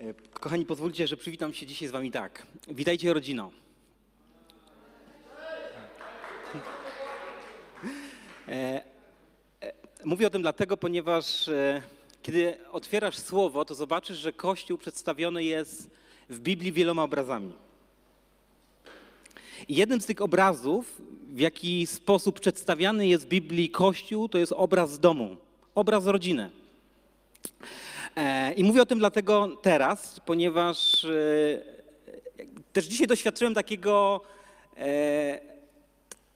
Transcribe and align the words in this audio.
E, 0.00 0.14
Kochani, 0.14 0.66
pozwólcie, 0.66 1.06
że 1.06 1.16
przywitam 1.16 1.54
się 1.54 1.66
dzisiaj 1.66 1.88
z 1.88 1.90
wami 1.90 2.10
tak. 2.10 2.46
Witajcie 2.68 3.14
rodzino. 3.14 3.50
E, 8.48 8.84
e, 9.62 9.72
Mówię 10.04 10.26
o 10.26 10.30
tym 10.30 10.42
dlatego, 10.42 10.76
ponieważ 10.76 11.50
kiedy 12.22 12.54
otwierasz 12.72 13.18
słowo, 13.18 13.64
to 13.64 13.74
zobaczysz, 13.74 14.18
że 14.18 14.32
Kościół 14.32 14.78
przedstawiony 14.78 15.44
jest 15.44 15.90
w 16.28 16.38
Biblii 16.38 16.72
wieloma 16.72 17.02
obrazami. 17.02 17.52
I 19.68 19.74
jednym 19.74 20.00
z 20.00 20.06
tych 20.06 20.22
obrazów, 20.22 21.02
w 21.28 21.40
jaki 21.40 21.86
sposób 21.86 22.40
przedstawiany 22.40 23.06
jest 23.06 23.24
w 23.24 23.28
Biblii 23.28 23.70
Kościół, 23.70 24.28
to 24.28 24.38
jest 24.38 24.52
obraz 24.52 24.98
domu, 24.98 25.36
obraz 25.74 26.06
rodziny. 26.06 26.50
E, 28.16 28.52
I 28.52 28.64
mówię 28.64 28.82
o 28.82 28.86
tym 28.86 28.98
dlatego 28.98 29.56
teraz, 29.62 30.20
ponieważ 30.26 31.04
e, 31.04 31.08
też 32.72 32.84
dzisiaj 32.84 33.06
doświadczyłem 33.06 33.54
takiego, 33.54 34.20
e, 34.76 35.40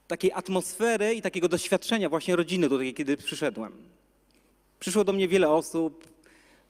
takiej 0.06 0.32
atmosfery 0.32 1.14
i 1.14 1.22
takiego 1.22 1.48
doświadczenia 1.48 2.08
właśnie 2.08 2.36
rodziny 2.36 2.68
tutaj, 2.68 2.94
kiedy 2.94 3.16
przyszedłem. 3.16 3.72
Przyszło 4.80 5.04
do 5.04 5.12
mnie 5.12 5.28
wiele 5.28 5.48
osób, 5.48 6.06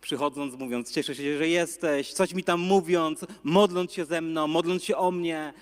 przychodząc, 0.00 0.54
mówiąc, 0.54 0.92
cieszę 0.92 1.14
się, 1.14 1.38
że 1.38 1.48
jesteś, 1.48 2.12
coś 2.12 2.34
mi 2.34 2.44
tam 2.44 2.60
mówiąc, 2.60 3.24
modląc 3.42 3.92
się 3.92 4.04
ze 4.04 4.20
mną, 4.20 4.46
modląc 4.46 4.84
się 4.84 4.96
o 4.96 5.10
mnie. 5.10 5.52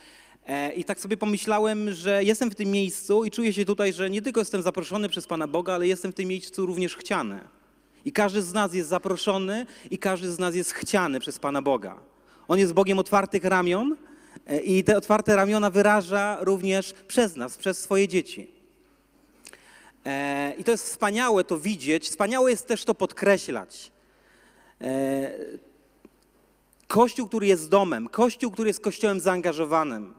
I 0.77 0.85
tak 0.85 1.01
sobie 1.01 1.16
pomyślałem, 1.16 1.93
że 1.93 2.24
jestem 2.24 2.51
w 2.51 2.55
tym 2.55 2.71
miejscu 2.71 3.24
i 3.24 3.30
czuję 3.30 3.52
się 3.52 3.65
tutaj, 3.65 3.93
że 3.93 4.11
nie 4.11 4.23
tylko 4.23 4.41
jestem 4.41 4.63
zaproszony 4.63 5.09
przez 5.09 5.27
Pana 5.27 5.49
Boga, 5.49 5.74
ale 5.74 5.88
jestem 5.88 6.13
w 6.13 6.15
tym 6.15 6.29
miejscu 6.29 6.66
również 6.66 6.97
chciany. 6.97 7.41
I 8.05 8.12
każdy 8.12 8.42
z 8.42 8.52
nas 8.52 8.74
jest 8.74 8.88
zaproszony 8.88 9.66
i 9.91 9.98
każdy 9.98 10.33
z 10.33 10.38
nas 10.38 10.55
jest 10.55 10.73
chciany 10.73 11.20
przez 11.20 11.38
Pana 11.38 11.62
Boga. 11.62 12.01
On 12.48 12.59
jest 12.59 12.73
Bogiem 12.73 12.98
otwartych 12.98 13.45
ramion 13.45 13.97
e, 14.47 14.60
i 14.60 14.85
te 14.85 14.96
otwarte 14.96 15.37
ramiona 15.37 15.71
wyraża 15.71 16.38
również 16.40 16.95
przez 17.09 17.37
nas, 17.37 17.57
przez 17.57 17.79
swoje 17.79 18.09
dzieci. 18.09 18.51
E, 20.07 20.54
I 20.59 20.65
to 20.65 20.71
jest 20.71 20.85
wspaniałe 20.85 21.45
to 21.45 21.59
widzieć, 21.59 22.09
wspaniałe 22.09 22.51
jest 22.51 22.66
też 22.66 22.85
to 22.85 22.95
podkreślać. 22.95 23.93
E, 24.80 25.32
Kościół, 26.87 27.29
który 27.29 27.46
jest 27.46 27.68
domem, 27.68 28.09
kościół, 28.09 28.51
który 28.51 28.68
jest 28.68 28.80
kościołem 28.80 29.21
zaangażowanym. 29.21 30.15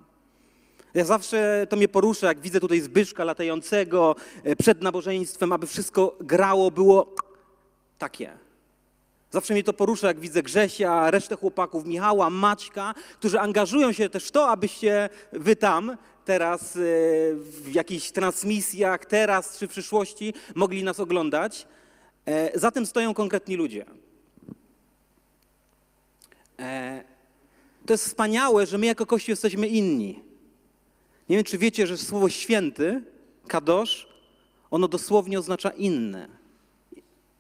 Ja 0.94 1.06
zawsze 1.06 1.68
to 1.70 1.76
mnie 1.76 1.88
porusza, 1.88 2.28
jak 2.28 2.40
widzę 2.40 2.60
tutaj 2.60 2.82
Zbyszka 2.82 3.24
latającego 3.24 4.16
przed 4.60 4.82
nabożeństwem, 4.82 5.52
aby 5.52 5.68
wszystko 5.68 6.16
grało, 6.22 6.72
było 6.72 7.16
takie. 8.04 8.38
Zawsze 9.32 9.54
mnie 9.54 9.64
to 9.64 9.74
porusza, 9.74 10.08
jak 10.08 10.20
widzę 10.20 10.44
Grzesia, 10.44 11.12
resztę 11.12 11.36
chłopaków, 11.36 11.86
Michała, 11.86 12.30
Maćka, 12.30 12.94
którzy 13.20 13.40
angażują 13.40 13.92
się 13.92 14.10
też 14.10 14.28
w 14.28 14.32
to, 14.32 14.50
abyście 14.50 15.10
wy 15.32 15.56
tam 15.56 15.98
teraz 16.26 16.76
e, 16.76 16.80
w 17.36 17.72
jakichś 17.74 18.12
transmisjach, 18.12 19.06
teraz 19.06 19.58
czy 19.58 19.68
w 19.68 19.72
przyszłości 19.72 20.34
mogli 20.56 20.84
nas 20.84 21.00
oglądać. 21.00 21.68
E, 22.26 22.60
Za 22.60 22.72
tym 22.72 22.86
stoją 22.86 23.14
konkretni 23.14 23.56
ludzie. 23.56 23.86
E, 26.60 27.04
To 27.86 27.94
jest 27.94 28.06
wspaniałe, 28.06 28.66
że 28.66 28.78
my 28.78 28.86
jako 28.86 29.06
Kościół 29.06 29.32
jesteśmy 29.32 29.68
inni. 29.68 30.24
Nie 31.30 31.36
wiem, 31.36 31.46
czy 31.46 31.58
wiecie, 31.58 31.88
że 31.88 31.98
słowo 31.98 32.30
święty, 32.30 33.04
kadosz, 33.48 34.08
ono 34.72 34.88
dosłownie 34.88 35.40
oznacza 35.40 35.70
inny. 35.70 36.43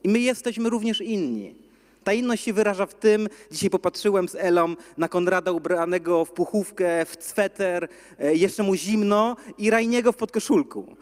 I 0.03 0.09
my 0.09 0.19
jesteśmy 0.19 0.69
również 0.69 1.01
inni. 1.01 1.55
Ta 2.03 2.13
inność 2.13 2.43
się 2.43 2.53
wyraża 2.53 2.85
w 2.85 2.93
tym, 2.93 3.29
dzisiaj 3.51 3.69
popatrzyłem 3.69 4.29
z 4.29 4.35
Elą 4.35 4.75
na 4.97 5.09
Konrada 5.09 5.51
ubranego 5.51 6.25
w 6.25 6.31
puchówkę, 6.31 7.05
w 7.05 7.15
sweter, 7.19 7.87
e, 8.19 8.35
jeszcze 8.35 8.63
mu 8.63 8.75
zimno 8.75 9.35
i 9.57 9.69
Rajniego 9.69 10.11
w 10.11 10.15
podkoszulku. 10.15 10.95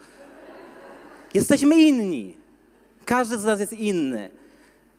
Jesteśmy 1.34 1.82
inni. 1.82 2.36
Każdy 3.04 3.38
z 3.38 3.44
nas 3.44 3.60
jest 3.60 3.72
inny. 3.72 4.30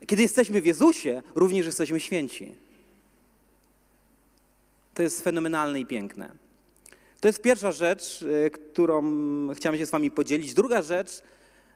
Kiedy 0.08 0.22
jesteśmy 0.22 0.62
w 0.62 0.66
Jezusie, 0.66 1.22
również 1.36 1.66
jesteśmy 1.66 2.00
święci. 2.00 2.56
To 4.94 5.04
jest 5.04 5.24
fenomenalne 5.24 5.80
i 5.80 5.86
piękne. 5.86 6.32
To 7.20 7.28
jest 7.28 7.42
pierwsza 7.42 7.72
rzecz, 7.72 8.22
y, 8.22 8.52
którą 8.52 9.04
chciałem 9.54 9.80
się 9.80 9.86
z 9.86 9.90
Wami 9.90 10.12
podzielić. 10.12 10.54
Druga 10.54 10.82
rzecz 10.82 11.22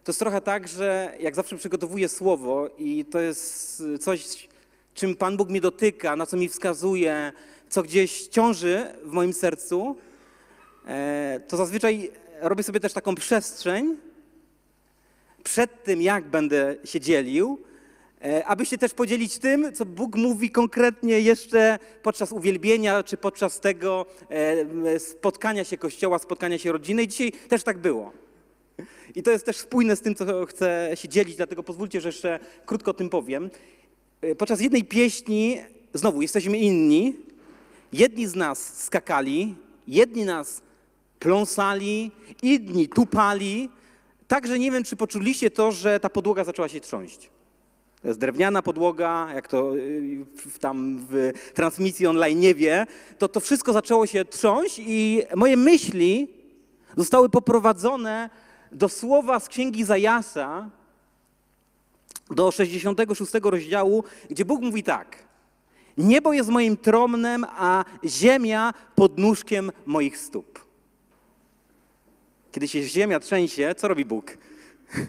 to 0.07 0.12
jest 0.12 0.19
trochę 0.19 0.41
tak, 0.41 0.68
że 0.68 1.13
jak 1.19 1.35
zawsze 1.35 1.57
przygotowuję 1.57 2.09
słowo 2.09 2.69
i 2.78 3.06
to 3.06 3.19
jest 3.19 3.84
coś, 4.00 4.47
czym 4.94 5.16
Pan 5.16 5.38
Bóg 5.38 5.50
mnie 5.50 5.62
dotyka, 5.62 6.16
na 6.16 6.25
co 6.25 6.38
mi 6.38 6.50
wskazuje, 6.50 7.31
co 7.69 7.84
gdzieś 7.84 8.28
ciąży 8.28 8.85
w 9.03 9.12
moim 9.12 9.34
sercu, 9.34 9.95
e, 10.85 11.40
to 11.47 11.57
zazwyczaj 11.57 12.12
robię 12.41 12.63
sobie 12.63 12.79
też 12.79 12.94
taką 12.94 13.16
przestrzeń 13.16 13.97
przed 15.44 15.84
tym, 15.84 16.01
jak 16.01 16.29
będę 16.29 16.75
się 16.84 17.00
dzielił, 17.00 17.62
e, 18.22 18.45
aby 18.45 18.66
się 18.66 18.78
też 18.78 18.94
podzielić 18.94 19.38
tym, 19.38 19.74
co 19.74 19.85
Bóg 19.85 20.16
mówi 20.16 20.51
konkretnie 20.51 21.22
jeszcze 21.22 21.79
podczas 22.03 22.31
uwielbienia, 22.31 23.03
czy 23.03 23.18
podczas 23.18 23.59
tego 23.59 24.06
e, 24.29 25.00
spotkania 25.00 25.63
się 25.63 25.78
Kościoła, 25.78 26.19
spotkania 26.19 26.57
się 26.57 26.72
rodziny. 26.72 27.03
I 27.03 27.07
dzisiaj 27.07 27.31
też 27.31 27.63
tak 27.63 27.78
było. 27.78 28.26
I 29.15 29.23
to 29.23 29.31
jest 29.31 29.45
też 29.45 29.57
spójne 29.57 29.95
z 29.95 30.01
tym, 30.01 30.15
co 30.15 30.45
chcę 30.45 30.91
się 30.95 31.09
dzielić, 31.09 31.35
dlatego 31.35 31.63
pozwólcie, 31.63 32.01
że 32.01 32.09
jeszcze 32.09 32.39
krótko 32.65 32.91
o 32.91 32.93
tym 32.93 33.09
powiem. 33.09 33.49
E, 34.21 34.35
Podczas 34.35 34.61
jednej 34.61 34.83
pieśni, 34.83 35.57
znowu, 35.93 36.21
jesteśmy 36.21 36.57
inni. 36.57 37.15
Jedni 37.93 38.27
z 38.27 38.35
nas 38.35 38.83
skakali, 38.83 39.55
jedni 39.88 40.25
nas 40.25 40.61
pląsali, 41.19 42.11
inni 42.43 42.89
tupali. 42.89 43.69
Także 44.27 44.59
nie 44.59 44.71
wiem, 44.71 44.83
czy 44.83 44.95
poczuliście 44.95 45.51
to, 45.51 45.71
że 45.71 45.99
ta 45.99 46.09
podłoga 46.09 46.44
zaczęła 46.44 46.67
się 46.67 46.79
trząść. 46.79 47.29
To 48.01 48.07
jest 48.07 48.19
drewniana 48.19 48.61
podłoga, 48.61 49.29
jak 49.35 49.47
to 49.47 49.77
y, 49.77 50.25
tam 50.59 51.07
w 51.09 51.31
transmisji 51.53 52.07
online 52.07 52.39
nie 52.39 52.55
wie, 52.55 52.85
to 53.17 53.27
to 53.27 53.39
wszystko 53.39 53.73
zaczęło 53.73 54.07
się 54.07 54.25
trząść 54.25 54.79
i 54.79 55.23
moje 55.35 55.57
myśli 55.57 56.27
zostały 56.97 57.29
poprowadzone 57.29 58.29
do 58.72 58.89
słowa 58.89 59.39
z 59.39 59.47
księgi 59.47 59.83
Zajasa, 59.83 60.69
do 62.31 62.51
66 62.51 63.31
rozdziału, 63.44 64.03
gdzie 64.29 64.45
Bóg 64.45 64.61
mówi 64.61 64.83
tak. 64.83 65.28
Niebo 65.97 66.33
jest 66.33 66.50
moim 66.50 66.77
tromnem, 66.77 67.45
a 67.50 67.85
ziemia 68.06 68.73
pod 68.95 69.17
nóżkiem 69.17 69.72
moich 69.85 70.17
stóp. 70.17 70.66
Kiedy 72.51 72.67
się 72.67 72.83
ziemia 72.83 73.19
trzęsie, 73.19 73.75
co 73.77 73.88
robi 73.88 74.06
Bóg? 74.06 74.38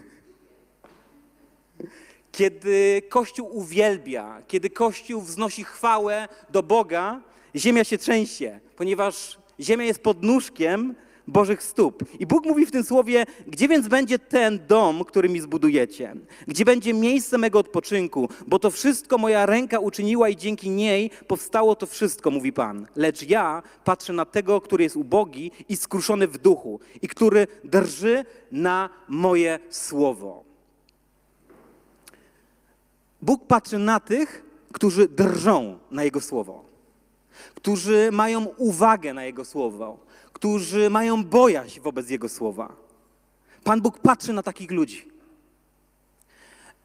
Kiedy 2.31 3.01
Kościół 3.09 3.57
uwielbia, 3.57 4.41
kiedy 4.47 4.69
Kościół 4.69 5.21
wznosi 5.21 5.63
chwałę 5.63 6.27
do 6.49 6.63
Boga, 6.63 7.21
ziemia 7.55 7.83
się 7.83 7.97
trzęsie, 7.97 8.59
ponieważ 8.75 9.39
ziemia 9.59 9.85
jest 9.85 10.03
pod 10.03 10.23
nóżkiem 10.23 10.95
Bożych 11.29 11.63
stóp. 11.63 12.03
I 12.19 12.27
Bóg 12.27 12.45
mówi 12.45 12.65
w 12.65 12.71
tym 12.71 12.83
słowie, 12.83 13.25
gdzie 13.47 13.67
więc 13.67 13.87
będzie 13.87 14.19
ten 14.19 14.59
dom, 14.67 15.05
który 15.05 15.29
mi 15.29 15.41
zbudujecie? 15.41 16.15
Gdzie 16.47 16.65
będzie 16.65 16.93
miejsce 16.93 17.37
mego 17.37 17.59
odpoczynku? 17.59 18.29
Bo 18.47 18.59
to 18.59 18.71
wszystko 18.71 19.17
moja 19.17 19.45
ręka 19.45 19.79
uczyniła 19.79 20.29
i 20.29 20.37
dzięki 20.37 20.69
niej 20.69 21.11
powstało 21.27 21.75
to 21.75 21.85
wszystko, 21.85 22.31
mówi 22.31 22.53
Pan. 22.53 22.87
Lecz 22.95 23.29
ja 23.29 23.63
patrzę 23.83 24.13
na 24.13 24.25
tego, 24.25 24.61
który 24.61 24.83
jest 24.83 24.95
ubogi 24.95 25.51
i 25.69 25.75
skruszony 25.75 26.27
w 26.27 26.37
duchu 26.37 26.79
i 27.01 27.07
który 27.07 27.47
drży 27.63 28.25
na 28.51 28.89
moje 29.07 29.59
słowo. 29.69 30.43
Bóg 33.21 33.47
patrzy 33.47 33.77
na 33.77 33.99
tych, 33.99 34.45
którzy 34.73 35.07
drżą 35.07 35.79
na 35.91 36.03
Jego 36.03 36.21
słowo, 36.21 36.65
którzy 37.55 38.09
mają 38.11 38.45
uwagę 38.45 39.13
na 39.13 39.25
Jego 39.25 39.45
słowo, 39.45 39.97
którzy 40.33 40.89
mają 40.89 41.23
bojaźń 41.23 41.79
wobec 41.79 42.09
Jego 42.09 42.29
słowa. 42.29 42.75
Pan 43.63 43.81
Bóg 43.81 43.99
patrzy 43.99 44.33
na 44.33 44.43
takich 44.43 44.71
ludzi. 44.71 45.11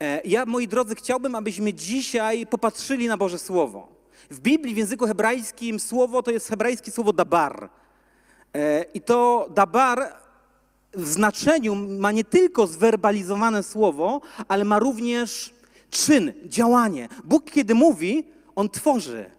E, 0.01 0.21
Ja, 0.25 0.47
moi 0.47 0.69
drodzy, 0.69 0.95
chciałbym, 0.95 1.35
abyśmy 1.35 1.75
dzisiaj 1.75 2.47
popatrzyli 2.47 3.09
na 3.09 3.17
Boże 3.17 3.39
Słowo. 3.39 3.89
W 4.31 4.41
Biblii, 4.41 4.75
w 4.75 4.79
języku 4.79 5.07
hebrajskim, 5.07 5.81
słowo 5.81 6.23
to 6.23 6.31
jest 6.31 6.49
hebrajskie 6.49 6.91
słowo 6.91 7.13
dabar. 7.13 7.69
E, 8.55 8.83
I 8.95 9.01
to 9.01 9.49
dabar 9.55 10.15
w 10.93 11.09
znaczeniu 11.09 11.75
ma 11.75 12.13
nie 12.13 12.25
tylko 12.25 12.67
zwerbalizowane 12.67 13.63
słowo, 13.63 14.21
ale 14.49 14.65
ma 14.65 14.79
również 14.79 15.55
czyn, 15.91 16.33
działanie. 16.45 17.09
Bóg, 17.25 17.51
kiedy 17.51 17.75
mówi, 17.75 18.25
on 18.57 18.71
tworzy. 18.71 19.31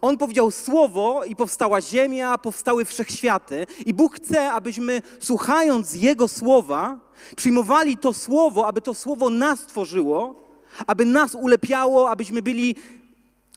On 0.00 0.18
powiedział 0.18 0.50
słowo 0.50 1.24
i 1.24 1.36
powstała 1.36 1.80
ziemia, 1.80 2.38
powstały 2.38 2.84
wszechświaty. 2.84 3.66
I 3.86 3.94
Bóg 3.94 4.16
chce, 4.16 4.52
abyśmy 4.52 5.02
słuchając 5.20 5.94
Jego 5.94 6.28
słowa, 6.28 6.98
przyjmowali 7.36 7.96
to 7.96 8.12
słowo, 8.12 8.66
aby 8.66 8.80
to 8.80 8.94
słowo 8.94 9.30
nas 9.30 9.66
tworzyło, 9.66 10.44
aby 10.86 11.04
nas 11.04 11.34
ulepiało, 11.34 12.10
abyśmy 12.10 12.42
byli 12.42 12.76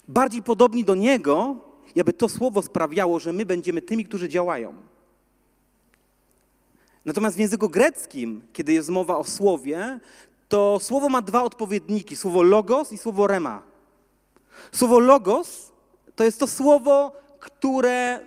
bardziej 0.08 0.44
podobni 0.44 0.84
do 0.84 0.96
Niego, 0.96 1.56
i 1.96 2.02
aby 2.02 2.14
to 2.14 2.30
słowo 2.30 2.62
sprawiało, 2.62 3.20
że 3.20 3.34
my 3.34 3.46
będziemy 3.46 3.82
tymi, 3.82 4.06
którzy 4.06 4.30
działają. 4.30 4.74
Natomiast 7.06 7.36
w 7.36 7.40
języku 7.40 7.70
greckim, 7.70 8.42
kiedy 8.54 8.74
jest 8.74 8.90
mowa 8.90 9.18
o 9.18 9.24
słowie, 9.24 10.00
to 10.50 10.80
słowo 10.82 11.10
ma 11.10 11.22
dwa 11.22 11.44
odpowiedniki: 11.44 12.16
słowo 12.16 12.44
logos 12.44 12.92
i 12.92 12.98
słowo 12.98 13.28
rema. 13.28 13.64
Słowo 14.72 15.00
logos 15.00 15.72
to 16.18 16.24
jest 16.24 16.40
to 16.40 16.48
słowo, 16.48 17.12
które 17.40 18.20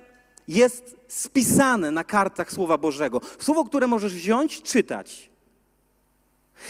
jest 0.48 0.96
spisane 1.08 1.90
na 1.90 2.04
kartach 2.04 2.52
Słowa 2.52 2.78
Bożego. 2.78 3.20
Słowo, 3.38 3.64
które 3.64 3.86
możesz 3.86 4.14
wziąć, 4.14 4.62
czytać. 4.62 5.30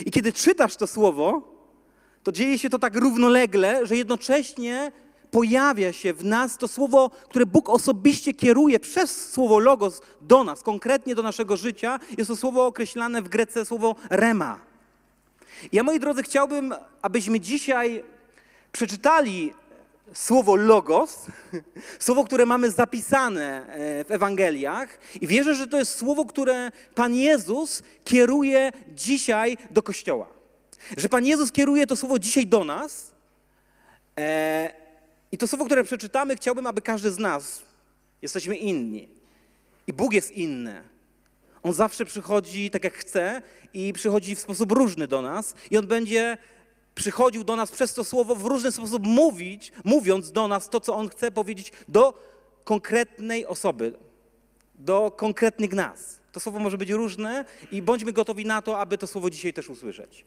I 0.07 0.11
kiedy 0.11 0.33
czytasz 0.33 0.77
to 0.77 0.87
słowo, 0.87 1.43
to 2.23 2.33
dzieje 2.33 2.59
się 2.59 2.71
to 2.71 2.79
tak 2.79 2.97
równolegle, 2.97 3.87
że 3.87 3.97
jednocześnie 3.97 4.93
pojawia 5.31 5.93
się 5.93 6.13
w 6.13 6.25
nas 6.25 6.59
to 6.59 6.69
słowo, 6.69 7.11
które 7.29 7.47
Bóg 7.47 7.69
osobiście 7.69 8.35
kieruje 8.35 8.81
przez 8.81 9.31
słowo 9.33 9.59
logos 9.59 10.01
do 10.21 10.45
nas, 10.45 10.63
konkretnie 10.63 11.15
do 11.15 11.23
naszego 11.23 11.57
życia. 11.57 12.01
Jest 12.19 12.29
to 12.29 12.37
słowo 12.37 12.67
określane 12.67 13.23
w 13.23 13.29
Grece 13.29 13.65
słowo 13.65 13.97
rema. 14.11 14.61
Ja, 15.73 15.83
moi 15.83 16.01
drodzy, 16.01 16.23
chciałbym, 16.23 16.75
abyśmy 17.03 17.41
dzisiaj 17.41 18.05
przeczytali 18.73 19.53
słowo 20.13 20.57
logos, 20.57 21.27
słowo, 21.99 22.25
które 22.25 22.47
mamy 22.47 22.71
zapisane 22.71 23.67
e, 23.67 24.05
w 24.05 24.11
Ewangeliach 24.11 24.99
i 25.21 25.27
wierzę, 25.27 25.55
że 25.55 25.67
to 25.67 25.79
jest 25.79 25.99
słowo, 25.99 26.25
które 26.25 26.71
Pan 26.95 27.15
Jezus 27.15 27.83
kieruje 28.05 28.73
dzisiaj 28.95 29.57
do 29.71 29.83
Kościoła. 29.83 30.27
Że 30.97 31.09
Pan 31.09 31.27
Jezus 31.27 31.53
kieruje 31.53 31.87
to 31.87 31.97
słowo 31.97 32.19
dzisiaj 32.19 32.47
do 32.47 32.65
nas 32.65 33.13
e, 34.19 34.73
i 35.33 35.39
to 35.39 35.49
słowo, 35.49 35.65
które 35.65 35.85
przeczytamy, 35.85 36.37
chciałbym, 36.37 36.67
aby 36.67 36.83
każdy 36.83 37.11
z 37.11 37.19
nas, 37.19 37.63
jesteśmy 38.23 38.57
inni 38.57 39.09
i 39.87 39.93
Bóg 39.93 40.13
jest 40.13 40.31
inny. 40.31 40.83
On 41.63 41.73
zawsze 41.73 42.05
przychodzi 42.05 42.71
tak, 42.71 42.85
jak 42.85 42.95
chce 42.95 43.43
i 43.75 43.93
przychodzi 43.93 44.37
w 44.37 44.41
sposób 44.41 44.73
różny 44.73 45.09
do 45.09 45.23
nas 45.23 45.55
i 45.71 45.79
On 45.79 45.87
będzie 45.87 46.39
przychodził 47.01 47.45
do 47.45 47.57
nas 47.57 47.71
przez 47.71 47.95
to 47.95 48.05
słowo 48.05 48.35
w 48.35 48.45
różny 48.45 48.73
sposób 48.73 49.07
mówić, 49.07 49.73
mówiąc 49.85 50.33
do 50.33 50.49
nas 50.49 50.69
to, 50.69 50.81
co 50.81 50.95
On 50.95 51.09
chce 51.09 51.31
powiedzieć 51.31 51.73
do 51.89 52.15
konkretnej 52.65 53.47
osoby, 53.47 53.93
do 54.75 55.11
konkretnych 55.11 55.73
nas. 55.73 56.21
To 56.33 56.41
słowo 56.41 56.59
może 56.59 56.79
być 56.79 56.91
różne 56.91 57.45
i 57.73 57.83
bądźmy 57.83 58.13
gotowi 58.13 58.47
na 58.47 58.63
to, 58.63 58.79
aby 58.79 58.99
to 58.99 59.07
słowo 59.07 59.31
dzisiaj 59.31 59.53
też 59.53 59.69
usłyszeć. 59.69 60.25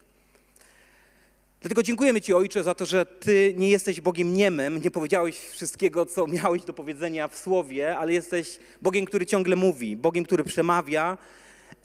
Dlatego 1.61 1.83
dziękujemy 1.83 2.21
Ci, 2.21 2.33
Ojcze, 2.33 2.63
za 2.63 2.75
to, 2.75 2.85
że 2.85 3.05
Ty 3.05 3.53
nie 3.57 3.69
jesteś 3.69 4.01
Bogiem 4.01 4.33
niemym, 4.33 4.81
nie 4.81 4.91
powiedziałeś 4.91 5.39
wszystkiego, 5.39 6.05
co 6.05 6.27
miałeś 6.27 6.63
do 6.63 6.73
powiedzenia 6.73 7.27
w 7.27 7.37
słowie, 7.37 7.97
ale 7.97 8.13
jesteś 8.13 8.59
Bogiem, 8.81 9.05
który 9.05 9.25
ciągle 9.25 9.55
mówi, 9.55 9.97
Bogiem, 9.97 10.25
który 10.25 10.43
przemawia 10.43 11.17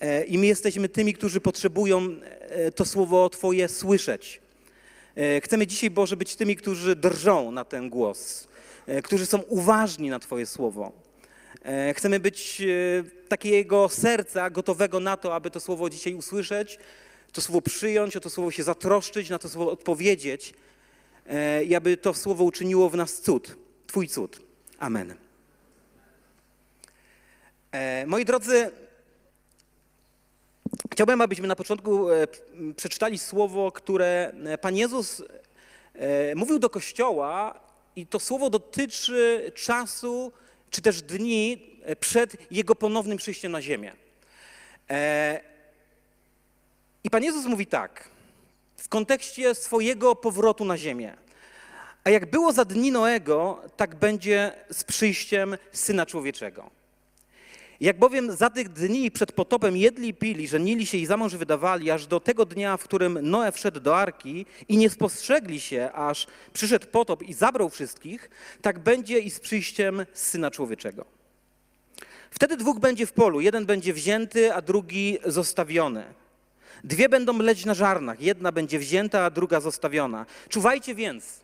e, 0.01 0.25
i 0.25 0.39
my 0.39 0.47
jesteśmy 0.47 0.89
tymi, 0.89 1.15
którzy 1.15 1.41
potrzebują 1.41 2.09
e, 2.41 2.73
to 2.73 2.85
słowo 2.85 3.31
Twoje 3.31 3.69
słyszeć. 3.69 4.48
E, 5.19 5.41
chcemy 5.41 5.67
dzisiaj, 5.67 5.91
Boże, 5.91 6.17
być 6.17 6.37
tymi, 6.37 6.57
którzy 6.57 6.97
drżą 6.97 7.51
na 7.51 7.65
ten 7.65 7.91
głos, 7.91 8.49
którzy 9.03 9.27
są 9.27 9.39
uważni 9.39 10.11
na 10.11 10.19
Twoje 10.19 10.47
słowo. 10.47 10.93
Chcemy 11.95 12.21
być 12.21 12.63
takiego 13.29 13.89
serca 13.89 14.51
gotowego 14.51 15.01
na 15.01 15.17
to, 15.17 15.35
aby 15.35 15.51
to 15.51 15.61
słowo 15.61 15.91
dzisiaj 15.91 16.15
usłyszeć, 16.15 16.79
to 17.33 17.41
słowo 17.41 17.61
przyjąć, 17.61 18.17
o 18.17 18.21
to 18.21 18.31
słowo 18.31 18.51
się 18.51 18.63
zatroszczyć, 18.63 19.31
na 19.31 19.39
to 19.39 19.49
słowo 19.49 19.73
odpowiedzieć 19.73 20.55
e, 21.27 21.65
i 21.65 21.75
aby 21.75 21.97
to 21.97 22.15
słowo 22.15 22.45
uczyniło 22.45 22.91
w 22.91 22.97
nas 22.97 23.21
cud, 23.21 23.57
Twój 23.87 24.09
cud. 24.09 24.41
Amen. 24.79 25.15
E, 27.73 28.07
moi 28.07 28.25
drodzy, 28.25 28.71
chciałbym, 30.93 31.21
abyśmy 31.21 31.49
na 31.49 31.57
początku 31.57 32.11
e, 32.11 32.27
przeczytali 32.77 33.19
słowo, 33.19 33.73
które 33.73 34.33
Pan 34.61 34.77
Jezus 34.77 35.23
mówił 36.37 36.59
do 36.59 36.71
Kościoła 36.71 37.61
i 37.97 38.07
to 38.07 38.21
słowo 38.21 38.51
dotyczy 38.51 39.53
czasu, 39.55 40.33
czy 40.71 40.83
też 40.83 41.03
dni 41.03 41.71
przed 42.01 42.53
Jego 42.53 42.75
ponownym 42.75 43.19
przyjściem 43.19 43.53
na 43.53 43.63
ziemię. 43.63 43.93
I 47.05 47.11
Pan 47.11 47.25
Jezus 47.25 47.45
mówi 47.47 47.67
tak, 47.67 48.09
w 48.77 48.89
kontekście 48.89 49.55
swojego 49.55 50.17
powrotu 50.17 50.65
na 50.65 50.79
ziemię. 50.79 51.17
A 52.05 52.11
jak 52.11 52.31
było 52.31 52.53
za 52.53 52.65
dni 52.65 52.93
Noego, 52.93 53.63
tak 53.77 53.95
będzie 53.95 54.53
z 54.71 54.85
przyjściem 54.85 55.57
Syna 55.73 56.07
Człowieczego. 56.07 56.78
Jak 57.81 57.99
bowiem 57.99 58.37
za 58.37 58.51
tych 58.51 58.69
dni 58.69 59.11
przed 59.11 59.33
potopem 59.33 59.77
jedli 59.77 60.15
pili, 60.15 60.49
żenili 60.49 60.87
się 60.87 60.99
i 60.99 61.07
za 61.07 61.17
mąż 61.17 61.37
wydawali, 61.37 61.91
aż 61.91 62.07
do 62.07 62.21
tego 62.21 62.45
dnia, 62.45 62.77
w 62.77 62.85
którym 62.85 63.19
Noe 63.23 63.53
wszedł 63.53 63.81
do 63.81 63.97
arki 63.97 64.47
i 64.69 64.77
nie 64.77 64.91
spostrzegli 64.91 65.61
się, 65.61 65.91
aż 65.93 66.27
przyszedł 66.53 66.87
potop 66.87 67.23
i 67.23 67.35
zabrał 67.35 67.71
wszystkich, 67.71 68.31
tak 68.63 68.79
będzie 68.79 69.19
i 69.19 69.31
z 69.31 69.41
przyjściem 69.41 70.07
Syna 70.13 70.51
Człowieczego. 70.51 71.05
Wtedy 72.31 72.57
dwóch 72.57 72.79
będzie 72.79 73.07
w 73.07 73.13
polu, 73.13 73.41
jeden 73.41 73.67
będzie 73.67 73.93
wzięty, 73.93 74.55
a 74.55 74.63
drugi 74.63 75.19
zostawiony. 75.25 76.05
Dwie 76.85 77.09
będą 77.09 77.39
leć 77.39 77.65
na 77.65 77.75
żarnach, 77.75 78.21
jedna 78.21 78.53
będzie 78.53 78.79
wzięta, 78.79 79.25
a 79.25 79.31
druga 79.31 79.61
zostawiona. 79.61 80.27
Czuwajcie 80.49 80.95
więc, 80.95 81.41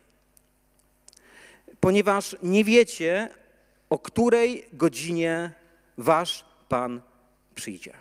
ponieważ 1.79 2.35
nie 2.43 2.63
wiecie, 2.63 3.29
o 3.89 3.99
której 3.99 4.65
godzinie 4.73 5.51
wasz 5.97 6.45
Pan 6.69 7.01
przyjdzie. 7.55 7.93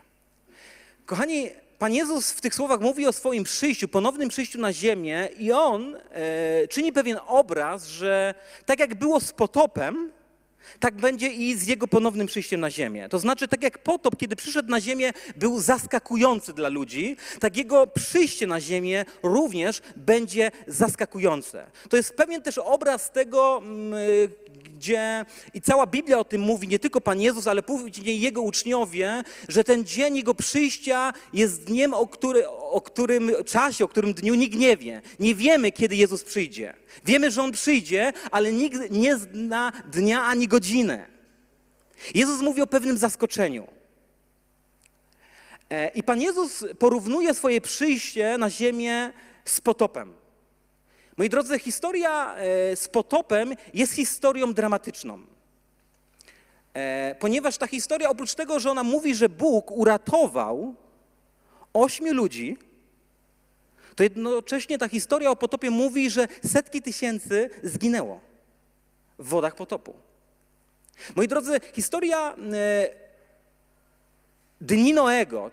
Kochani, 1.07 1.51
Pan 1.79 1.95
Jezus 1.95 2.31
w 2.31 2.41
tych 2.41 2.55
słowach 2.55 2.81
mówi 2.81 3.07
o 3.07 3.13
swoim 3.13 3.45
przyjściu, 3.45 3.89
ponownym 3.89 4.29
przyjściu 4.29 4.61
na 4.61 4.73
ziemię 4.73 5.29
i 5.39 5.53
On 5.53 5.97
e, 5.97 6.69
czyni 6.69 6.93
pewien 6.93 7.19
obraz, 7.27 7.87
że 7.87 8.35
tak 8.67 8.81
jak 8.81 8.95
było 8.95 9.21
z 9.21 9.33
potopem, 9.33 10.13
tak 10.81 10.95
będzie 10.95 11.29
i 11.29 11.57
z 11.57 11.67
jego 11.67 11.89
ponownym 11.89 12.27
przyjściem 12.27 12.61
na 12.61 12.71
ziemię. 12.71 13.09
To 13.09 13.19
znaczy, 13.19 13.49
tak 13.49 13.63
jak 13.63 13.79
potop, 13.79 14.17
kiedy 14.17 14.37
przyszedł 14.37 14.71
na 14.71 14.81
ziemię, 14.81 15.13
był 15.37 15.61
zaskakujący 15.61 16.53
dla 16.53 16.69
ludzi, 16.69 17.17
tak 17.41 17.57
jego 17.57 17.87
przyjście 17.87 18.47
na 18.47 18.61
ziemię 18.61 19.05
również 19.23 19.83
będzie 19.97 20.51
zaskakujące. 20.67 21.67
To 21.89 21.97
jest 21.97 22.17
pewien 22.17 22.43
też 22.43 22.59
obraz 22.59 23.11
tego, 23.11 23.59
mm, 23.59 23.95
gdzie 24.85 25.25
i 25.55 25.61
cała 25.61 25.87
Biblia 25.87 26.19
o 26.19 26.25
tym 26.25 26.41
mówi, 26.41 26.69
nie 26.69 26.79
tylko 26.79 27.01
Pan 27.01 27.21
Jezus, 27.21 27.47
ale 27.47 27.63
później 27.63 28.21
Jego 28.21 28.43
uczniowie, 28.43 29.23
że 29.49 29.65
ten 29.65 29.85
dzień 29.85 30.17
Jego 30.17 30.35
przyjścia 30.35 31.13
jest 31.33 31.65
dniem, 31.65 31.95
o, 31.95 32.07
który, 32.07 32.49
o 32.49 32.81
którym 32.81 33.31
czasie, 33.47 33.85
o 33.85 33.89
którym 33.89 34.15
dniu 34.15 34.35
nikt 34.35 34.59
nie 34.59 34.77
wie. 34.77 35.03
Nie 35.21 35.35
wiemy, 35.35 35.73
kiedy 35.73 35.97
Jezus 35.97 36.25
przyjdzie. 36.25 36.75
Wiemy, 37.05 37.31
że 37.31 37.43
On 37.43 37.53
przyjdzie, 37.53 38.13
ale 38.31 38.53
nikt 38.53 38.91
nie 38.91 39.17
zna 39.17 39.73
dnia 39.93 40.23
ani 40.23 40.49
godziny. 40.49 41.07
Jezus 42.15 42.41
mówi 42.41 42.63
o 42.63 42.67
pewnym 42.67 42.99
zaskoczeniu. 42.99 43.67
E, 45.71 45.89
I 45.89 46.03
Pan 46.03 46.21
Jezus 46.21 46.65
porównuje 46.79 47.35
swoje 47.35 47.61
przyjście 47.61 48.39
na 48.39 48.51
ziemię 48.51 49.13
z 49.45 49.61
potopem. 49.61 50.24
Moi 51.17 51.29
drodzy, 51.29 51.59
historia 51.59 52.35
e, 52.37 52.77
z 52.77 52.89
potopem 52.89 53.55
jest 53.75 53.93
historią 53.93 54.55
dramatyczną. 54.55 55.19
E, 56.75 57.15
ponieważ 57.15 57.59
ta 57.59 57.67
historia, 57.67 58.11
oprócz 58.11 58.35
tego, 58.35 58.61
że 58.61 58.71
ona 58.71 58.83
mówi, 58.83 59.15
że 59.15 59.29
Bóg 59.29 59.71
uratował 59.71 60.75
ośmiu 61.73 62.15
ludzi, 62.15 62.59
to 63.97 64.03
jednocześnie 64.03 64.79
ta 64.79 64.89
historia 64.89 65.31
o 65.31 65.37
potopie 65.37 65.71
mówi, 65.71 66.11
że 66.11 66.29
setki 66.47 66.83
tysięcy 66.83 67.51
zginęło 67.63 68.21
w 69.19 69.29
wodach 69.29 69.55
potopu. 69.55 69.95
Moi 71.17 71.29
drodzy, 71.29 71.61
historia 71.73 72.35
e, 72.35 72.89
Dni 74.61 74.93
Noego, 74.93 75.51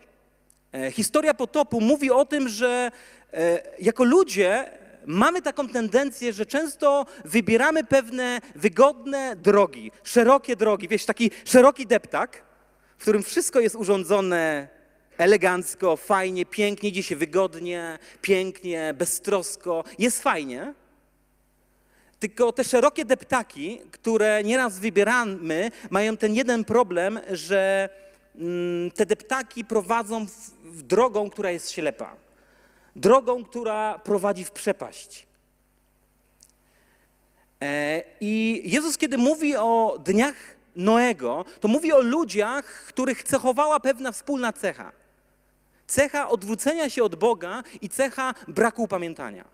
historia 0.91 1.33
potopu 1.33 1.81
mówi 1.81 2.11
o 2.11 2.25
tym, 2.25 2.49
że 2.49 2.91
jako 3.79 4.03
ludzie 4.03 4.80
mamy 5.05 5.41
taką 5.41 5.67
tendencję, 5.67 6.33
że 6.33 6.45
często 6.45 7.05
wybieramy 7.25 7.83
pewne 7.83 8.41
wygodne 8.55 9.35
drogi, 9.35 9.91
szerokie 10.03 10.55
drogi, 10.55 10.87
wiesz, 10.87 11.05
taki 11.05 11.31
szeroki 11.45 11.87
deptak, 11.87 12.43
w 12.97 13.01
którym 13.01 13.23
wszystko 13.23 13.59
jest 13.59 13.75
urządzone 13.75 14.67
elegancko, 15.17 15.97
fajnie, 15.97 16.45
pięknie, 16.45 16.89
idzie 16.89 17.03
się 17.03 17.15
wygodnie, 17.15 17.99
pięknie, 18.21 18.93
beztrosko, 18.97 19.83
jest 19.99 20.23
fajnie. 20.23 20.73
Tylko 22.19 22.51
te 22.51 22.63
szerokie 22.63 23.05
deptaki, 23.05 23.81
które 23.91 24.43
nieraz 24.43 24.79
wybieramy, 24.79 25.71
mają 25.89 26.17
ten 26.17 26.35
jeden 26.35 26.63
problem, 26.65 27.19
że 27.31 27.89
mm, 28.35 28.91
te 28.91 29.05
deptaki 29.05 29.65
prowadzą 29.65 30.25
w, 30.63 30.81
drogą, 30.81 31.29
która 31.29 31.51
jest 31.51 31.71
ślepa 31.71 32.30
drogą, 32.95 33.45
która 33.45 33.99
prowadzi 33.99 34.45
w 34.45 34.51
przepaść. 34.51 35.27
E, 37.61 38.03
I 38.21 38.61
Jezus, 38.65 38.97
kiedy 38.97 39.17
mówi 39.17 39.55
o 39.55 39.99
dniach 40.05 40.35
Noego, 40.75 41.45
to 41.59 41.67
mówi 41.67 41.93
o 41.93 42.01
ludziach, 42.01 42.65
których 42.65 43.23
cechowała 43.23 43.79
pewna 43.79 44.11
wspólna 44.11 44.53
cecha. 44.53 44.91
Cecha 45.87 46.29
odwrócenia 46.29 46.89
się 46.89 47.03
od 47.03 47.15
Boga 47.15 47.63
i 47.81 47.89
cecha 47.89 48.33
braku 48.47 48.83
upamiętania. 48.83 49.45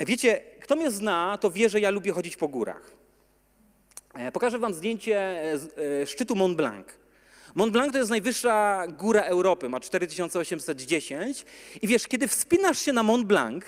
Wiecie, 0.00 0.40
kto 0.60 0.76
mnie 0.76 0.90
zna, 0.90 1.38
to 1.40 1.50
wie, 1.50 1.68
że 1.68 1.80
ja 1.80 1.90
lubię 1.90 2.12
chodzić 2.12 2.36
po 2.36 2.48
górach. 2.48 2.90
E, 4.14 4.32
pokażę 4.32 4.58
wam 4.58 4.74
zdjęcie 4.74 5.42
e, 6.02 6.06
szczytu 6.06 6.36
Mont 6.36 6.56
Blanc. 6.56 6.86
Mont 7.56 7.72
Blanc 7.72 7.92
to 7.92 7.98
jest 7.98 8.10
najwyższa 8.10 8.84
góra 8.88 9.22
Europy, 9.22 9.68
ma 9.68 9.80
4810. 9.80 11.44
I 11.82 11.88
wiesz, 11.88 12.06
kiedy 12.06 12.28
wspinasz 12.28 12.78
się 12.78 12.92
na 12.92 13.02
Mont 13.02 13.26
Blanc, 13.26 13.64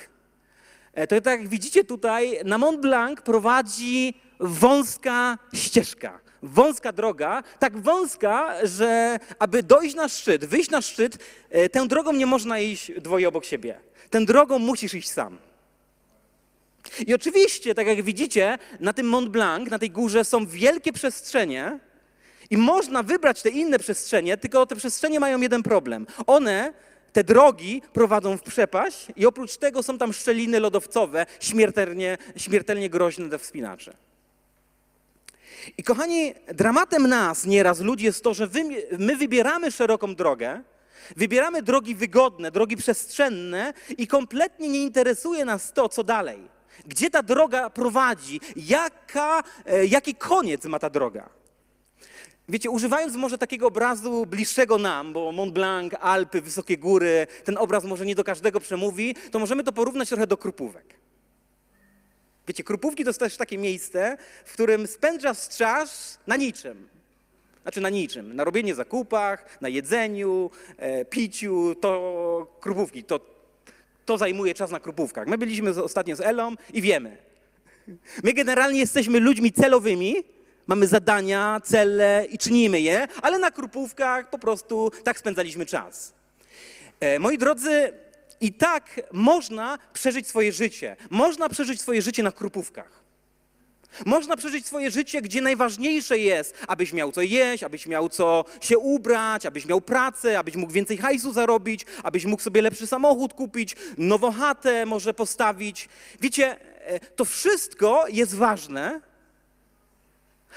e, 0.92 1.07
to 1.07 1.21
tak 1.21 1.40
jak 1.40 1.49
widzicie 1.49 1.85
tutaj, 1.85 2.40
na 2.45 2.59
Mont 2.59 2.80
Blanc 2.80 3.21
prowadzi 3.21 4.14
wąska 4.40 5.38
ścieżka, 5.54 6.21
wąska 6.42 6.92
droga, 6.92 7.42
tak 7.59 7.78
wąska, 7.78 8.66
że 8.66 9.18
aby 9.38 9.62
dojść 9.62 9.95
na 9.95 10.09
szczyt, 10.09 10.45
wyjść 10.45 10.71
na 10.71 10.83
szczyt, 10.83 11.18
tę 11.73 11.87
drogą 11.87 12.12
nie 12.12 12.26
można 12.26 12.61
iść 12.61 12.92
dwoje 13.00 13.28
obok 13.28 13.45
siebie. 13.45 13.80
Tę 14.11 14.25
drogą 14.25 14.59
musisz 14.59 14.95
iść 14.95 15.11
sam. 15.11 15.38
I 17.07 17.14
oczywiście, 17.14 17.75
tak 17.75 17.87
jak 17.87 18.02
widzicie, 18.02 18.59
na 18.80 18.92
tym 18.92 19.09
Mont 19.09 19.28
Blanc, 19.28 19.71
na 19.71 19.78
tej 19.78 19.90
górze 19.90 20.25
są 20.25 20.47
wielkie 20.47 20.92
przestrzenie 20.92 21.88
i 22.50 22.57
można 22.57 23.02
wybrać 23.02 23.43
te 23.43 23.49
inne 23.49 23.78
przestrzenie, 23.78 24.37
tylko 24.37 24.67
te 24.67 24.76
przestrzenie 24.76 25.21
mają 25.21 25.40
jeden 25.40 25.62
problem. 25.62 26.07
One, 26.26 26.73
te 27.12 27.25
drogi 27.25 27.83
prowadzą 27.93 28.37
w 28.37 28.43
przepaść 28.43 29.07
i 29.17 29.26
oprócz 29.26 29.57
tego 29.57 29.83
są 29.83 29.99
tam 29.99 30.12
szczeliny 30.12 30.61
lodowcowe, 30.61 31.26
śmiertelnie, 31.40 32.19
śmiertelnie 32.37 32.90
groźne 32.90 33.28
dla 33.28 33.38
wspinaczy. 33.38 33.93
I 35.78 35.83
kochani, 35.83 36.35
dramatem 36.55 37.07
nas 37.07 37.45
nieraz 37.45 37.81
ludzi 37.81 38.05
jest 38.05 38.25
to, 38.25 38.35
że 38.35 38.49
my 38.99 39.17
wybieramy 39.17 39.71
szeroką 39.71 40.14
drogę, 40.14 40.62
wybieramy 41.17 41.62
drogi 41.62 41.95
wygodne, 41.95 42.50
drogi 42.50 42.76
przestrzenne 42.76 43.73
i 43.99 44.07
kompletnie 44.07 44.69
nie 44.69 44.83
interesuje 44.83 45.45
nas 45.45 45.73
to, 45.73 45.88
co 45.88 46.05
dalej. 46.05 46.38
Gdzie 46.87 47.11
ta 47.11 47.23
droga 47.23 47.71
prowadzi? 47.71 48.40
Jaka, 48.57 49.43
e, 49.67 49.87
jaki 49.87 50.14
koniec 50.14 50.64
ma 50.64 50.78
ta 50.78 50.90
droga? 50.90 51.38
Wiecie, 52.49 52.71
używając 52.71 53.14
może 53.14 53.38
takiego 53.38 53.67
obrazu 53.67 54.26
bliższego 54.26 54.78
nam, 54.78 55.12
bo 55.12 55.33
Mont 55.33 55.52
Blanc, 55.52 55.95
Alpy, 56.00 56.43
wysokie 56.43 56.78
góry, 56.78 57.26
ten 57.45 57.59
obraz 57.59 57.85
może 57.85 58.07
nie 58.07 58.14
do 58.14 58.25
każdego 58.25 58.61
przemówi, 58.61 59.14
to 59.31 59.38
możemy 59.38 59.64
to 59.64 59.73
porównać 59.73 60.09
trochę 60.09 60.26
do 60.26 60.37
krupówek. 60.37 60.95
Wiecie, 62.49 62.64
krupówki 62.64 63.05
to 63.05 63.11
jest 63.11 63.21
też 63.21 63.37
takie 63.37 63.59
miejsce, 63.59 64.17
w 64.45 64.52
którym 64.52 64.87
spędzasz 64.87 65.49
czas 65.49 66.19
na 66.26 66.37
niczym. 66.37 66.88
Znaczy 67.62 67.81
na 67.81 67.90
niczym. 67.90 68.37
Na 68.37 68.45
robienie 68.45 68.75
zakupach, 68.75 69.59
na 69.61 69.69
jedzeniu, 69.69 70.50
e, 70.76 71.05
piciu, 71.05 71.75
to 71.75 72.57
krupówki, 72.61 73.05
to 73.05 73.21
to 74.05 74.19
zajmuje 74.19 74.55
czas 74.55 74.71
na 74.71 74.81
krupówkach. 74.81 75.28
My 75.28 75.38
byliśmy 75.38 75.83
ostatnio 75.83 76.17
z 76.17 76.21
Elą 76.21 76.55
i 76.73 76.83
wiemy. 76.83 77.17
My 78.23 78.33
generalnie 78.33 78.81
jesteśmy 78.81 79.21
ludźmi 79.21 79.52
celowymi, 79.52 80.14
mamy 80.68 80.87
zadania, 80.87 81.60
cele 81.64 82.26
i 82.30 82.38
czynimy 82.38 82.80
je, 82.80 83.08
ale 83.22 83.38
na 83.38 83.50
krupówkach 83.50 84.30
po 84.30 84.38
prostu 84.38 84.90
tak 85.04 85.18
spędzaliśmy 85.18 85.66
czas. 85.66 86.12
E, 87.00 87.18
moi 87.18 87.38
drodzy, 87.38 87.92
i 88.40 88.52
tak 88.52 89.00
można 89.12 89.78
przeżyć 89.92 90.28
swoje 90.28 90.52
życie. 90.52 90.96
Można 91.10 91.48
przeżyć 91.48 91.80
swoje 91.80 92.02
życie 92.02 92.22
na 92.22 92.32
krupówkach. 92.32 92.98
Można 94.06 94.37
przeżyć 94.37 94.66
swoje 94.66 94.90
życie, 94.90 95.22
gdzie 95.22 95.40
najważniejsze 95.40 96.18
jest, 96.18 96.54
abyś 96.68 96.92
miał 96.92 97.12
co 97.12 97.22
jeść, 97.22 97.62
abyś 97.62 97.87
miał 97.87 98.08
co 98.08 98.44
się 98.60 98.78
ubrać, 98.78 99.46
abyś 99.46 99.66
miał 99.66 99.80
pracę, 99.80 100.38
abyś 100.38 100.56
mógł 100.56 100.72
więcej 100.72 100.96
hajsu 100.96 101.32
zarobić, 101.32 101.87
abyś 102.02 102.25
mógł 102.25 102.42
sobie 102.42 102.62
lepszy 102.62 102.87
samochód 102.87 103.34
kupić, 103.34 103.76
nową 103.98 104.32
chatę 104.32 104.87
może 104.87 105.14
postawić. 105.14 105.88
Wiecie, 106.20 106.56
e, 106.87 107.00
to 107.00 107.25
wszystko 107.25 108.04
jest 108.08 108.34
ważne, 108.34 109.00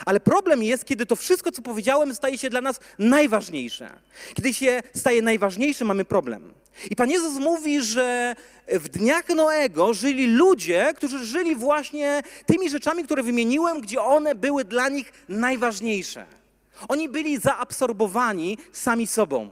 ale 0.05 0.19
problem 0.19 0.63
jest, 0.63 0.85
kiedy 0.85 1.05
to 1.05 1.15
wszystko, 1.15 1.51
co 1.51 1.61
powiedziałem, 1.61 2.15
staje 2.15 2.37
się 2.37 2.49
dla 2.49 2.61
nas 2.61 2.79
najważniejsze. 2.99 3.89
Kiedy 4.33 4.53
się 4.53 4.83
staje 4.95 5.21
najważniejsze, 5.21 5.85
mamy 5.85 6.05
problem. 6.05 6.53
I 6.89 6.95
Pan 6.95 7.09
Jezus 7.09 7.33
mówi, 7.33 7.81
że 7.81 8.35
w 8.67 8.89
dniach 8.89 9.29
Noego 9.29 9.93
żyli 9.93 10.27
ludzie, 10.27 10.93
którzy 10.95 11.25
żyli 11.25 11.55
właśnie 11.55 12.23
tymi 12.45 12.69
rzeczami, 12.69 13.03
które 13.03 13.23
wymieniłem, 13.23 13.81
gdzie 13.81 14.01
one 14.01 14.35
były 14.35 14.65
dla 14.65 14.89
nich 14.89 15.13
najważniejsze. 15.29 16.25
Oni 16.87 17.09
byli 17.09 17.37
zaabsorbowani 17.37 18.57
sami 18.71 19.07
sobą. 19.07 19.49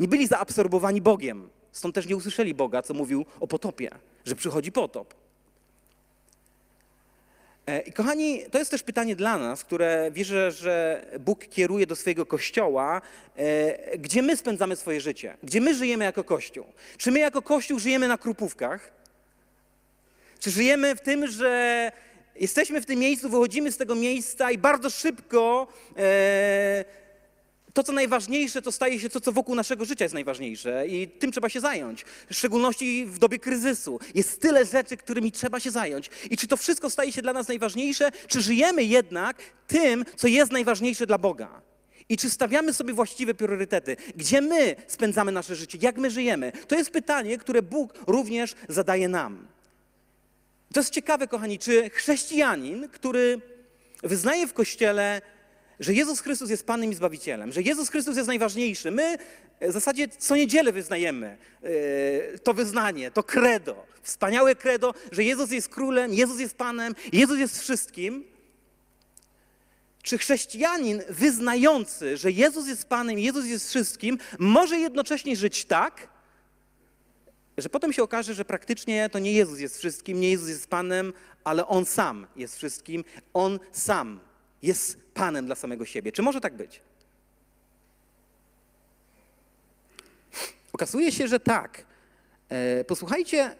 Nie 0.00 0.08
byli 0.08 0.26
zaabsorbowani 0.26 1.00
Bogiem. 1.00 1.48
Stąd 1.72 1.94
też 1.94 2.06
nie 2.06 2.16
usłyszeli 2.16 2.54
Boga, 2.54 2.82
co 2.82 2.94
mówił 2.94 3.26
o 3.40 3.46
potopie, 3.46 3.90
że 4.24 4.36
przychodzi 4.36 4.72
potop. 4.72 5.14
E, 7.66 7.80
I 7.80 7.92
kochani, 7.92 8.42
to 8.50 8.58
jest 8.58 8.70
też 8.70 8.82
pytanie 8.82 9.16
dla 9.16 9.38
nas, 9.38 9.64
które 9.64 10.10
wierzę, 10.12 10.52
że 10.52 11.04
Bóg 11.20 11.46
kieruje 11.46 11.86
do 11.86 11.96
swojego 11.96 12.26
kościoła, 12.26 13.02
e, 13.36 13.98
gdzie 13.98 14.22
my 14.22 14.36
spędzamy 14.36 14.76
swoje 14.76 15.00
życie, 15.00 15.36
gdzie 15.42 15.60
my 15.60 15.74
żyjemy 15.74 16.04
jako 16.04 16.24
kościół. 16.24 16.64
Czy 16.98 17.10
my 17.10 17.18
jako 17.18 17.42
kościół 17.42 17.78
żyjemy 17.78 18.08
na 18.08 18.18
krupówkach? 18.18 18.90
Czy 20.40 20.50
żyjemy 20.50 20.96
w 20.96 21.00
tym, 21.00 21.26
że 21.26 21.92
jesteśmy 22.36 22.80
w 22.80 22.86
tym 22.86 22.98
miejscu, 22.98 23.28
wychodzimy 23.28 23.72
z 23.72 23.76
tego 23.76 23.94
miejsca 23.94 24.50
i 24.50 24.58
bardzo 24.58 24.90
szybko 24.90 25.66
e, 25.96 26.84
to, 27.74 27.82
co 27.82 27.92
najważniejsze, 27.92 28.62
to 28.62 28.72
staje 28.72 29.00
się 29.00 29.10
to, 29.10 29.20
co 29.20 29.32
wokół 29.32 29.54
naszego 29.54 29.84
życia 29.84 30.04
jest 30.04 30.14
najważniejsze 30.14 30.86
i 30.88 31.08
tym 31.08 31.32
trzeba 31.32 31.48
się 31.48 31.60
zająć. 31.60 32.04
W 32.30 32.34
szczególności 32.34 33.06
w 33.06 33.18
dobie 33.18 33.38
kryzysu. 33.38 34.00
Jest 34.14 34.40
tyle 34.40 34.64
rzeczy, 34.64 34.96
którymi 34.96 35.32
trzeba 35.32 35.60
się 35.60 35.70
zająć. 35.70 36.10
I 36.30 36.36
czy 36.36 36.46
to 36.46 36.56
wszystko 36.56 36.90
staje 36.90 37.12
się 37.12 37.22
dla 37.22 37.32
nas 37.32 37.48
najważniejsze, 37.48 38.10
czy 38.28 38.42
żyjemy 38.42 38.84
jednak 38.84 39.36
tym, 39.66 40.04
co 40.16 40.28
jest 40.28 40.52
najważniejsze 40.52 41.06
dla 41.06 41.18
Boga? 41.18 41.62
I 42.08 42.16
czy 42.16 42.30
stawiamy 42.30 42.72
sobie 42.72 42.94
właściwe 42.94 43.34
priorytety? 43.34 43.96
Gdzie 44.16 44.40
my 44.40 44.76
spędzamy 44.86 45.32
nasze 45.32 45.56
życie? 45.56 45.78
Jak 45.82 45.98
my 45.98 46.10
żyjemy? 46.10 46.52
To 46.68 46.76
jest 46.76 46.90
pytanie, 46.90 47.38
które 47.38 47.62
Bóg 47.62 47.94
również 48.06 48.54
zadaje 48.68 49.08
nam. 49.08 49.46
To 50.72 50.80
jest 50.80 50.92
ciekawe, 50.92 51.28
kochani, 51.28 51.58
czy 51.58 51.90
chrześcijanin, 51.90 52.88
który 52.88 53.40
wyznaje 54.02 54.46
w 54.46 54.52
kościele 54.52 55.22
że 55.80 55.94
Jezus 55.94 56.20
Chrystus 56.20 56.50
jest 56.50 56.66
Panem 56.66 56.92
i 56.92 56.94
Zbawicielem, 56.94 57.52
że 57.52 57.62
Jezus 57.62 57.88
Chrystus 57.88 58.16
jest 58.16 58.28
najważniejszy. 58.28 58.90
My 58.90 59.18
w 59.60 59.72
zasadzie 59.72 60.08
co 60.08 60.36
niedzielę 60.36 60.72
wyznajemy 60.72 61.38
e, 61.62 62.38
to 62.38 62.54
wyznanie, 62.54 63.10
to 63.10 63.22
credo, 63.22 63.86
wspaniałe 64.02 64.54
credo, 64.54 64.94
że 65.12 65.24
Jezus 65.24 65.50
jest 65.50 65.68
królem, 65.68 66.14
Jezus 66.14 66.40
jest 66.40 66.56
Panem, 66.56 66.94
Jezus 67.12 67.38
jest 67.38 67.60
wszystkim. 67.60 68.24
Czy 70.02 70.18
chrześcijanin 70.18 71.02
wyznający, 71.08 72.16
że 72.16 72.30
Jezus 72.30 72.68
jest 72.68 72.84
Panem, 72.84 73.18
Jezus 73.18 73.46
jest 73.46 73.68
wszystkim, 73.68 74.18
może 74.38 74.78
jednocześnie 74.78 75.36
żyć 75.36 75.64
tak, 75.64 76.08
że 77.58 77.68
potem 77.68 77.92
się 77.92 78.02
okaże, 78.02 78.34
że 78.34 78.44
praktycznie 78.44 79.10
to 79.10 79.18
nie 79.18 79.32
Jezus 79.32 79.58
jest 79.58 79.78
wszystkim, 79.78 80.20
nie 80.20 80.30
Jezus 80.30 80.48
jest 80.48 80.66
Panem, 80.66 81.12
ale 81.44 81.66
On 81.66 81.84
sam 81.84 82.26
jest 82.36 82.56
wszystkim, 82.56 83.04
On 83.32 83.58
sam 83.72 84.20
jest 84.62 85.09
Panem 85.20 85.46
dla 85.46 85.54
samego 85.54 85.84
siebie. 85.84 86.12
Czy 86.12 86.22
może 86.22 86.40
tak 86.40 86.54
być? 86.56 86.80
Okazuje 90.72 91.12
się, 91.12 91.28
że 91.28 91.40
tak. 91.40 91.84
E, 92.48 92.84
posłuchajcie, 92.84 93.38
e, 93.40 93.56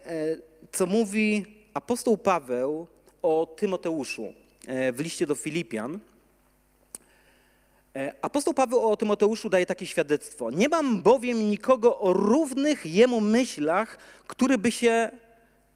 co 0.71 0.85
mówi 0.85 1.45
apostoł 1.73 2.17
Paweł 2.17 2.87
o 3.21 3.55
Tymoteuszu 3.57 4.33
e, 4.67 4.91
w 4.91 4.99
liście 4.99 5.27
do 5.27 5.35
Filipian. 5.35 5.99
Apostoł 8.21 8.53
Paweł 8.53 8.89
o 8.89 8.97
Tymoteuszu 8.97 9.49
daje 9.49 9.65
takie 9.65 9.85
świadectwo. 9.85 10.51
Nie 10.51 10.69
mam 10.69 11.01
bowiem 11.01 11.49
nikogo 11.49 11.99
o 11.99 12.13
równych 12.13 12.85
jemu 12.85 13.21
myślach, 13.21 13.97
który 14.27 14.57
by 14.57 14.71
się 14.71 15.11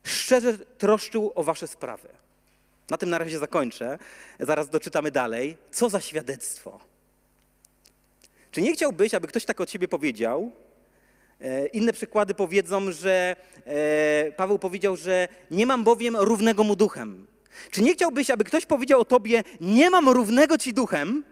szczerze 0.04 0.58
troszczył 0.58 1.32
o 1.36 1.44
wasze 1.44 1.68
sprawy. 1.68 2.25
Na 2.90 2.98
tym 2.98 3.10
na 3.10 3.18
razie 3.18 3.40
zakończę. 3.40 4.00
Zaraz 4.40 4.70
doczytamy 4.70 5.12
dalej. 5.12 5.58
Co 5.72 5.90
za 5.90 6.02
świadectwo. 6.02 6.80
Czy 8.52 8.62
nie 8.62 8.74
chciałbyś, 8.74 9.14
aby 9.14 9.28
ktoś 9.28 9.46
tak 9.46 9.62
o 9.62 9.66
ciebie 9.66 9.88
powiedział? 9.88 10.52
E, 11.42 11.68
inne 11.68 11.94
przykłady 11.94 12.34
powiedzą, 12.34 12.92
że 12.92 13.36
e, 13.66 14.32
Paweł 14.32 14.60
powiedział, 14.60 14.96
że 14.98 15.28
nie 15.52 15.66
mam 15.66 15.84
bowiem 15.84 16.16
równego 16.16 16.64
mu 16.64 16.76
duchem. 16.76 17.28
Czy 17.72 17.82
nie 17.82 17.94
chciałbyś, 17.94 18.30
aby 18.30 18.44
ktoś 18.44 18.66
powiedział 18.66 19.02
o 19.02 19.06
tobie, 19.06 19.44
nie 19.62 19.90
mam 19.90 20.10
równego 20.10 20.58
ci 20.58 20.74
duchem? 20.74 21.24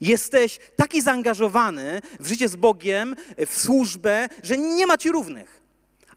Jesteś 0.00 0.58
taki 0.76 1.02
zaangażowany 1.02 2.02
w 2.20 2.28
życie 2.28 2.48
z 2.48 2.56
Bogiem, 2.56 3.16
w 3.46 3.60
służbę, 3.60 4.28
że 4.42 4.58
nie 4.58 4.86
ma 4.86 4.98
ci 4.98 5.12
równych. 5.12 5.62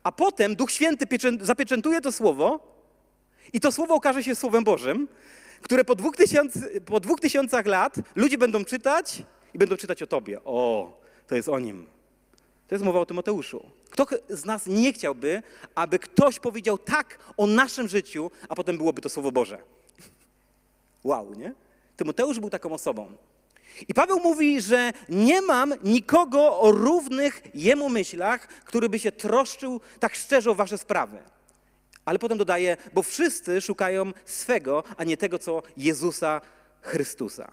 A 0.04 0.12
potem 0.12 0.56
Duch 0.56 0.72
Święty 0.72 1.06
zapieczętuje 1.42 2.02
to 2.02 2.12
słowo 2.12 2.79
I 3.54 3.60
to 3.60 3.72
słowo 3.72 3.96
okaże 3.96 4.24
się 4.24 4.36
Słowem 4.36 4.64
Bożym, 4.64 5.08
które 5.62 5.86
po 5.86 5.96
dwóch, 5.96 6.16
tysiąc, 6.16 6.54
po 6.86 7.00
dwóch 7.00 7.20
tysiącach 7.20 7.66
lat 7.66 7.96
ludzie 8.16 8.38
będą 8.38 8.66
czytać 8.66 9.24
i 9.54 9.58
będą 9.58 9.78
czytać 9.78 10.04
o 10.04 10.08
Tobie. 10.08 10.44
O, 10.46 10.92
to 11.28 11.36
jest 11.36 11.50
o 11.50 11.60
nim. 11.60 11.88
To 12.68 12.76
jest 12.76 12.86
mowa 12.86 13.00
o 13.00 13.06
Tymoteuszu. 13.06 13.72
Kto 13.90 14.08
z 14.30 14.46
nas 14.46 14.68
nie 14.68 14.94
chciałby, 14.94 15.44
aby 15.76 16.00
ktoś 16.00 16.40
powiedział 16.40 16.78
tak 16.78 17.20
o 17.38 17.48
naszym 17.48 17.88
życiu, 17.88 18.32
a 18.50 18.56
potem 18.56 18.78
byłoby 18.78 19.02
to 19.02 19.10
Słowo 19.10 19.32
Boże? 19.32 19.58
Wow, 21.04 21.34
nie? 21.34 21.54
Tymoteusz 21.96 22.40
był 22.40 22.50
taką 22.50 22.72
osobą. 22.72 23.12
I 23.88 23.94
Paweł 23.94 24.20
mówi, 24.20 24.62
że 24.62 24.92
nie 25.10 25.42
mam 25.42 25.74
nikogo 25.84 26.60
o 26.60 26.72
równych 26.72 27.42
jemu 27.54 27.90
myślach, 27.90 28.48
który 28.48 28.90
by 28.90 29.00
się 29.00 29.12
troszczył 29.12 29.82
tak 30.00 30.16
szczerze 30.16 30.52
o 30.52 30.56
wasze 30.56 30.78
sprawy. 30.78 31.18
Ale 32.10 32.20
potem 32.20 32.38
dodaje, 32.38 32.78
bo 32.94 33.04
wszyscy 33.04 33.62
szukają 33.62 34.12
swego, 34.26 34.84
a 34.98 35.04
nie 35.04 35.18
tego, 35.18 35.40
co 35.40 35.64
Jezusa 35.78 36.42
Chrystusa. 36.82 37.52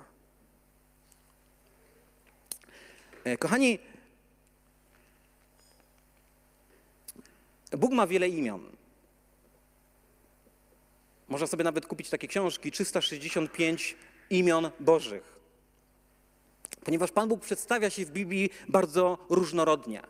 E, 3.24 3.36
Kochani, 3.36 3.78
Bóg 7.70 7.92
ma 7.92 8.06
wiele 8.06 8.28
imion. 8.28 8.76
Można 11.28 11.46
sobie 11.46 11.64
nawet 11.64 11.86
kupić 11.86 12.10
takie 12.10 12.28
książki 12.28 12.72
365 12.72 13.96
imion 14.30 14.70
Bożych. 14.80 15.38
Ponieważ 16.84 17.12
Pan 17.12 17.28
Bóg 17.28 17.40
przedstawia 17.40 17.90
się 17.90 18.06
w 18.06 18.10
Biblii 18.10 18.50
bardzo 18.68 19.18
różnorodnie. 19.28 20.02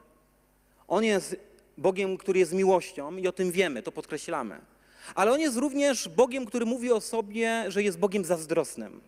On 0.89 1.05
jest 1.05 1.37
Bogiem, 1.79 2.17
który 2.17 2.39
jest 2.39 2.53
miłością 2.53 3.17
i 3.17 3.29
o 3.29 3.33
tym 3.33 3.53
wiemy, 3.53 3.83
to 3.83 3.93
podkreślamy. 3.93 4.59
Ale 5.15 5.33
On 5.33 5.41
jest 5.41 5.57
również 5.57 6.09
Bogiem, 6.09 6.47
który 6.47 6.67
mówi 6.67 6.93
o 6.93 7.01
sobie, 7.01 7.65
że 7.69 7.83
jest 7.83 7.99
Bogiem 7.99 8.25
zazdrosnym. 8.25 9.01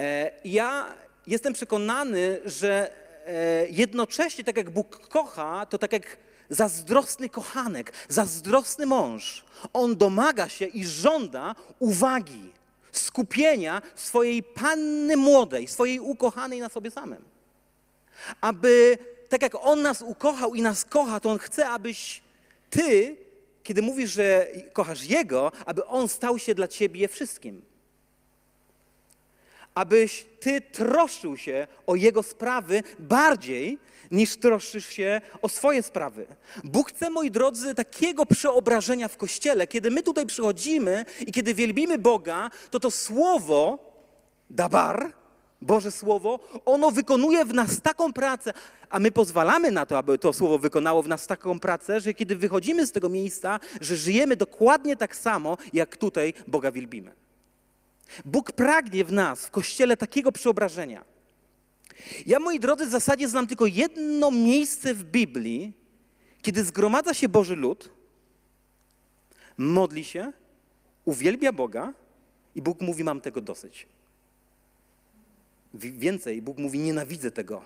E, 0.00 0.30
Ja 0.44 0.94
jestem 1.26 1.52
przekonany, 1.52 2.40
że 2.44 2.90
e, 3.26 3.68
jednocześnie 3.68 4.44
tak 4.44 4.56
jak 4.56 4.70
Bóg 4.70 5.08
kocha, 5.08 5.66
to 5.66 5.78
tak 5.78 5.92
jak 5.92 6.16
zazdrosny 6.50 7.28
kochanek, 7.28 7.92
zazdrosny 8.08 8.86
mąż, 8.86 9.44
on 9.72 9.96
domaga 9.96 10.48
się 10.48 10.64
i 10.64 10.86
żąda 10.86 11.54
uwagi, 11.78 12.52
skupienia 12.92 13.82
swojej 13.94 14.42
panny 14.42 15.16
młodej, 15.16 15.68
swojej 15.68 16.00
ukochanej 16.00 16.60
na 16.60 16.68
sobie 16.68 16.90
samym. 16.90 17.24
Aby 18.40 18.98
tak 19.28 19.42
jak 19.42 19.54
on 19.60 19.82
nas 19.82 20.02
ukochał 20.02 20.54
i 20.54 20.62
nas 20.62 20.84
kocha, 20.84 21.20
to 21.20 21.30
on 21.30 21.38
chce, 21.38 21.68
abyś 21.68 22.22
ty, 22.70 23.16
kiedy 23.62 23.82
mówisz, 23.82 24.10
że 24.10 24.46
kochasz 24.72 25.04
jego, 25.04 25.52
aby 25.66 25.86
on 25.86 26.08
stał 26.08 26.38
się 26.38 26.54
dla 26.54 26.68
ciebie 26.68 27.08
wszystkim 27.08 27.62
abyś 29.78 30.26
ty 30.40 30.60
troszczył 30.60 31.36
się 31.36 31.66
o 31.86 31.94
jego 31.94 32.22
sprawy 32.22 32.82
bardziej 32.98 33.78
niż 34.10 34.36
troszczysz 34.36 34.86
się 34.86 35.20
o 35.42 35.48
swoje 35.48 35.82
sprawy. 35.82 36.26
Bóg 36.64 36.90
chce, 36.90 37.10
moi 37.10 37.30
drodzy, 37.30 37.74
takiego 37.74 38.26
przeobrażenia 38.26 39.08
w 39.08 39.16
kościele. 39.16 39.66
Kiedy 39.66 39.90
my 39.90 40.02
tutaj 40.02 40.26
przychodzimy 40.26 41.04
i 41.26 41.32
kiedy 41.32 41.54
wielbimy 41.54 41.98
Boga, 41.98 42.50
to 42.70 42.80
to 42.80 42.90
słowo, 42.90 43.78
dabar, 44.50 45.12
Boże 45.62 45.90
Słowo, 45.90 46.40
ono 46.64 46.90
wykonuje 46.90 47.44
w 47.44 47.54
nas 47.54 47.80
taką 47.80 48.12
pracę, 48.12 48.52
a 48.90 48.98
my 48.98 49.10
pozwalamy 49.10 49.70
na 49.70 49.86
to, 49.86 49.98
aby 49.98 50.18
to 50.18 50.32
Słowo 50.32 50.58
wykonało 50.58 51.02
w 51.02 51.08
nas 51.08 51.26
taką 51.26 51.60
pracę, 51.60 52.00
że 52.00 52.14
kiedy 52.14 52.36
wychodzimy 52.36 52.86
z 52.86 52.92
tego 52.92 53.08
miejsca, 53.08 53.60
że 53.80 53.96
żyjemy 53.96 54.36
dokładnie 54.36 54.96
tak 54.96 55.16
samo, 55.16 55.56
jak 55.72 55.96
tutaj 55.96 56.34
Boga 56.46 56.72
wielbimy. 56.72 57.12
Bóg 58.24 58.52
pragnie 58.52 59.04
w 59.04 59.12
nas, 59.12 59.46
w 59.46 59.50
kościele, 59.50 59.96
takiego 59.96 60.32
przeobrażenia. 60.32 61.04
Ja, 62.26 62.38
moi 62.40 62.60
drodzy, 62.60 62.86
w 62.86 62.90
zasadzie 62.90 63.28
znam 63.28 63.46
tylko 63.46 63.66
jedno 63.66 64.30
miejsce 64.30 64.94
w 64.94 65.04
Biblii, 65.04 65.72
kiedy 66.42 66.64
zgromadza 66.64 67.14
się 67.14 67.28
Boży 67.28 67.56
lud, 67.56 67.90
modli 69.58 70.04
się, 70.04 70.32
uwielbia 71.04 71.52
Boga 71.52 71.92
i 72.54 72.62
Bóg 72.62 72.80
mówi: 72.80 73.04
Mam 73.04 73.20
tego 73.20 73.40
dosyć. 73.40 73.86
Wi- 75.74 75.92
Więcej, 75.92 76.42
Bóg 76.42 76.58
mówi: 76.58 76.78
Nienawidzę 76.78 77.30
tego. 77.30 77.62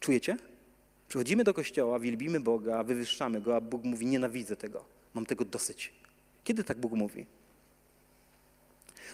Czujecie? 0.00 0.36
Przychodzimy 1.08 1.44
do 1.44 1.54
kościoła, 1.54 1.98
wielbimy 1.98 2.40
Boga, 2.40 2.82
wywyższamy 2.84 3.40
go, 3.40 3.56
a 3.56 3.60
Bóg 3.60 3.84
mówi: 3.84 4.06
Nienawidzę 4.06 4.56
tego, 4.56 4.84
mam 5.14 5.26
tego 5.26 5.44
dosyć. 5.44 5.92
Kiedy 6.44 6.64
tak 6.64 6.78
Bóg 6.78 6.92
mówi? 6.92 7.26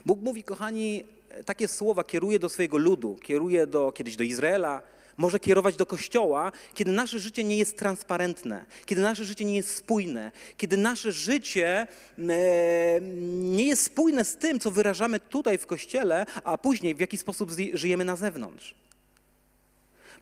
Bóg 0.07 0.21
mówi, 0.23 0.43
kochani, 0.45 1.05
takie 1.45 1.69
słowa 1.69 2.05
kieruje 2.05 2.39
do 2.39 2.49
swojego 2.49 2.79
ludu, 2.79 3.17
kieruje 3.23 3.67
do, 3.67 3.93
kiedyś 3.93 4.17
do 4.17 4.25
Izraela, 4.25 4.83
może 5.19 5.41
kierować 5.41 5.77
do 5.77 5.87
Kościoła, 5.87 6.53
kiedy 6.75 6.93
nasze 6.93 7.19
życie 7.19 7.45
nie 7.45 7.59
jest 7.59 7.79
transparentne, 7.79 8.65
kiedy 8.87 9.03
nasze 9.03 9.25
życie 9.25 9.45
nie 9.45 9.57
jest 9.57 9.77
spójne, 9.77 10.33
kiedy 10.57 10.77
nasze 10.77 11.13
życie 11.13 11.87
e, 12.19 13.01
nie 13.41 13.67
jest 13.67 13.83
spójne 13.83 14.25
z 14.25 14.37
tym, 14.37 14.61
co 14.61 14.71
wyrażamy 14.71 15.21
tutaj 15.21 15.59
w 15.59 15.67
Kościele, 15.67 16.27
a 16.45 16.59
później 16.59 16.95
w 16.95 17.01
jaki 17.01 17.19
sposób 17.19 17.51
żyjemy 17.73 18.05
na 18.05 18.17
zewnątrz. 18.17 18.75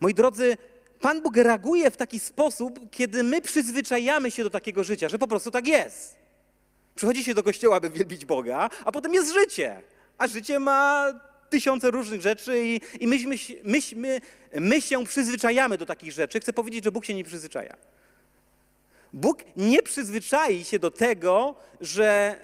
Moi 0.00 0.14
drodzy, 0.14 0.56
Pan 1.00 1.22
Bóg 1.22 1.36
reaguje 1.36 1.90
w 1.90 1.96
taki 1.96 2.20
sposób, 2.20 2.80
kiedy 2.90 3.22
my 3.22 3.40
przyzwyczajamy 3.40 4.30
się 4.30 4.44
do 4.44 4.50
takiego 4.50 4.84
życia, 4.84 5.08
że 5.08 5.18
po 5.18 5.28
prostu 5.28 5.50
tak 5.50 5.66
jest. 5.66 6.16
Przychodzi 6.94 7.24
się 7.24 7.34
do 7.34 7.42
kościoła, 7.42 7.80
by 7.80 7.90
wielbić 7.90 8.24
Boga, 8.24 8.70
a 8.84 8.92
potem 8.92 9.14
jest 9.14 9.34
życie. 9.34 9.82
A 10.18 10.28
życie 10.28 10.58
ma 10.58 11.12
tysiące 11.50 11.90
różnych 11.90 12.20
rzeczy 12.20 12.62
i, 12.64 12.80
i 13.00 13.06
myśmy, 13.06 13.36
myśmy, 13.64 14.20
my 14.54 14.80
się 14.80 15.04
przyzwyczajamy 15.04 15.78
do 15.78 15.86
takich 15.86 16.12
rzeczy. 16.12 16.40
Chcę 16.40 16.52
powiedzieć, 16.52 16.84
że 16.84 16.92
Bóg 16.92 17.04
się 17.04 17.14
nie 17.14 17.24
przyzwyczaja. 17.24 17.76
Bóg 19.12 19.38
nie 19.56 19.82
przyzwyczai 19.82 20.64
się 20.64 20.78
do 20.78 20.90
tego, 20.90 21.54
że 21.80 22.40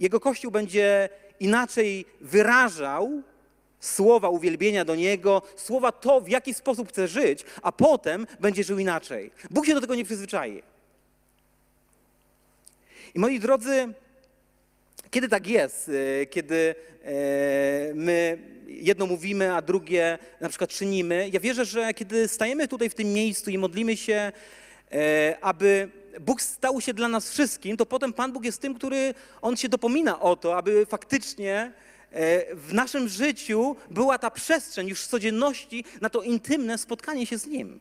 Jego 0.00 0.20
Kościół 0.20 0.50
będzie 0.50 1.08
inaczej 1.40 2.04
wyrażał 2.20 3.22
słowa 3.80 4.28
uwielbienia 4.28 4.84
do 4.84 4.96
Niego, 4.96 5.42
słowa 5.56 5.92
to, 5.92 6.20
w 6.20 6.28
jaki 6.28 6.54
sposób 6.54 6.88
chce 6.88 7.08
żyć, 7.08 7.44
a 7.62 7.72
potem 7.72 8.26
będzie 8.40 8.64
żył 8.64 8.78
inaczej. 8.78 9.30
Bóg 9.50 9.66
się 9.66 9.74
do 9.74 9.80
tego 9.80 9.94
nie 9.94 10.04
przyzwyczai. 10.04 10.62
I 13.14 13.18
moi 13.18 13.40
drodzy, 13.40 13.94
kiedy 15.10 15.28
tak 15.28 15.46
jest, 15.46 15.90
e, 16.22 16.26
kiedy 16.26 16.74
e, 17.04 17.94
my 17.94 18.38
jedno 18.66 19.06
mówimy, 19.06 19.54
a 19.54 19.62
drugie 19.62 20.18
na 20.40 20.48
przykład 20.48 20.70
czynimy, 20.70 21.30
ja 21.32 21.40
wierzę, 21.40 21.64
że 21.64 21.94
kiedy 21.94 22.28
stajemy 22.28 22.68
tutaj 22.68 22.90
w 22.90 22.94
tym 22.94 23.12
miejscu 23.12 23.50
i 23.50 23.58
modlimy 23.58 23.96
się, 23.96 24.32
e, 24.92 25.36
aby 25.40 25.88
Bóg 26.20 26.42
stał 26.42 26.80
się 26.80 26.94
dla 26.94 27.08
nas 27.08 27.30
wszystkim, 27.30 27.76
to 27.76 27.86
potem 27.86 28.12
Pan 28.12 28.32
Bóg 28.32 28.44
jest 28.44 28.60
tym, 28.62 28.74
który 28.74 29.14
On 29.42 29.56
się 29.56 29.68
dopomina 29.68 30.20
o 30.20 30.36
to, 30.36 30.56
aby 30.56 30.86
faktycznie 30.86 31.72
w 32.54 32.72
naszym 32.72 33.08
życiu 33.08 33.76
była 33.90 34.18
ta 34.18 34.30
przestrzeń 34.30 34.88
już 34.88 35.02
w 35.02 35.06
codzienności 35.06 35.84
na 36.00 36.10
to 36.10 36.22
intymne 36.22 36.78
spotkanie 36.78 37.26
się 37.26 37.38
z 37.38 37.46
Nim. 37.46 37.80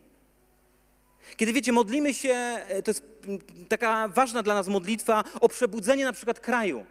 Kiedy 1.37 1.53
wiecie, 1.53 1.71
modlimy 1.71 2.13
się, 2.13 2.57
to 2.83 2.91
jest 2.91 3.03
mm, 3.27 3.39
taka 3.69 4.07
ważna 4.07 4.43
dla 4.43 4.53
nas 4.53 4.67
modlitwa 4.67 5.23
o 5.41 5.49
przebudzenie 5.49 6.05
na 6.05 6.13
przykład 6.13 6.39
kraju. 6.39 6.85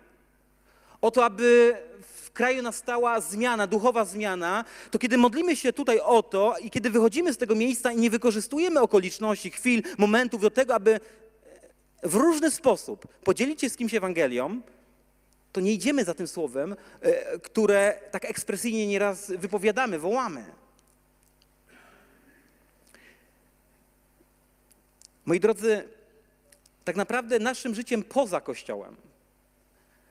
O 1.01 1.11
to, 1.11 1.25
aby 1.25 1.77
w 2.01 2.31
kraju 2.31 2.63
nastała 2.63 3.21
zmiana, 3.21 3.67
duchowa 3.67 4.05
zmiana, 4.05 4.65
to 4.91 4.99
kiedy 4.99 5.19
modlimy 5.19 5.57
się 5.57 5.73
tutaj 5.73 6.01
o 6.01 6.23
to 6.23 6.55
i 6.61 6.71
kiedy 6.71 6.91
wychodzimy 6.91 7.33
z 7.33 7.37
tego 7.37 7.55
miejsca 7.55 7.93
i 7.93 7.97
nie 7.97 8.11
wykorzystujemy 8.11 8.81
okoliczności, 8.81 9.51
chwil, 9.51 9.83
momentów 9.99 10.41
do 10.41 10.51
tego, 10.51 10.75
aby 10.75 11.01
w 12.03 12.15
różny 12.15 12.51
sposób 12.51 13.07
podzielić 13.25 13.61
się 13.61 13.71
z 13.71 13.77
kimś 13.77 13.95
Ewangelią, 13.95 14.61
to 15.53 15.61
nie 15.61 15.73
idziemy 15.73 16.05
za 16.05 16.15
tym 16.15 16.29
słowem, 16.29 16.77
e, 17.01 17.39
które 17.39 18.01
tak 18.11 18.25
ekspresyjnie 18.25 18.87
nieraz 18.87 19.31
wypowiadamy, 19.31 19.99
wołamy. 19.99 20.45
Moi 25.25 25.41
drodzy, 25.41 25.89
tak 26.85 26.97
naprawdę 26.97 27.39
naszym 27.39 27.75
życiem 27.75 28.03
poza 28.03 28.41
Kościołem, 28.41 28.97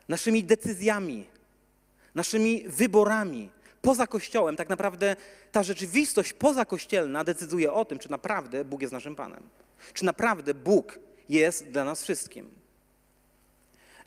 naszymi 0.07 0.43
decyzjami, 0.43 1.25
naszymi 2.15 2.63
wyborami 2.67 3.49
poza 3.81 4.07
Kościołem, 4.07 4.55
tak 4.55 4.69
naprawdę 4.69 5.15
ta 5.51 5.63
rzeczywistość 5.63 6.33
pozakościelna 6.33 7.23
decyduje 7.23 7.73
o 7.73 7.85
tym, 7.85 7.99
czy 7.99 8.11
naprawdę 8.11 8.65
Bóg 8.65 8.81
jest 8.81 8.93
naszym 8.93 9.15
Panem. 9.15 9.43
Czy 9.93 10.05
naprawdę 10.05 10.53
Bóg 10.53 10.99
jest 11.29 11.69
dla 11.69 11.83
nas 11.83 12.03
wszystkim. 12.03 12.49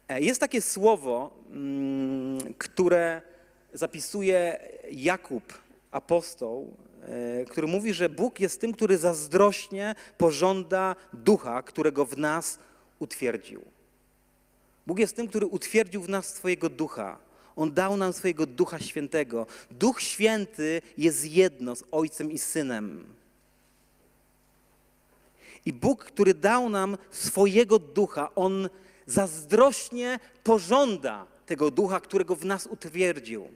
E, 0.08 0.20
Jest 0.20 0.40
takie 0.40 0.62
słowo, 0.62 1.30
mm, 1.50 2.54
które 2.58 3.22
zapisuje 3.72 4.60
Jakub, 4.90 5.54
apostoł, 5.90 6.74
e, 7.02 7.44
który 7.44 7.66
mówi, 7.66 7.94
że 7.94 8.08
Bóg 8.08 8.40
jest 8.40 8.60
tym, 8.60 8.72
który 8.72 8.98
zazdrośnie 8.98 9.94
pożąda 10.18 10.96
ducha, 11.12 11.62
którego 11.62 12.04
w 12.06 12.18
nas 12.18 12.58
utwierdził. 12.98 13.77
Bóg 14.88 14.98
jest 14.98 15.16
tym, 15.16 15.28
który 15.28 15.46
utwierdził 15.46 16.02
w 16.02 16.08
nas 16.08 16.34
swojego 16.34 16.68
ducha. 16.68 17.18
On 17.56 17.72
dał 17.72 17.96
nam 17.96 18.12
swojego 18.12 18.46
Ducha 18.46 18.78
Świętego. 18.78 19.46
Duch 19.70 20.02
Święty 20.02 20.82
jest 20.98 21.24
jedno 21.24 21.76
z 21.76 21.84
Ojcem 21.90 22.32
i 22.32 22.38
Synem. 22.38 23.04
I 25.66 25.72
Bóg, 25.72 26.04
który 26.04 26.34
dał 26.34 26.68
nam 26.68 26.98
swojego 27.10 27.78
ducha, 27.78 28.34
on 28.34 28.68
zazdrośnie 29.06 30.20
pożąda 30.44 31.26
tego 31.46 31.70
ducha, 31.70 32.00
którego 32.00 32.36
w 32.36 32.44
nas 32.44 32.66
utwierdził. 32.66 33.48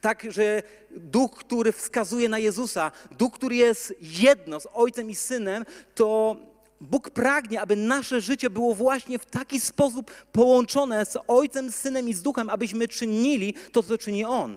Tak, 0.00 0.26
że 0.32 0.62
duch, 0.90 1.34
który 1.34 1.72
wskazuje 1.72 2.28
na 2.28 2.38
Jezusa, 2.38 2.92
duch, 3.10 3.32
który 3.32 3.56
jest 3.56 3.94
jedno 4.00 4.60
z 4.60 4.66
Ojcem 4.72 5.10
i 5.10 5.14
Synem, 5.14 5.64
to 5.94 6.36
Bóg 6.80 7.10
pragnie, 7.10 7.60
aby 7.60 7.76
nasze 7.76 8.20
życie 8.20 8.50
było 8.50 8.74
właśnie 8.74 9.18
w 9.18 9.26
taki 9.26 9.60
sposób 9.60 10.10
połączone 10.32 11.06
z 11.06 11.16
Ojcem, 11.28 11.72
Synem 11.72 12.08
i 12.08 12.14
z 12.14 12.22
Duchem, 12.22 12.50
abyśmy 12.50 12.88
czynili 12.88 13.54
to, 13.72 13.82
co 13.82 13.98
czyni 13.98 14.24
On. 14.24 14.56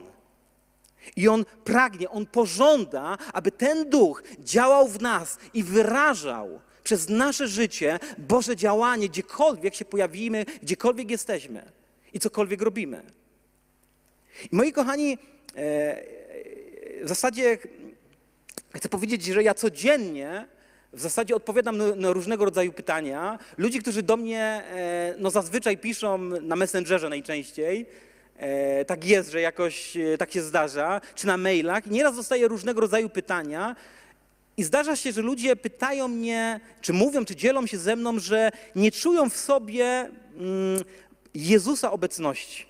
I 1.16 1.28
On 1.28 1.46
pragnie, 1.64 2.10
On 2.10 2.26
pożąda, 2.26 3.18
aby 3.34 3.52
ten 3.52 3.90
duch 3.90 4.24
działał 4.40 4.88
w 4.88 5.02
nas 5.02 5.38
i 5.54 5.64
wyrażał 5.64 6.60
przez 6.84 7.10
nasze 7.10 7.48
życie 7.48 8.00
Boże 8.18 8.56
działanie, 8.56 9.10
gdziekolwiek 9.10 9.76
się 9.76 9.86
pojawimy, 9.86 10.46
gdziekolwiek 10.64 11.12
jesteśmy 11.12 11.72
i 12.14 12.20
cokolwiek 12.20 12.62
robimy. 12.62 13.04
I 14.52 14.56
moi 14.56 14.74
kochani, 14.74 15.18
e, 15.56 16.04
w 17.04 17.08
zasadzie 17.08 17.58
chcę 18.76 18.90
powiedzieć, 18.90 19.24
że 19.24 19.44
ja 19.44 19.54
codziennie 19.54 20.48
w 20.94 21.02
zasadzie 21.02 21.36
odpowiadam 21.36 21.78
na, 22.00 22.12
różnego 22.12 22.46
rodzaju 22.46 22.74
pytania. 22.74 23.40
Ludzi, 23.58 23.80
którzy 23.80 24.04
do 24.04 24.18
mnie 24.18 24.42
e, 24.42 25.16
no 25.18 25.30
zazwyczaj 25.30 25.78
piszą 25.78 26.18
na 26.18 26.56
Messengerze 26.56 27.10
najczęściej, 27.10 27.86
e, 28.38 28.86
tak 28.86 29.06
jest, 29.06 29.32
że 29.32 29.42
jakoś 29.42 29.98
e, 29.98 30.18
tak 30.18 30.32
się 30.32 30.42
zdarza, 30.42 31.02
czy 31.16 31.28
na 31.28 31.38
mailach. 31.38 31.86
Nieraz 31.86 32.16
dostaję 32.16 32.48
różnego 32.48 32.82
rodzaju 32.82 33.10
pytania. 33.10 33.76
I 34.58 34.64
zdarza 34.64 34.96
się, 34.96 35.12
że 35.12 35.22
ludzie 35.22 35.56
pytają 35.56 36.08
mnie, 36.08 36.60
czy 36.82 36.94
mówią, 36.94 37.26
czy 37.26 37.36
dzielą 37.36 37.68
się 37.68 37.78
ze 37.78 37.96
mną, 37.96 38.20
że 38.20 38.52
nie 38.76 38.92
czują 38.92 39.30
w 39.30 39.38
sobie 39.38 39.86
mm, 39.86 40.84
Jezusa 41.34 41.92
obecności. 41.92 42.66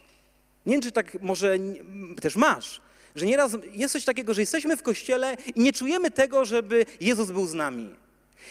Nie 0.65 0.73
wiem, 0.73 0.81
czy 0.81 0.91
tak 0.91 1.21
może 1.21 1.53
mm, 1.53 2.15
też 2.15 2.36
masz, 2.36 2.81
że 3.15 3.25
nieraz 3.25 3.57
jest 3.73 3.93
coś 3.93 4.05
takiego, 4.05 4.34
że 4.34 4.41
jesteśmy 4.41 4.77
w 4.77 4.84
kościele 4.84 5.38
i 5.55 5.62
nie 5.62 5.73
czujemy 5.73 6.12
tego, 6.12 6.45
żeby 6.45 6.86
Jezus 7.01 7.31
był 7.31 7.47
z 7.47 7.53
nami. 7.53 8.01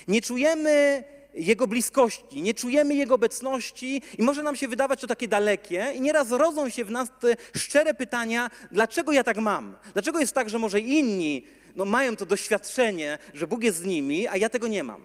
Nie 0.08 0.22
czujemy 0.22 1.04
Jego 1.34 1.66
bliskości, 1.66 2.42
nie 2.42 2.54
czujemy 2.54 2.94
Jego 2.94 3.14
obecności 3.14 4.02
i 4.18 4.22
może 4.22 4.42
nam 4.42 4.56
się 4.56 4.68
wydawać 4.68 5.00
to 5.00 5.06
takie 5.06 5.28
dalekie 5.28 5.92
i 5.94 6.00
nieraz 6.00 6.30
rodzą 6.30 6.68
się 6.68 6.84
w 6.84 6.90
nas 6.90 7.08
te 7.20 7.36
szczere 7.56 7.94
pytania, 7.94 8.50
dlaczego 8.72 9.12
ja 9.12 9.24
tak 9.24 9.36
mam? 9.36 9.76
Dlaczego 9.92 10.20
jest 10.20 10.34
tak, 10.34 10.50
że 10.50 10.58
może 10.58 10.80
inni 10.80 11.46
no, 11.76 11.84
mają 11.84 12.16
to 12.16 12.26
doświadczenie, 12.26 13.18
że 13.34 13.46
Bóg 13.46 13.62
jest 13.62 13.78
z 13.78 13.84
nimi, 13.84 14.28
a 14.28 14.36
ja 14.36 14.48
tego 14.48 14.68
nie 14.68 14.84
mam? 14.84 15.02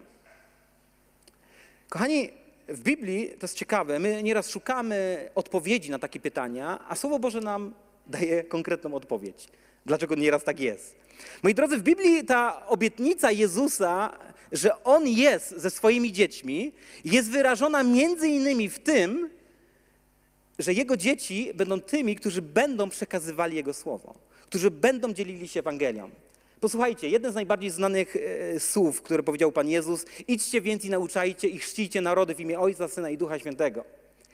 Kochani, 1.89 2.29
w 2.67 2.81
Biblii 2.81 3.29
to 3.29 3.37
jest 3.41 3.57
ciekawe, 3.57 3.99
my 3.99 4.23
nieraz 4.23 4.49
szukamy 4.49 5.29
odpowiedzi 5.35 5.91
na 5.91 5.99
takie 5.99 6.19
pytania, 6.19 6.79
a 6.89 6.95
Słowo 6.95 7.19
Boże 7.19 7.41
nam 7.41 7.73
daje 8.07 8.43
konkretną 8.43 8.93
odpowiedź. 8.93 9.47
Dlaczego 9.85 10.15
nieraz 10.15 10.43
tak 10.43 10.59
jest? 10.59 10.95
Moi 11.43 11.53
drodzy, 11.53 11.77
w 11.77 11.83
Biblii 11.83 12.25
ta 12.25 12.67
obietnica 12.67 13.31
Jezusa, 13.31 14.17
że 14.55 14.83
On 14.83 15.07
jest 15.07 15.57
ze 15.57 15.69
swoimi 15.69 16.11
dziećmi, 16.11 16.71
jest 17.05 17.31
wyrażona 17.31 17.83
między 17.83 18.27
innymi 18.27 18.69
w 18.69 18.79
tym, 18.79 19.29
że 20.59 20.73
Jego 20.73 20.97
dzieci 20.97 21.51
będą 21.53 21.81
tymi, 21.81 22.15
którzy 22.15 22.41
będą 22.41 22.89
przekazywali 22.89 23.55
Jego 23.55 23.73
Słowo, 23.73 24.15
którzy 24.49 24.71
będą 24.71 25.13
dzielili 25.13 25.47
się 25.47 25.59
Ewangelią. 25.59 26.09
Posłuchajcie, 26.59 27.09
jeden 27.09 27.31
z 27.31 27.35
najbardziej 27.35 27.69
znanych 27.69 28.15
e, 28.15 28.59
słów, 28.59 29.01
które 29.01 29.23
powiedział 29.23 29.51
Pan 29.51 29.69
Jezus, 29.69 30.05
idźcie 30.27 30.61
więc 30.61 30.85
i 30.85 30.89
nauczajcie 30.89 31.47
i 31.47 31.59
chrzcijcie 31.59 32.01
narody 32.01 32.35
w 32.35 32.39
imię 32.39 32.59
Ojca, 32.59 32.87
Syna 32.87 33.09
i 33.09 33.17
Ducha 33.17 33.39
Świętego. 33.39 33.85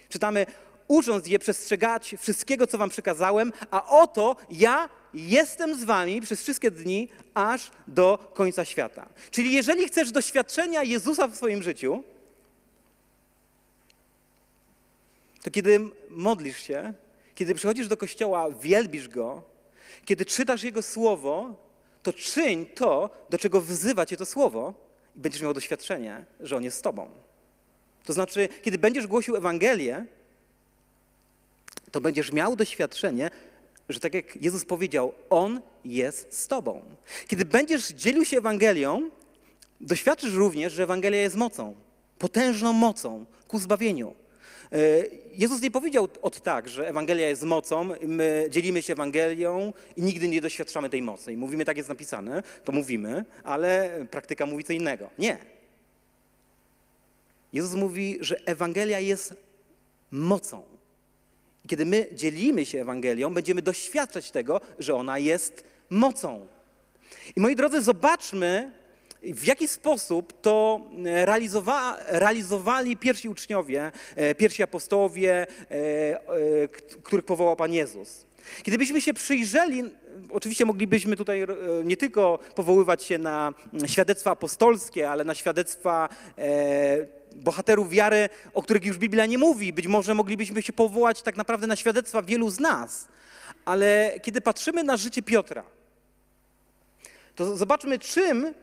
Czytamy, 0.09 0.45
ucząc 0.87 1.27
je 1.27 1.39
przestrzegać 1.39 2.15
wszystkiego, 2.19 2.67
co 2.67 2.77
wam 2.77 2.89
przekazałem, 2.89 3.53
a 3.71 3.87
oto 3.87 4.35
ja 4.49 4.89
jestem 5.13 5.79
z 5.79 5.83
wami 5.83 6.21
przez 6.21 6.41
wszystkie 6.41 6.71
dni, 6.71 7.09
aż 7.33 7.71
do 7.87 8.31
końca 8.33 8.65
świata. 8.65 9.09
Czyli 9.31 9.53
jeżeli 9.53 9.87
chcesz 9.87 10.11
doświadczenia 10.11 10.83
Jezusa 10.83 11.27
w 11.27 11.35
swoim 11.35 11.63
życiu, 11.63 12.03
to 15.43 15.51
kiedy 15.51 15.79
modlisz 16.09 16.61
się, 16.61 16.93
kiedy 17.35 17.55
przychodzisz 17.55 17.87
do 17.87 17.97
kościoła, 17.97 18.51
wielbisz 18.61 19.07
Go, 19.07 19.43
kiedy 20.05 20.25
czytasz 20.25 20.63
Jego 20.63 20.81
Słowo, 20.81 21.55
to 22.03 22.13
czyń 22.13 22.65
to, 22.65 23.09
do 23.29 23.37
czego 23.37 23.61
wzywa 23.61 24.05
Cię 24.05 24.17
to 24.17 24.25
Słowo 24.25 24.73
i 25.15 25.19
będziesz 25.19 25.41
miał 25.41 25.53
doświadczenie, 25.53 26.25
że 26.39 26.57
On 26.57 26.63
jest 26.63 26.77
z 26.77 26.81
Tobą. 26.81 27.09
To 28.05 28.13
znaczy, 28.13 28.49
kiedy 28.61 28.77
będziesz 28.77 29.07
głosił 29.07 29.35
Ewangelię, 29.35 30.05
to 31.91 32.01
będziesz 32.01 32.31
miał 32.31 32.55
doświadczenie, 32.55 33.29
że 33.91 33.99
tak 33.99 34.13
jak 34.13 34.41
Jezus 34.41 34.65
powiedział, 34.65 35.13
On 35.29 35.61
jest 35.85 36.39
z 36.39 36.47
Tobą. 36.47 36.81
Kiedy 37.27 37.45
będziesz 37.45 37.87
dzielił 37.87 38.25
się 38.25 38.37
Ewangelią, 38.37 39.09
doświadczysz 39.81 40.33
również, 40.33 40.73
że 40.73 40.83
Ewangelia 40.83 41.21
jest 41.21 41.35
mocą, 41.35 41.75
potężną 42.19 42.73
mocą 42.73 43.25
ku 43.47 43.59
zbawieniu. 43.59 44.15
E, 44.71 44.77
Jezus 45.33 45.61
nie 45.61 45.71
powiedział 45.71 46.07
od 46.21 46.41
tak, 46.41 46.69
że 46.69 46.87
Ewangelia 46.87 47.29
jest 47.29 47.43
mocą, 47.43 47.89
my 48.01 48.47
dzielimy 48.49 48.81
się 48.81 48.93
Ewangelią 48.93 49.73
i 49.95 50.01
nigdy 50.01 50.27
nie 50.27 50.41
doświadczamy 50.41 50.89
tej 50.89 51.01
mocy. 51.01 51.33
I 51.33 51.37
mówimy, 51.37 51.65
tak 51.65 51.77
jest 51.77 51.89
napisane, 51.89 52.43
to 52.63 52.71
mówimy, 52.71 53.25
ale 53.43 53.91
praktyka 54.11 54.45
mówi 54.45 54.63
co 54.63 54.73
innego. 54.73 55.09
Nie. 55.19 55.37
Jezus 57.53 57.73
mówi, 57.73 58.17
że 58.21 58.39
Ewangelia 58.45 58.99
jest 58.99 59.33
mocą. 60.11 60.70
Kiedy 61.67 61.85
my 61.85 62.07
dzielimy 62.11 62.65
się 62.65 62.81
Ewangelią, 62.81 63.33
będziemy 63.33 63.61
doświadczać 63.61 64.31
tego, 64.31 64.61
że 64.79 64.95
ona 64.95 65.19
jest 65.19 65.63
mocą. 65.89 66.47
I 67.35 67.41
moi 67.41 67.55
drodzy, 67.55 67.81
zobaczmy, 67.81 68.71
w 69.23 69.45
jaki 69.47 69.67
sposób 69.67 70.41
to 70.41 70.81
realizowa 71.03 71.97
realizowali 72.07 72.97
pierwsi 72.97 73.29
uczniowie, 73.29 73.91
e, 74.15 74.35
pierwsi 74.35 74.63
apostołowie, 74.63 75.47
e, 75.71 75.73
e, 75.73 76.67
których 77.03 77.25
powołał 77.25 77.55
Pan 77.55 77.73
Jezus. 77.73 78.25
Kiedybyśmy 78.63 79.01
się 79.01 79.13
przyjrzeli, 79.13 79.83
oczywiście 80.29 80.65
moglibyśmy 80.65 81.15
tutaj 81.15 81.45
nie 81.83 81.97
tylko 81.97 82.39
powoływać 82.55 83.03
się 83.03 83.17
na 83.17 83.53
świadectwa 83.85 84.31
apostolskie, 84.31 85.09
ale 85.09 85.23
na 85.23 85.35
świadectwa 85.35 86.09
bohaterów 87.35 87.89
wiary, 87.89 88.29
o 88.53 88.63
których 88.63 88.85
już 88.85 88.97
Biblia 88.97 89.25
nie 89.25 89.37
mówi. 89.37 89.73
Być 89.73 89.87
może 89.87 90.15
moglibyśmy 90.15 90.61
się 90.61 90.73
powołać 90.73 91.21
tak 91.21 91.37
naprawdę 91.37 91.67
na 91.67 91.75
świadectwa 91.75 92.21
wielu 92.21 92.49
z 92.49 92.59
nas. 92.59 93.07
Ale 93.65 94.13
kiedy 94.23 94.41
patrzymy 94.41 94.83
na 94.83 94.97
życie 94.97 95.21
Piotra, 95.21 95.63
to 97.35 97.57
zobaczmy, 97.57 97.99
czym 97.99 98.53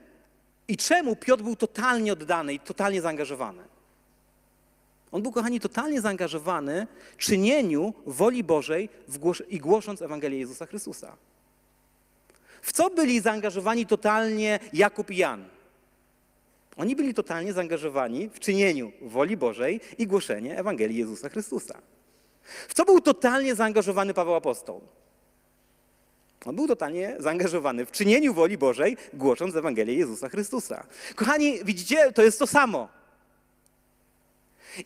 i 0.69 0.77
czemu 0.77 1.17
Piotr 1.17 1.43
był 1.43 1.57
totalnie 1.57 2.13
oddany 2.13 2.55
i 2.55 2.61
totalnie 2.61 3.03
zaangażowany. 3.03 3.63
On 5.13 5.23
był, 5.23 5.33
kochani, 5.33 5.61
totalnie 5.61 6.01
zaangażowany 6.01 6.87
w 7.17 7.17
czynieniu 7.17 7.95
woli 8.07 8.45
Bożej 8.45 8.89
i 9.49 9.59
głosząc 9.59 10.03
Ewangelię 10.03 10.39
Jezusa 10.39 10.67
Chrystusa. 10.67 11.17
W 12.63 12.73
co 12.73 12.91
byli 12.91 13.21
zaangażowani 13.21 13.87
totalnie 13.87 14.59
Jakub 14.73 15.11
i 15.11 15.17
Jan? 15.17 15.45
Oni 16.79 16.97
byli 16.97 17.15
totalnie 17.15 17.53
zaangażowani 17.53 18.29
w 18.29 18.41
czynieniu 18.41 18.93
woli 19.03 19.37
Bożej 19.37 19.81
i 19.99 20.07
głoszenie 20.07 20.59
Ewangelii 20.59 20.99
Jezusa 20.99 21.29
Chrystusa. 21.29 21.79
W 22.69 22.75
co 22.75 22.85
był 22.85 23.01
totalnie 23.01 23.55
zaangażowany 23.55 24.15
Paweł 24.15 24.35
Apostoł? 24.35 24.81
On 26.47 26.57
był 26.57 26.69
totalnie 26.69 27.17
zaangażowany 27.19 27.87
w 27.87 27.91
czynieniu 27.91 28.35
woli 28.35 28.59
Bożej, 28.59 28.97
głosząc 29.13 29.57
Ewangelię 29.57 29.95
Jezusa 29.95 30.29
Chrystusa. 30.29 30.87
Kochani, 31.15 31.65
widzicie, 31.65 32.13
to 32.13 32.23
jest 32.23 32.39
to 32.39 32.47
samo. 32.47 32.98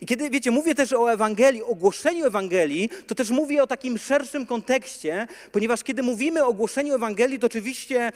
I 0.01 0.07
kiedy, 0.07 0.31
wiecie, 0.31 0.51
mówię 0.51 0.75
też 0.75 0.93
o 0.93 1.13
Ewangelii, 1.13 1.63
o 1.63 1.75
głoszeniu 1.75 2.27
Ewangelii, 2.27 2.91
to 3.07 3.15
też 3.15 3.31
mówię 3.31 3.63
o 3.63 3.67
takim 3.67 3.99
szerszym 3.99 4.47
kontekście, 4.47 5.27
ponieważ 5.53 5.83
kiedy 5.83 6.03
mówimy 6.03 6.45
o 6.45 6.53
głoszeniu 6.53 6.95
Ewangelii, 6.95 7.39
to 7.39 7.47
oczywiście, 7.47 8.01
e, 8.03 8.13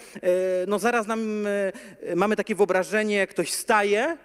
no 0.67 0.79
zaraz 0.79 1.07
nam, 1.07 1.47
e, 1.47 2.17
mamy 2.17 2.37
takie 2.37 2.55
wyobrażenie, 2.55 3.27
ktoś 3.27 3.53
staje 3.53 4.17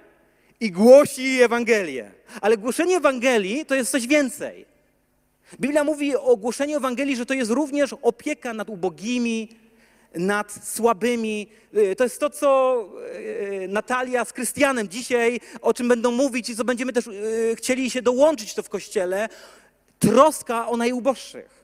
i 0.60 0.72
głosi 0.72 1.42
Ewangelię. 1.42 2.12
Ale 2.42 2.58
głoszenie 2.58 2.98
Ewangelii 2.98 3.66
to 3.66 3.76
jest 3.76 3.92
coś 3.92 4.08
więcej. 4.08 4.66
Biblia 5.60 5.84
mówi 5.84 6.16
o 6.16 6.38
głoszeniu 6.38 6.78
Ewangelii, 6.78 7.16
że 7.16 7.26
to 7.26 7.34
jest 7.34 7.52
również 7.52 7.94
opieka 8.02 8.54
nad 8.54 8.70
ubogimi, 8.70 9.50
nad 10.16 10.60
słabymi. 10.64 11.48
Y, 11.78 11.96
To 11.96 12.04
jest 12.04 12.20
to, 12.20 12.30
co 12.30 12.80
y, 13.64 13.68
Natalia 13.68 14.26
z 14.26 14.34
Krystianem 14.34 14.90
dzisiaj, 14.90 15.40
o 15.62 15.74
czym 15.74 15.88
będą 15.88 16.12
mówić 16.12 16.50
i 16.50 16.56
co 16.56 16.64
będziemy 16.64 16.94
też 16.94 17.08
y, 17.08 17.56
chcieli 17.58 17.90
się 17.90 18.02
dołączyć 18.02 18.54
to 18.54 18.64
w 18.64 18.70
Kościele. 18.70 19.30
Troska 20.00 20.68
o 20.68 20.78
najuboższych. 20.78 21.62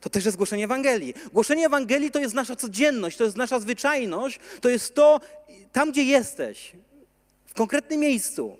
To 0.00 0.10
też 0.10 0.24
jest 0.24 0.36
głoszenie 0.36 0.64
Ewangelii. 0.64 1.14
Głoszenie 1.32 1.66
Ewangelii 1.66 2.10
to 2.10 2.20
jest 2.20 2.34
nasza 2.34 2.56
codzienność, 2.56 3.16
to 3.16 3.24
jest 3.24 3.36
nasza 3.36 3.60
zwyczajność, 3.60 4.40
to 4.60 4.68
jest 4.68 4.94
to, 4.94 5.20
tam 5.72 5.92
gdzie 5.92 6.02
jesteś, 6.04 6.72
w 7.46 7.54
konkretnym 7.54 8.00
miejscu. 8.00 8.56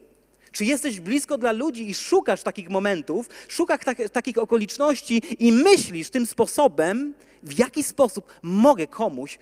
Czy 0.52 0.64
jesteś 0.64 1.00
blisko 1.00 1.38
dla 1.38 1.52
ludzi 1.52 1.90
i 1.90 1.94
szukasz 1.94 2.42
takich 2.42 2.70
momentów, 2.70 3.28
szukasz 3.48 3.80
tak, 3.84 3.98
takich 4.12 4.38
okoliczności 4.38 5.22
i 5.38 5.52
myślisz 5.52 6.10
tym 6.10 6.26
sposobem, 6.26 7.14
w 7.42 7.58
jaki 7.58 7.82
sposób 7.82 8.32
mogę 8.42 8.86
komuś 8.86 9.38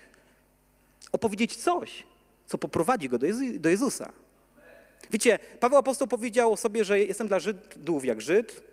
opowiedzieć 1.11 1.55
coś, 1.55 2.03
co 2.47 2.57
poprowadzi 2.57 3.09
go 3.09 3.17
do, 3.17 3.27
Jezu- 3.27 3.59
do 3.59 3.69
Jezusa. 3.69 4.11
Wiecie, 5.11 5.39
Paweł 5.59 5.79
Apostoł 5.79 6.07
powiedział 6.07 6.53
o 6.53 6.57
sobie, 6.57 6.85
że 6.85 6.99
jestem 6.99 7.27
dla 7.27 7.39
Żydów 7.39 8.05
jak 8.05 8.21
Żyd, 8.21 8.63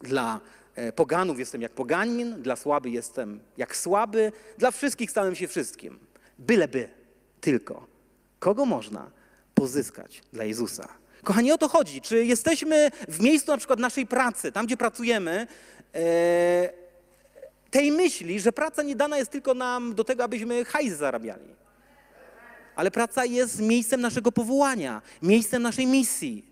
dla 0.00 0.40
e, 0.74 0.92
poganów 0.92 1.38
jestem 1.38 1.62
jak 1.62 1.72
poganin, 1.72 2.42
dla 2.42 2.56
słaby 2.56 2.90
jestem 2.90 3.40
jak 3.56 3.76
słaby, 3.76 4.32
dla 4.58 4.70
wszystkich 4.70 5.10
stałem 5.10 5.34
się 5.34 5.48
wszystkim. 5.48 5.98
Byleby 6.38 6.88
tylko. 7.40 7.86
Kogo 8.38 8.66
można 8.66 9.10
pozyskać 9.54 10.22
dla 10.32 10.44
Jezusa? 10.44 10.88
Kochani, 11.24 11.52
o 11.52 11.58
to 11.58 11.68
chodzi. 11.68 12.00
Czy 12.00 12.24
jesteśmy 12.24 12.90
w 13.08 13.20
miejscu 13.20 13.50
na 13.52 13.58
przykład 13.58 13.78
naszej 13.78 14.06
pracy, 14.06 14.52
tam 14.52 14.66
gdzie 14.66 14.76
pracujemy, 14.76 15.46
e, 15.94 16.79
tej 17.70 17.92
myśli, 17.92 18.40
że 18.40 18.52
praca 18.52 18.82
nie 18.82 18.96
dana 18.96 19.18
jest 19.18 19.30
tylko 19.30 19.54
nam 19.54 19.94
do 19.94 20.04
tego, 20.04 20.24
abyśmy 20.24 20.64
hajs 20.64 20.96
zarabiali. 20.96 21.60
Ale 22.76 22.90
praca 22.90 23.24
jest 23.24 23.60
miejscem 23.60 24.00
naszego 24.00 24.32
powołania, 24.32 25.02
miejscem 25.22 25.62
naszej 25.62 25.86
misji. 25.86 26.44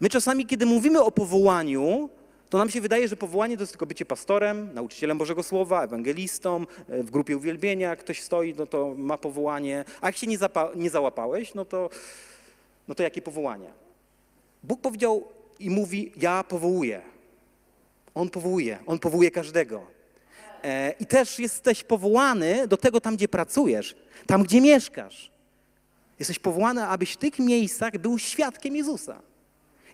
My 0.00 0.08
czasami, 0.08 0.46
kiedy 0.46 0.66
mówimy 0.66 1.02
o 1.02 1.10
powołaniu, 1.10 2.08
to 2.50 2.58
nam 2.58 2.70
się 2.70 2.80
wydaje, 2.80 3.08
że 3.08 3.16
powołanie 3.16 3.56
to 3.56 3.62
jest 3.62 3.72
tylko 3.72 3.86
bycie 3.86 4.04
pastorem, 4.04 4.74
nauczycielem 4.74 5.18
Bożego 5.18 5.42
Słowa, 5.42 5.84
ewangelistą, 5.84 6.66
e, 6.88 7.02
w 7.02 7.10
grupie 7.10 7.36
uwielbienia, 7.36 7.88
jak 7.88 7.98
ktoś 7.98 8.22
stoi, 8.22 8.54
no 8.54 8.66
to 8.66 8.94
ma 8.96 9.18
powołanie, 9.18 9.84
a 10.00 10.06
jak 10.06 10.16
się 10.16 10.26
nie, 10.26 10.38
nie 10.74 10.90
załapałeś, 10.90 11.54
no 11.54 11.64
to, 11.64 11.90
no 12.88 12.94
to 12.94 13.02
jakie 13.02 13.22
powołanie? 13.22 13.70
Bóg 14.62 14.80
powiedział 14.80 15.28
i 15.58 15.70
mówi, 15.70 16.12
ja 16.16 16.44
powołuję. 16.44 17.02
On 18.14 18.30
powołuje, 18.30 18.78
On 18.86 18.98
powołuje 18.98 19.30
każdego. 19.30 19.86
E, 20.62 20.94
I 21.00 21.06
też 21.06 21.38
jesteś 21.38 21.84
powołany 21.84 22.68
do 22.68 22.76
tego 22.76 23.00
tam, 23.00 23.16
gdzie 23.16 23.28
pracujesz, 23.28 23.94
tam, 24.26 24.42
gdzie 24.42 24.60
mieszkasz. 24.60 25.30
Jesteś 26.18 26.38
powołany, 26.38 26.86
abyś 26.86 27.12
w 27.12 27.16
tych 27.16 27.38
miejscach 27.38 27.98
był 27.98 28.18
świadkiem 28.18 28.76
Jezusa. 28.76 29.22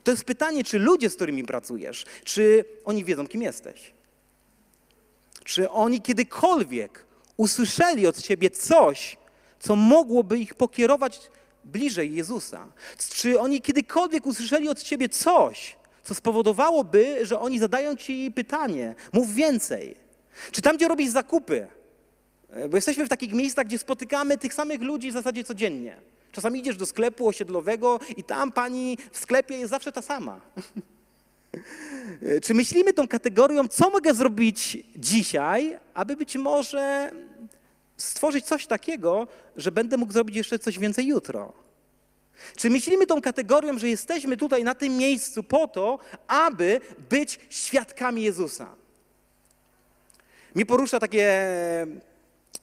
To 0.05 0.11
jest 0.11 0.25
pytanie, 0.25 0.65
czy 0.65 0.79
ludzie, 0.79 1.11
z 1.11 1.15
którymi 1.15 1.45
pracujesz, 1.45 2.05
czy 2.25 2.65
oni 2.85 3.05
wiedzą, 3.05 3.27
kim 3.27 3.43
jesteś? 3.43 3.93
Czy 5.45 5.71
oni 5.71 6.01
kiedykolwiek 6.01 7.05
usłyszeli 7.37 8.07
od 8.07 8.23
ciebie 8.23 8.51
coś, 8.51 9.17
co 9.61 9.77
mogłoby 9.77 10.39
ich 10.39 10.55
pokierować 10.55 11.21
bliżej 11.65 12.15
Jezusa? 12.15 12.67
Czy 13.11 13.41
oni 13.41 13.61
kiedykolwiek 13.61 14.27
usłyszeli 14.27 14.69
od 14.69 14.83
ciebie 14.83 15.09
coś, 15.09 15.77
co 16.05 16.15
spowodowałoby, 16.15 17.27
że 17.27 17.41
oni 17.41 17.59
zadają 17.59 17.97
ci 17.97 18.33
pytanie, 18.35 18.95
mów 19.13 19.35
więcej? 19.35 20.08
Czy 20.53 20.63
tam, 20.63 20.77
gdzie 20.77 20.89
robisz 20.89 21.11
zakupy, 21.11 21.67
E, 22.51 22.69
Bo 22.69 22.77
jesteśmy 22.77 23.07
w 23.07 23.09
takich 23.09 23.33
miejscach, 23.33 23.67
gdzie 23.67 23.79
spotykamy 23.79 24.39
tych 24.39 24.55
samych 24.55 24.83
ludzi 24.83 25.11
w 25.11 25.15
zasadzie 25.15 25.45
codziennie. 25.45 25.97
Czasami 26.33 26.61
idziesz 26.61 26.77
do 26.77 26.87
sklepu 26.87 27.29
osiedlowego 27.29 28.01
i 28.17 28.25
tam 28.25 28.53
pani 28.53 28.99
w 29.13 29.19
sklepie 29.19 29.59
jest 29.59 29.71
zawsze 29.71 29.93
ta 29.93 30.03
sama. 30.03 30.41
E, 32.23 32.41
Czy 32.41 32.55
myślimy 32.55 32.93
tą 32.93 33.09
kategorią, 33.09 33.69
co 33.69 33.91
mogę 33.91 34.15
zrobić 34.15 34.79
dzisiaj, 34.97 35.79
aby 35.95 36.17
być 36.17 36.37
może 36.37 37.11
stworzyć 37.97 38.45
coś 38.45 38.67
takiego, 38.67 39.29
że 39.57 39.73
będę 39.73 39.97
mógł 39.97 40.13
zrobić 40.13 40.37
jeszcze 40.37 40.59
coś 40.59 40.79
więcej 40.79 41.07
jutro? 41.07 41.53
Czy 42.57 42.71
myślimy 42.71 43.07
tą 43.07 43.21
kategorią, 43.21 43.79
że 43.79 43.89
jesteśmy 43.89 44.37
tutaj 44.37 44.65
na 44.65 44.75
tym 44.75 44.97
miejscu 44.97 45.43
po 45.43 45.69
to, 45.69 45.99
aby 46.27 46.81
być 47.11 47.41
świadkami 47.51 48.23
Jezusa? 48.23 48.75
Mnie 50.55 50.67
porusza 50.67 51.01
takie 51.01 51.47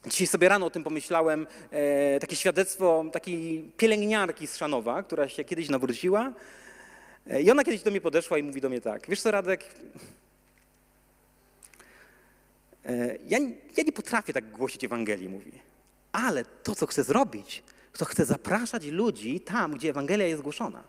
Dzisiaj 0.05 0.27
sobie 0.27 0.49
rano 0.49 0.65
o 0.65 0.69
tym 0.69 0.83
pomyślałem, 0.83 1.47
e, 1.71 2.19
takie 2.19 2.35
świadectwo 2.35 3.05
takiej 3.11 3.71
pielęgniarki 3.77 4.47
z 4.47 4.57
Szanowa, 4.57 5.03
która 5.03 5.29
się 5.29 5.43
kiedyś 5.43 5.69
nawróciła. 5.69 6.33
E, 7.27 7.41
I 7.41 7.51
ona 7.51 7.63
kiedyś 7.63 7.81
do 7.81 7.91
mnie 7.91 8.01
podeszła 8.01 8.37
i 8.37 8.43
mówi 8.43 8.61
do 8.61 8.69
mnie 8.69 8.81
tak, 8.81 9.05
wiesz 9.09 9.21
co 9.21 9.31
Radek, 9.31 9.65
e, 12.85 13.15
ja, 13.27 13.39
ja 13.77 13.83
nie 13.83 13.91
potrafię 13.91 14.33
tak 14.33 14.51
głosić 14.51 14.83
Ewangelii, 14.83 15.29
mówi, 15.29 15.51
ale 16.11 16.45
to, 16.45 16.75
co 16.75 16.87
chcę 16.87 17.03
zrobić, 17.03 17.63
to 17.97 18.05
chcę 18.05 18.25
zapraszać 18.25 18.85
ludzi 18.85 19.39
tam, 19.39 19.71
gdzie 19.73 19.89
Ewangelia 19.89 20.27
jest 20.27 20.41
głoszona. 20.41 20.83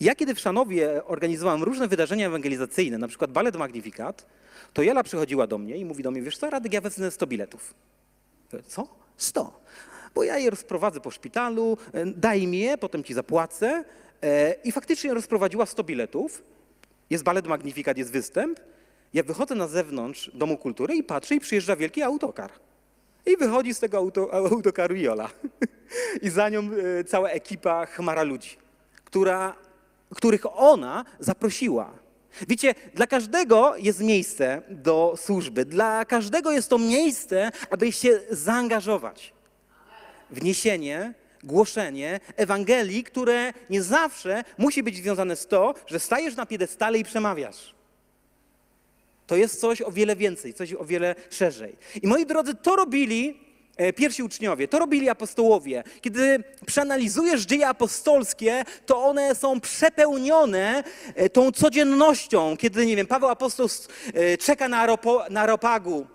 Ja 0.00 0.14
kiedy 0.14 0.34
w 0.34 0.40
Szanowie 0.40 1.04
organizowałem 1.04 1.62
różne 1.62 1.88
wydarzenia 1.88 2.26
ewangelizacyjne, 2.26 2.98
na 2.98 3.08
przykład 3.08 3.32
balet 3.32 3.56
Magnificat, 3.56 4.26
to 4.72 4.82
Jela 4.82 5.02
przychodziła 5.02 5.46
do 5.46 5.58
mnie 5.58 5.76
i 5.76 5.84
mówi 5.84 6.02
do 6.02 6.10
mnie, 6.10 6.22
wiesz 6.22 6.38
co, 6.38 6.50
Radek, 6.50 6.72
ja 6.72 6.80
wezmę 6.80 7.10
100 7.10 7.26
biletów. 7.26 7.74
Co? 8.66 8.88
100. 9.16 9.60
Bo 10.14 10.24
ja 10.24 10.38
je 10.38 10.50
rozprowadzę 10.50 11.00
po 11.00 11.10
szpitalu, 11.10 11.78
e, 11.92 12.06
daj 12.06 12.46
mi 12.46 12.58
je, 12.58 12.78
potem 12.78 13.04
ci 13.04 13.14
zapłacę. 13.14 13.84
E, 14.22 14.54
I 14.64 14.72
faktycznie 14.72 15.14
rozprowadziła 15.14 15.66
100 15.66 15.84
biletów. 15.84 16.42
Jest 17.10 17.24
balet 17.24 17.46
Magnificat, 17.46 17.98
jest 17.98 18.12
występ. 18.12 18.60
Ja 19.14 19.22
wychodzę 19.22 19.54
na 19.54 19.68
zewnątrz 19.68 20.30
Domu 20.34 20.58
Kultury 20.58 20.94
i 20.94 21.02
patrzę 21.02 21.34
i 21.34 21.40
przyjeżdża 21.40 21.76
wielki 21.76 22.02
autokar. 22.02 22.50
I 23.26 23.36
wychodzi 23.36 23.74
z 23.74 23.80
tego 23.80 23.98
auto, 23.98 24.34
autokaru 24.34 24.96
Jola. 24.96 25.30
I 26.22 26.30
za 26.30 26.48
nią 26.48 26.60
e, 26.60 27.04
cała 27.04 27.28
ekipa 27.30 27.86
chmara 27.86 28.22
ludzi, 28.22 28.56
która, 29.04 29.54
których 30.14 30.58
ona 30.58 31.04
zaprosiła. 31.20 31.92
Wiecie, 32.48 32.74
dla 32.94 33.06
każdego 33.06 33.76
jest 33.76 34.00
miejsce 34.00 34.62
do 34.68 35.14
służby, 35.16 35.64
dla 35.64 36.04
każdego 36.04 36.52
jest 36.52 36.70
to 36.70 36.78
miejsce, 36.78 37.52
aby 37.70 37.92
się 37.92 38.20
zaangażować 38.30 39.32
w 40.30 40.42
niesienie, 40.42 41.14
głoszenie 41.44 42.20
Ewangelii, 42.36 43.04
które 43.04 43.52
nie 43.70 43.82
zawsze 43.82 44.44
musi 44.58 44.82
być 44.82 44.96
związane 44.96 45.36
z 45.36 45.46
to, 45.46 45.74
że 45.86 46.00
stajesz 46.00 46.36
na 46.36 46.46
piedestale 46.46 46.98
i 46.98 47.04
przemawiasz. 47.04 47.74
To 49.26 49.36
jest 49.36 49.60
coś 49.60 49.82
o 49.82 49.92
wiele 49.92 50.16
więcej, 50.16 50.54
coś 50.54 50.74
o 50.74 50.84
wiele 50.84 51.14
szerzej. 51.30 51.76
I 52.02 52.06
moi 52.06 52.26
drodzy, 52.26 52.54
to 52.54 52.76
robili 52.76 53.49
pierwsi 53.96 54.22
uczniowie, 54.22 54.68
to 54.68 54.78
robili 54.78 55.08
apostołowie. 55.08 55.84
Kiedy 56.00 56.44
przeanalizujesz 56.66 57.42
dzieje 57.42 57.68
apostolskie, 57.68 58.64
to 58.86 59.04
one 59.04 59.34
są 59.34 59.60
przepełnione 59.60 60.84
e, 61.14 61.30
tą 61.30 61.52
codziennością. 61.52 62.56
Kiedy, 62.56 62.86
nie 62.86 62.96
wiem, 62.96 63.06
Paweł 63.06 63.28
apostoł 63.28 63.68
e, 64.14 64.38
czeka 64.38 64.68
na, 64.68 64.80
aeropo, 64.80 65.24
na 65.30 65.40
aeropagu, 65.40 66.06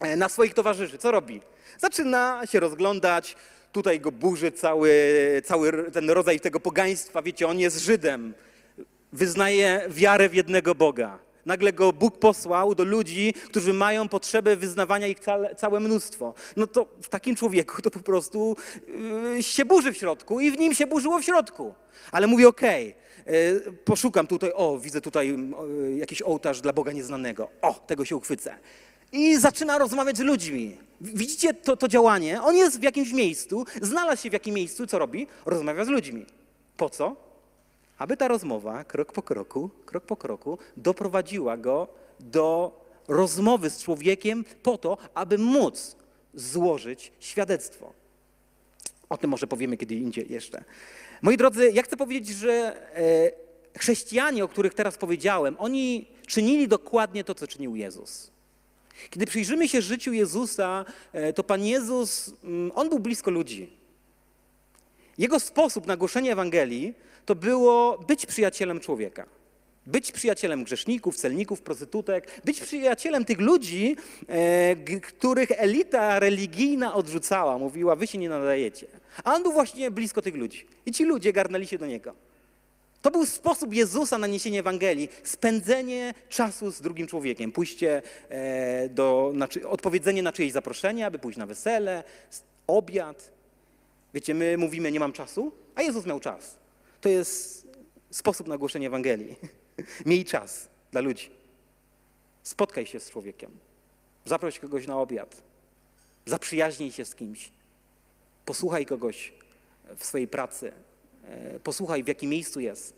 e, 0.00 0.16
na 0.16 0.28
swoich 0.28 0.54
towarzyszy, 0.54 0.98
co 0.98 1.10
robi? 1.10 1.40
Zaczyna 1.78 2.42
się 2.50 2.60
rozglądać, 2.60 3.36
tutaj 3.72 4.00
go 4.00 4.12
burzy 4.12 4.52
cały, 4.52 4.92
cały 5.44 5.90
ten 5.92 6.10
rodzaj 6.10 6.40
tego 6.40 6.60
pogaństwa, 6.60 7.22
wiecie, 7.22 7.48
on 7.48 7.58
jest 7.58 7.78
Żydem, 7.78 8.34
wyznaje 9.12 9.86
wiarę 9.88 10.28
w 10.28 10.34
jednego 10.34 10.74
Boga. 10.74 11.25
Nagle 11.46 11.72
go 11.72 11.92
Bóg 11.92 12.18
posłał 12.18 12.74
do 12.74 12.84
ludzi, 12.84 13.34
którzy 13.50 13.72
mają 13.72 14.08
potrzebę 14.08 14.56
wyznawania 14.56 15.06
ich 15.06 15.20
całe, 15.20 15.54
całe 15.54 15.80
mnóstwo. 15.80 16.34
No 16.56 16.66
to 16.66 16.86
w 17.02 17.08
takim 17.08 17.36
człowieku 17.36 17.82
to 17.82 17.90
po 17.90 18.00
prostu 18.00 18.56
yy, 19.34 19.42
się 19.42 19.64
burzy 19.64 19.92
w 19.92 19.96
środku 19.96 20.40
i 20.40 20.50
w 20.50 20.58
nim 20.58 20.74
się 20.74 20.86
burzyło 20.86 21.18
w 21.18 21.24
środku. 21.24 21.74
Ale 22.12 22.26
mówi, 22.26 22.46
okej, 22.46 22.94
yy, 23.26 23.72
poszukam 23.84 24.26
tutaj, 24.26 24.52
o, 24.54 24.78
widzę 24.78 25.00
tutaj 25.00 25.28
yy, 25.28 25.96
jakiś 25.96 26.22
ołtarz 26.22 26.60
dla 26.60 26.72
Boga 26.72 26.92
nieznanego. 26.92 27.48
O, 27.62 27.74
tego 27.74 28.04
się 28.04 28.16
uchwycę. 28.16 28.54
I 29.12 29.36
zaczyna 29.36 29.78
rozmawiać 29.78 30.16
z 30.16 30.20
ludźmi. 30.20 30.76
Widzicie 31.00 31.54
to, 31.54 31.76
to 31.76 31.88
działanie? 31.88 32.42
On 32.42 32.56
jest 32.56 32.80
w 32.80 32.82
jakimś 32.82 33.12
miejscu, 33.12 33.64
znalazł 33.82 34.22
się 34.22 34.30
w 34.30 34.32
jakim 34.32 34.54
miejscu, 34.54 34.86
co 34.86 34.98
robi? 34.98 35.26
Rozmawia 35.46 35.84
z 35.84 35.88
ludźmi. 35.88 36.26
Po 36.76 36.90
co? 36.90 37.25
Aby 37.98 38.16
ta 38.16 38.28
rozmowa 38.28 38.84
krok 38.84 39.12
po 39.12 39.22
kroku, 39.22 39.70
krok 39.86 40.04
po 40.04 40.16
kroku 40.16 40.58
doprowadziła 40.76 41.56
go 41.56 41.88
do 42.20 42.80
rozmowy 43.08 43.70
z 43.70 43.82
człowiekiem 43.82 44.44
po 44.62 44.78
to, 44.78 44.98
aby 45.14 45.38
móc 45.38 45.96
złożyć 46.34 47.12
świadectwo. 47.20 47.92
O 49.08 49.16
tym 49.16 49.30
może 49.30 49.46
powiemy 49.46 49.76
kiedy 49.76 49.94
indziej 49.94 50.32
jeszcze. 50.32 50.64
Moi 51.22 51.36
drodzy, 51.36 51.70
ja 51.70 51.82
chcę 51.82 51.96
powiedzieć, 51.96 52.36
że 52.36 52.76
e, 52.96 53.78
chrześcijanie, 53.78 54.44
o 54.44 54.48
których 54.48 54.74
teraz 54.74 54.96
powiedziałem, 54.96 55.56
oni 55.58 56.08
czynili 56.26 56.68
dokładnie 56.68 57.24
to, 57.24 57.34
co 57.34 57.46
czynił 57.46 57.76
Jezus. 57.76 58.30
Kiedy 59.10 59.26
przyjrzymy 59.26 59.68
się 59.68 59.82
życiu 59.82 60.12
Jezusa, 60.12 60.84
e, 61.12 61.32
to 61.32 61.44
Pan 61.44 61.64
Jezus, 61.64 62.32
mm, 62.44 62.72
On 62.74 62.88
był 62.88 62.98
blisko 62.98 63.30
ludzi. 63.30 63.76
Jego 65.18 65.40
sposób 65.40 65.86
na 65.86 65.96
głoszenie 65.96 66.32
Ewangelii 66.32 66.94
to 67.26 67.34
było 67.34 67.98
być 67.98 68.26
przyjacielem 68.26 68.80
człowieka. 68.80 69.26
Być 69.86 70.12
przyjacielem 70.12 70.64
grzeszników, 70.64 71.16
celników, 71.16 71.62
prostytutek, 71.62 72.40
być 72.44 72.60
przyjacielem 72.60 73.24
tych 73.24 73.40
ludzi, 73.40 73.96
e, 74.28 74.76
których 75.00 75.48
elita 75.50 76.18
religijna 76.18 76.94
odrzucała, 76.94 77.58
mówiła, 77.58 77.96
wy 77.96 78.06
się 78.06 78.18
nie 78.18 78.28
nadajecie. 78.28 78.86
A 79.24 79.34
on 79.34 79.42
był 79.42 79.52
właśnie 79.52 79.90
blisko 79.90 80.22
tych 80.22 80.34
ludzi. 80.34 80.66
I 80.86 80.92
ci 80.92 81.04
ludzie 81.04 81.32
garnęli 81.32 81.66
się 81.66 81.78
do 81.78 81.86
niego. 81.86 82.14
To 83.02 83.10
był 83.10 83.26
sposób 83.26 83.74
Jezusa 83.74 84.18
na 84.18 84.26
niesienie 84.26 84.60
Ewangelii, 84.60 85.08
spędzenie 85.24 86.14
czasu 86.28 86.70
z 86.70 86.80
drugim 86.80 87.06
człowiekiem, 87.06 87.52
pójście 87.52 88.02
e, 88.28 88.88
do, 88.88 89.32
na, 89.34 89.48
odpowiedzenie 89.68 90.22
na 90.22 90.32
czyjeś 90.32 90.52
zaproszenie, 90.52 91.06
aby 91.06 91.18
pójść 91.18 91.38
na 91.38 91.46
wesele, 91.46 92.04
obiad. 92.66 93.30
Wiecie, 94.14 94.34
my 94.34 94.58
mówimy, 94.58 94.92
nie 94.92 95.00
mam 95.00 95.12
czasu, 95.12 95.52
a 95.74 95.82
Jezus 95.82 96.06
miał 96.06 96.20
czas. 96.20 96.65
To 97.06 97.10
jest 97.10 97.68
sposób 98.10 98.48
na 98.48 98.58
głoszenie 98.58 98.86
Ewangelii. 98.86 99.36
Miej 100.06 100.24
czas 100.24 100.68
dla 100.92 101.00
ludzi. 101.00 101.30
Spotkaj 102.42 102.86
się 102.86 103.00
z 103.00 103.10
człowiekiem. 103.10 103.50
Zaproś 104.24 104.58
kogoś 104.58 104.86
na 104.86 105.00
obiad. 105.00 105.42
Zaprzyjaźnij 106.24 106.92
się 106.92 107.04
z 107.04 107.14
kimś. 107.14 107.50
Posłuchaj 108.44 108.86
kogoś 108.86 109.32
w 109.96 110.04
swojej 110.04 110.28
pracy. 110.28 110.72
E, 111.24 111.60
Posłuchaj, 111.60 112.04
w 112.04 112.08
jakim 112.08 112.30
miejscu 112.30 112.60
jest. 112.60 112.94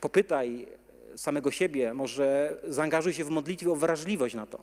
Popytaj 0.00 0.68
samego 1.16 1.50
siebie, 1.50 1.94
może 1.94 2.56
zaangażuj 2.64 3.12
się 3.12 3.24
w 3.24 3.30
modlitwie 3.30 3.70
o 3.70 3.76
wrażliwość 3.76 4.34
na 4.34 4.46
to. 4.46 4.62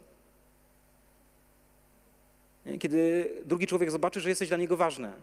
Kiedy 2.80 3.32
drugi 3.46 3.68
człowiek 3.68 3.92
zobaczy, 3.92 4.20
że 4.20 4.30
jesteś 4.30 4.50
dla 4.50 4.58
niego 4.58 4.78
ważny, 4.78 5.14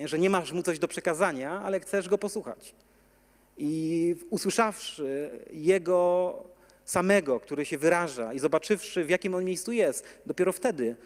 nie? 0.00 0.08
że 0.08 0.18
nie 0.18 0.30
masz 0.30 0.52
mu 0.52 0.62
coś 0.62 0.78
do 0.78 0.88
przekazania, 0.88 1.62
ale 1.64 1.80
chcesz 1.80 2.08
go 2.08 2.18
posłuchać. 2.18 2.74
I 3.58 4.16
usłyszawszy 4.30 5.30
jego 5.52 6.34
samego, 6.84 7.40
który 7.40 7.64
się 7.64 7.78
wyraża, 7.78 8.32
i 8.32 8.38
zobaczywszy, 8.38 9.04
w 9.04 9.10
jakim 9.10 9.34
on 9.34 9.44
miejscu 9.44 9.72
jest, 9.72 10.04
dopiero 10.26 10.52
wtedy 10.52 10.96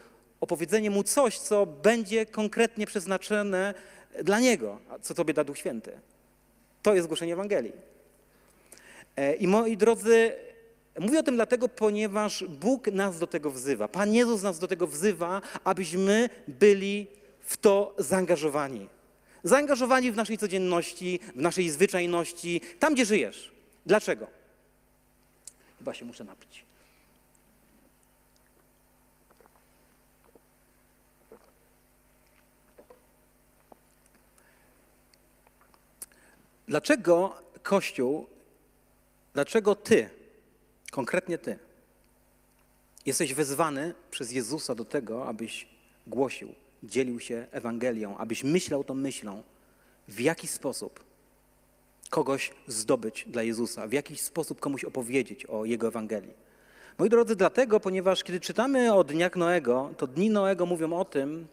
opowiedzenie 0.40 0.90
mu 0.90 1.02
coś, 1.02 1.38
co 1.38 1.66
będzie 1.66 2.26
konkretnie 2.26 2.86
przeznaczone 2.86 3.74
dla 4.22 4.40
niego, 4.40 4.78
co 5.02 5.14
tobie 5.14 5.34
da 5.34 5.44
Duch 5.44 5.58
Święty. 5.58 5.92
To 6.82 6.94
jest 6.94 7.08
głoszenie 7.08 7.32
Ewangelii. 7.32 7.72
E, 9.16 9.34
I 9.34 9.46
moi 9.46 9.76
drodzy, 9.76 10.32
mówię 10.98 11.18
o 11.18 11.22
tym 11.22 11.34
dlatego, 11.34 11.68
ponieważ 11.68 12.44
Bóg 12.44 12.86
nas 12.86 13.18
do 13.18 13.26
tego 13.26 13.50
wzywa. 13.50 13.88
Pan 13.88 14.14
Jezus 14.14 14.42
nas 14.42 14.58
do 14.58 14.68
tego 14.68 14.86
wzywa, 14.86 15.42
abyśmy 15.64 16.30
byli 16.48 17.06
w 17.44 17.56
to 17.56 17.94
zaangażowani. 17.98 18.88
Zaangażowani 19.44 20.12
w 20.12 20.16
naszej 20.16 20.38
codzienności, 20.38 21.20
w 21.34 21.40
naszej 21.40 21.70
zwyczajności, 21.70 22.60
tam 22.78 22.94
gdzie 22.94 23.04
żyjesz. 23.04 23.52
Dlaczego? 23.86 24.26
Chyba 25.78 25.94
się 25.94 26.04
muszę 26.04 26.24
napić. 26.24 26.64
Dlaczego 36.68 37.42
Kościół, 37.62 38.26
dlaczego 39.34 39.74
ty, 39.74 40.10
konkretnie 40.90 41.38
ty, 41.38 41.58
jesteś 43.06 43.34
wezwany 43.34 43.94
przez 44.10 44.32
Jezusa 44.32 44.74
do 44.74 44.84
tego, 44.84 45.28
abyś 45.28 45.68
głosił, 46.06 46.54
dzielił 46.84 47.20
się 47.20 47.46
Ewangelią, 47.50 48.16
abyś 48.16 48.44
myślał 48.44 48.84
tą 48.84 48.94
myślą, 48.94 49.42
w 50.08 50.20
jaki 50.20 50.46
sposób 50.46 51.04
kogoś 52.10 52.50
zdobyć 52.66 53.24
dla 53.26 53.42
Jezusa, 53.42 53.86
w 53.86 53.92
jaki 53.92 54.16
sposób 54.16 54.60
komuś 54.60 54.84
opowiedzieć 54.84 55.46
o 55.46 55.64
Jego 55.64 55.88
Ewangelii. 55.88 56.34
Moi 56.98 57.08
drodzy, 57.08 57.36
dlatego, 57.36 57.80
ponieważ 57.80 58.24
kiedy 58.24 58.40
czytamy 58.40 58.94
o 58.94 59.04
dniach 59.04 59.36
Noego, 59.36 59.90
to 59.96 60.06
dni 60.06 60.30
Noego 60.30 60.66
mówią 60.66 60.92
o 60.92 61.04
tym, 61.04 61.46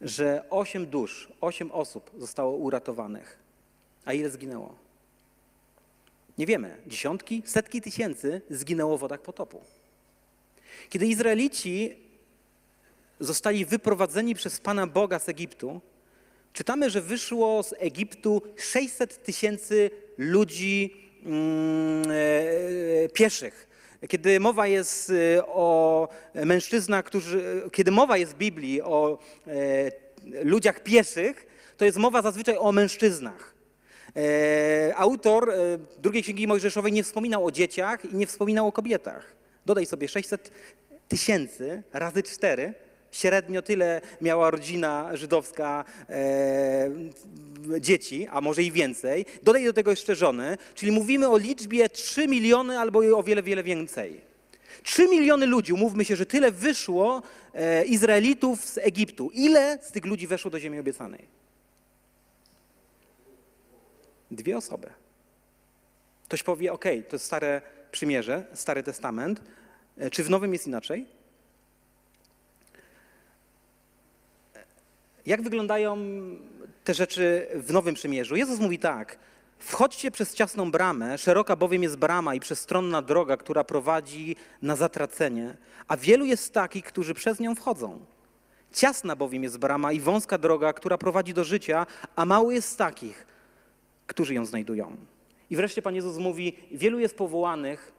że 0.00 0.44
osiem 0.50 0.86
dusz, 0.86 1.28
osiem 1.40 1.72
osób 1.72 2.10
zostało 2.18 2.56
uratowanych. 2.56 3.38
A 4.04 4.12
ile 4.12 4.30
zginęło? 4.30 4.74
Nie 6.38 6.46
wiemy. 6.46 6.76
Dziesiątki, 6.86 7.42
setki 7.46 7.82
tysięcy 7.82 8.40
zginęło 8.50 8.98
w 8.98 9.00
wodach 9.00 9.20
potopu. 9.20 9.60
Kiedy 10.88 11.06
Izraelici 11.06 11.96
zostali 13.20 13.64
wyprowadzeni 13.64 14.34
przez 14.34 14.60
Pana 14.60 14.86
Boga 14.86 15.18
z 15.18 15.28
Egiptu, 15.28 15.80
czytamy, 16.52 16.90
że 16.90 17.00
wyszło 17.00 17.62
z 17.62 17.74
Egiptu 17.78 18.42
600 18.56 19.22
tysięcy 19.24 19.90
ludzi 20.18 20.94
e, 22.06 23.08
pieszych. 23.08 23.68
Kiedy 24.08 24.40
mowa 24.40 24.66
jest 24.66 25.10
e, 25.10 25.46
o 25.46 26.08
mężczyznach, 26.34 27.04
którzy, 27.04 27.62
kiedy 27.72 27.90
mowa 27.90 28.16
jest 28.16 28.32
w 28.32 28.38
Biblii 28.38 28.82
o 28.82 29.18
e, 29.46 29.52
ludziach 30.44 30.82
pieszych, 30.82 31.46
to 31.76 31.84
jest 31.84 31.98
mowa 31.98 32.22
zazwyczaj 32.22 32.56
o 32.58 32.72
mężczyznach. 32.72 33.54
Autor 34.96 35.52
drugiej 35.98 36.22
księgi 36.22 36.46
Mojżeszowej 36.46 36.92
nie 36.92 37.04
wspominał 37.04 37.46
o 37.46 37.50
dzieciach 37.50 38.04
i 38.04 38.16
nie 38.16 38.26
wspominał 38.26 38.68
o 38.68 38.72
kobietach. 38.72 39.36
Dodaj 39.66 39.86
sobie 39.86 40.08
600 40.08 40.50
tysięcy 41.08 41.82
razy 41.92 42.22
cztery. 42.22 42.74
Średnio 43.12 43.62
tyle 43.62 44.00
miała 44.20 44.50
rodzina 44.50 45.16
żydowska 45.16 45.84
e, 46.08 46.90
dzieci, 47.80 48.26
a 48.30 48.40
może 48.40 48.62
i 48.62 48.72
więcej. 48.72 49.26
Dodaj 49.42 49.64
do 49.64 49.72
tego 49.72 49.90
jeszcze 49.90 50.14
żony, 50.14 50.58
czyli 50.74 50.92
mówimy 50.92 51.28
o 51.28 51.38
liczbie 51.38 51.88
3 51.88 52.28
miliony 52.28 52.78
albo 52.78 52.98
o 53.18 53.22
wiele, 53.22 53.42
wiele 53.42 53.62
więcej. 53.62 54.20
3 54.82 55.08
miliony 55.08 55.46
ludzi, 55.46 55.72
umówmy 55.72 56.04
się, 56.04 56.16
że 56.16 56.26
tyle 56.26 56.52
wyszło 56.52 57.22
e, 57.54 57.84
Izraelitów 57.84 58.64
z 58.64 58.78
Egiptu. 58.78 59.30
Ile 59.34 59.78
z 59.82 59.92
tych 59.92 60.04
ludzi 60.04 60.26
weszło 60.26 60.50
do 60.50 60.60
ziemi 60.60 60.78
obiecanej? 60.78 61.26
Dwie 64.30 64.56
osoby. 64.56 64.88
Ktoś 66.24 66.42
powie, 66.42 66.72
ok, 66.72 66.84
to 66.84 67.16
jest 67.16 67.24
stare 67.24 67.62
przymierze, 67.90 68.44
stary 68.54 68.82
testament. 68.82 69.40
E, 69.98 70.10
Czy 70.10 70.24
w 70.24 70.30
nowym 70.30 70.52
jest 70.52 70.66
inaczej? 70.66 71.17
Jak 75.28 75.42
wyglądają 75.42 75.98
te 76.84 76.94
rzeczy 76.94 77.46
w 77.54 77.72
nowym 77.72 77.94
przymierzu? 77.94 78.36
Jezus 78.36 78.60
mówi 78.60 78.78
tak. 78.78 79.18
Wchodźcie 79.58 80.10
przez 80.10 80.34
ciasną 80.34 80.70
bramę, 80.70 81.18
szeroka 81.18 81.56
bowiem 81.56 81.82
jest 81.82 81.96
brama 81.96 82.34
i 82.34 82.40
przestronna 82.40 83.02
droga, 83.02 83.36
która 83.36 83.64
prowadzi 83.64 84.36
na 84.62 84.76
zatracenie, 84.76 85.56
a 85.88 85.96
wielu 85.96 86.24
jest 86.24 86.54
takich, 86.54 86.84
którzy 86.84 87.14
przez 87.14 87.40
nią 87.40 87.54
wchodzą. 87.54 88.00
Ciasna 88.72 89.16
bowiem 89.16 89.42
jest 89.42 89.58
brama 89.58 89.92
i 89.92 90.00
wąska 90.00 90.38
droga, 90.38 90.72
która 90.72 90.98
prowadzi 90.98 91.34
do 91.34 91.44
życia, 91.44 91.86
a 92.16 92.24
mało 92.24 92.50
jest 92.50 92.78
takich, 92.78 93.26
którzy 94.06 94.34
ją 94.34 94.44
znajdują. 94.44 94.96
I 95.50 95.56
wreszcie 95.56 95.82
Pan 95.82 95.94
Jezus 95.94 96.18
mówi: 96.18 96.56
Wielu 96.70 96.98
jest 96.98 97.16
powołanych, 97.16 97.92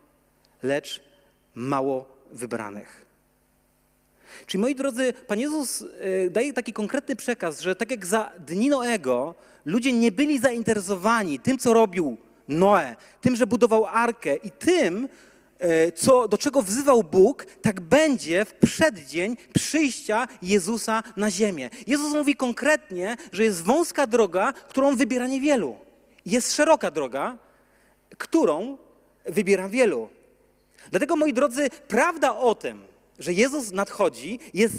lecz 0.63 1.04
mało 1.56 2.06
wybranych. 2.32 3.09
Czyli 4.46 4.62
moi 4.62 4.76
drodzy, 4.76 5.13
Pan 5.28 5.39
Jezus 5.39 5.82
y, 5.82 6.30
daje 6.32 6.54
taki 6.54 6.74
konkretny 6.74 7.15
przekaz, 7.15 7.62
że 7.62 7.76
tak 7.76 7.92
jak 7.92 8.06
za 8.06 8.32
dni 8.39 8.70
Noego 8.70 9.36
ludzie 9.65 9.94
nie 9.94 10.12
byli 10.12 10.39
zainteresowani 10.39 11.39
tym, 11.39 11.58
co 11.58 11.74
robił 11.74 12.18
Noe, 12.48 12.96
tym, 13.22 13.36
że 13.36 13.48
budował 13.48 13.86
arkę 13.86 14.36
i 14.36 14.52
tym, 14.52 15.10
y, 15.63 15.92
co, 15.92 16.28
do 16.28 16.38
czego 16.38 16.62
wzywał 16.62 17.04
Bóg, 17.04 17.46
tak 17.62 17.82
będzie 17.82 18.46
w 18.46 18.54
przeddzień 18.54 19.38
przyjścia 19.54 20.28
Jezusa 20.42 21.04
na 21.18 21.32
ziemię. 21.32 21.70
Jezus 21.88 22.14
mówi 22.14 22.36
konkretnie, 22.36 23.18
że 23.32 23.43
jest 23.43 23.64
wąska 23.64 24.08
droga, 24.08 24.53
którą 24.53 24.95
wybiera 24.95 25.28
niewielu. 25.28 25.78
Jest 26.26 26.56
szeroka 26.56 26.91
droga, 26.91 27.38
którą 28.18 28.78
wybiera 29.26 29.70
wielu. 29.70 30.10
Dlatego, 30.91 31.16
moi 31.16 31.34
drodzy, 31.34 31.70
prawda 31.88 32.36
o 32.36 32.56
tym, 32.56 32.89
że 33.20 33.34
Jezus 33.34 33.72
nadchodzi, 33.72 34.39
jest 34.53 34.76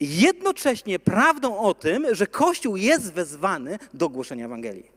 jednocześnie 0.00 0.98
prawdą 0.98 1.58
o 1.58 1.74
tym, 1.74 2.06
że 2.14 2.26
Kościół 2.26 2.76
jest 2.76 3.12
wezwany 3.12 3.78
do 3.94 4.08
głoszenia 4.08 4.44
Ewangelii. 4.44 4.90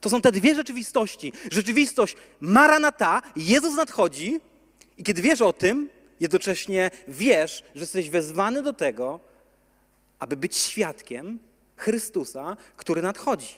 To 0.00 0.10
są 0.10 0.20
te 0.20 0.32
dwie 0.32 0.54
rzeczywistości. 0.54 1.32
Rzeczywistość 1.50 2.16
Maranata, 2.40 3.22
Jezus 3.36 3.74
nadchodzi 3.74 4.40
i 4.98 5.04
kiedy 5.04 5.22
wiesz 5.22 5.40
o 5.40 5.52
tym, 5.52 5.88
jednocześnie 6.20 6.90
wiesz, 7.08 7.64
że 7.74 7.80
jesteś 7.80 8.10
wezwany 8.10 8.62
do 8.62 8.72
tego, 8.72 9.20
aby 10.18 10.36
być 10.36 10.56
świadkiem 10.56 11.38
Chrystusa, 11.76 12.56
który 12.76 13.02
nadchodzi. 13.02 13.54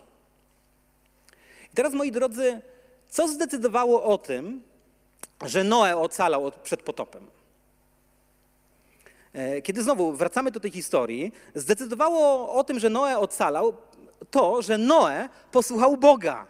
I 1.72 1.74
teraz, 1.74 1.92
moi 1.92 2.12
drodzy, 2.12 2.60
co 3.08 3.28
zdecydowało 3.28 4.04
o 4.04 4.18
tym, 4.18 4.62
że 5.46 5.64
Noe 5.64 5.96
ocalał 5.96 6.52
przed 6.62 6.82
potopem. 6.82 7.26
E, 9.32 9.62
Kiedy 9.62 9.82
znowu 9.82 10.12
wracamy 10.12 10.50
do 10.50 10.60
tej 10.60 10.70
historii, 10.70 11.32
zdecydowało 11.54 12.52
o 12.54 12.64
tym, 12.64 12.78
że 12.78 12.90
Noe 12.90 13.18
ocalał, 13.18 13.76
to, 14.30 14.62
że 14.62 14.78
Noe 14.78 15.28
posłuchał 15.52 15.96
Boga. 15.96 16.46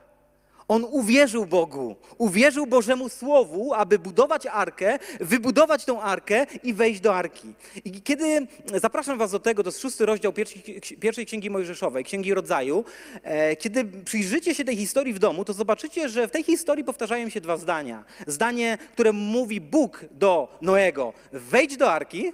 On 0.68 0.84
uwierzył 0.90 1.46
Bogu, 1.46 1.96
uwierzył 2.18 2.66
Bożemu 2.66 3.08
Słowu, 3.08 3.74
aby 3.74 3.98
budować 3.98 4.46
arkę, 4.46 4.98
wybudować 5.20 5.84
tą 5.84 6.02
arkę 6.02 6.46
i 6.62 6.74
wejść 6.74 7.00
do 7.00 7.14
arki. 7.14 7.54
I 7.84 8.02
kiedy 8.02 8.46
zapraszam 8.74 9.18
Was 9.18 9.30
do 9.30 9.40
tego, 9.40 9.62
to 9.62 9.68
jest 9.68 9.80
szósty 9.80 10.06
rozdział 10.06 10.32
pierwszej, 10.32 10.62
pierwszej 11.00 11.26
Księgi 11.26 11.50
Mojżeszowej, 11.50 12.04
Księgi 12.04 12.34
Rodzaju, 12.34 12.84
e, 13.22 13.56
kiedy 13.56 13.84
przyjrzycie 13.84 14.54
się 14.54 14.64
tej 14.64 14.76
historii 14.76 15.14
w 15.14 15.18
domu, 15.18 15.44
to 15.44 15.52
zobaczycie, 15.52 16.08
że 16.08 16.28
w 16.28 16.30
tej 16.30 16.42
historii 16.42 16.84
powtarzają 16.84 17.28
się 17.28 17.40
dwa 17.40 17.56
zdania. 17.56 18.04
Zdanie, 18.26 18.78
które 18.92 19.12
mówi 19.12 19.60
Bóg 19.60 20.04
do 20.10 20.58
Noego, 20.62 21.12
wejdź 21.32 21.76
do 21.76 21.92
arki, 21.92 22.32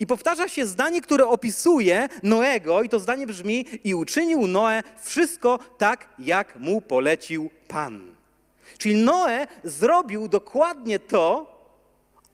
i 0.00 0.06
powtarza 0.06 0.48
się 0.48 0.66
zdanie, 0.66 1.00
które 1.00 1.26
opisuje 1.26 2.08
Noego, 2.22 2.82
i 2.82 2.88
to 2.88 3.00
zdanie 3.00 3.26
brzmi: 3.26 3.66
I 3.84 3.94
uczynił 3.94 4.46
Noe 4.46 4.82
wszystko 5.02 5.58
tak, 5.78 6.08
jak 6.18 6.56
mu 6.56 6.80
polecił 6.80 7.50
Pan. 7.68 8.14
Czyli 8.78 8.94
Noe 8.94 9.46
zrobił 9.64 10.28
dokładnie 10.28 10.98
to, 10.98 11.54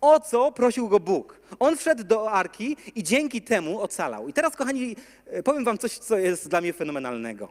o 0.01 0.21
co 0.21 0.53
prosił 0.53 0.89
go 0.89 1.01
Bóg. 1.01 1.41
On 1.59 1.77
wszedł 1.77 2.05
do 2.05 2.33
arki 2.33 2.77
i 2.95 3.03
dzięki 3.03 3.43
temu 3.43 3.81
ocalał. 3.81 4.29
I 4.29 4.33
teraz, 4.33 4.57
kochani, 4.57 4.97
e, 5.27 5.43
powiem 5.43 5.65
Wam 5.65 5.79
coś, 5.79 5.99
co 5.99 6.19
jest 6.19 6.49
dla 6.49 6.61
mnie 6.61 6.73
fenomenalnego. 6.73 7.49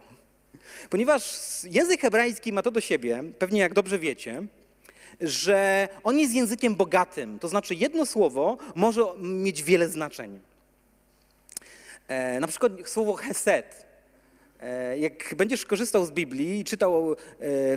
Ponieważ 0.89 1.39
język 1.63 2.01
hebrajski 2.01 2.53
ma 2.53 2.61
to 2.61 2.71
do 2.71 2.81
siebie, 2.81 3.23
pewnie 3.39 3.59
jak 3.59 3.73
dobrze 3.73 3.99
wiecie, 3.99 4.43
że 5.21 5.87
on 6.03 6.19
jest 6.19 6.33
językiem 6.33 6.75
bogatym. 6.75 7.39
To 7.39 7.47
znaczy, 7.47 7.75
jedno 7.75 8.05
słowo 8.05 8.57
może 8.75 9.05
mieć 9.17 9.63
wiele 9.63 9.89
znaczeń. 9.89 10.39
E, 12.07 12.39
na 12.39 12.47
przykład 12.47 12.71
słowo 12.85 13.13
hesed. 13.13 13.89
E, 14.61 14.99
jak 14.99 15.35
będziesz 15.35 15.65
korzystał 15.65 16.05
z 16.05 16.11
Biblii 16.11 16.59
i 16.59 16.63
czytał 16.63 17.13
e, 17.13 17.15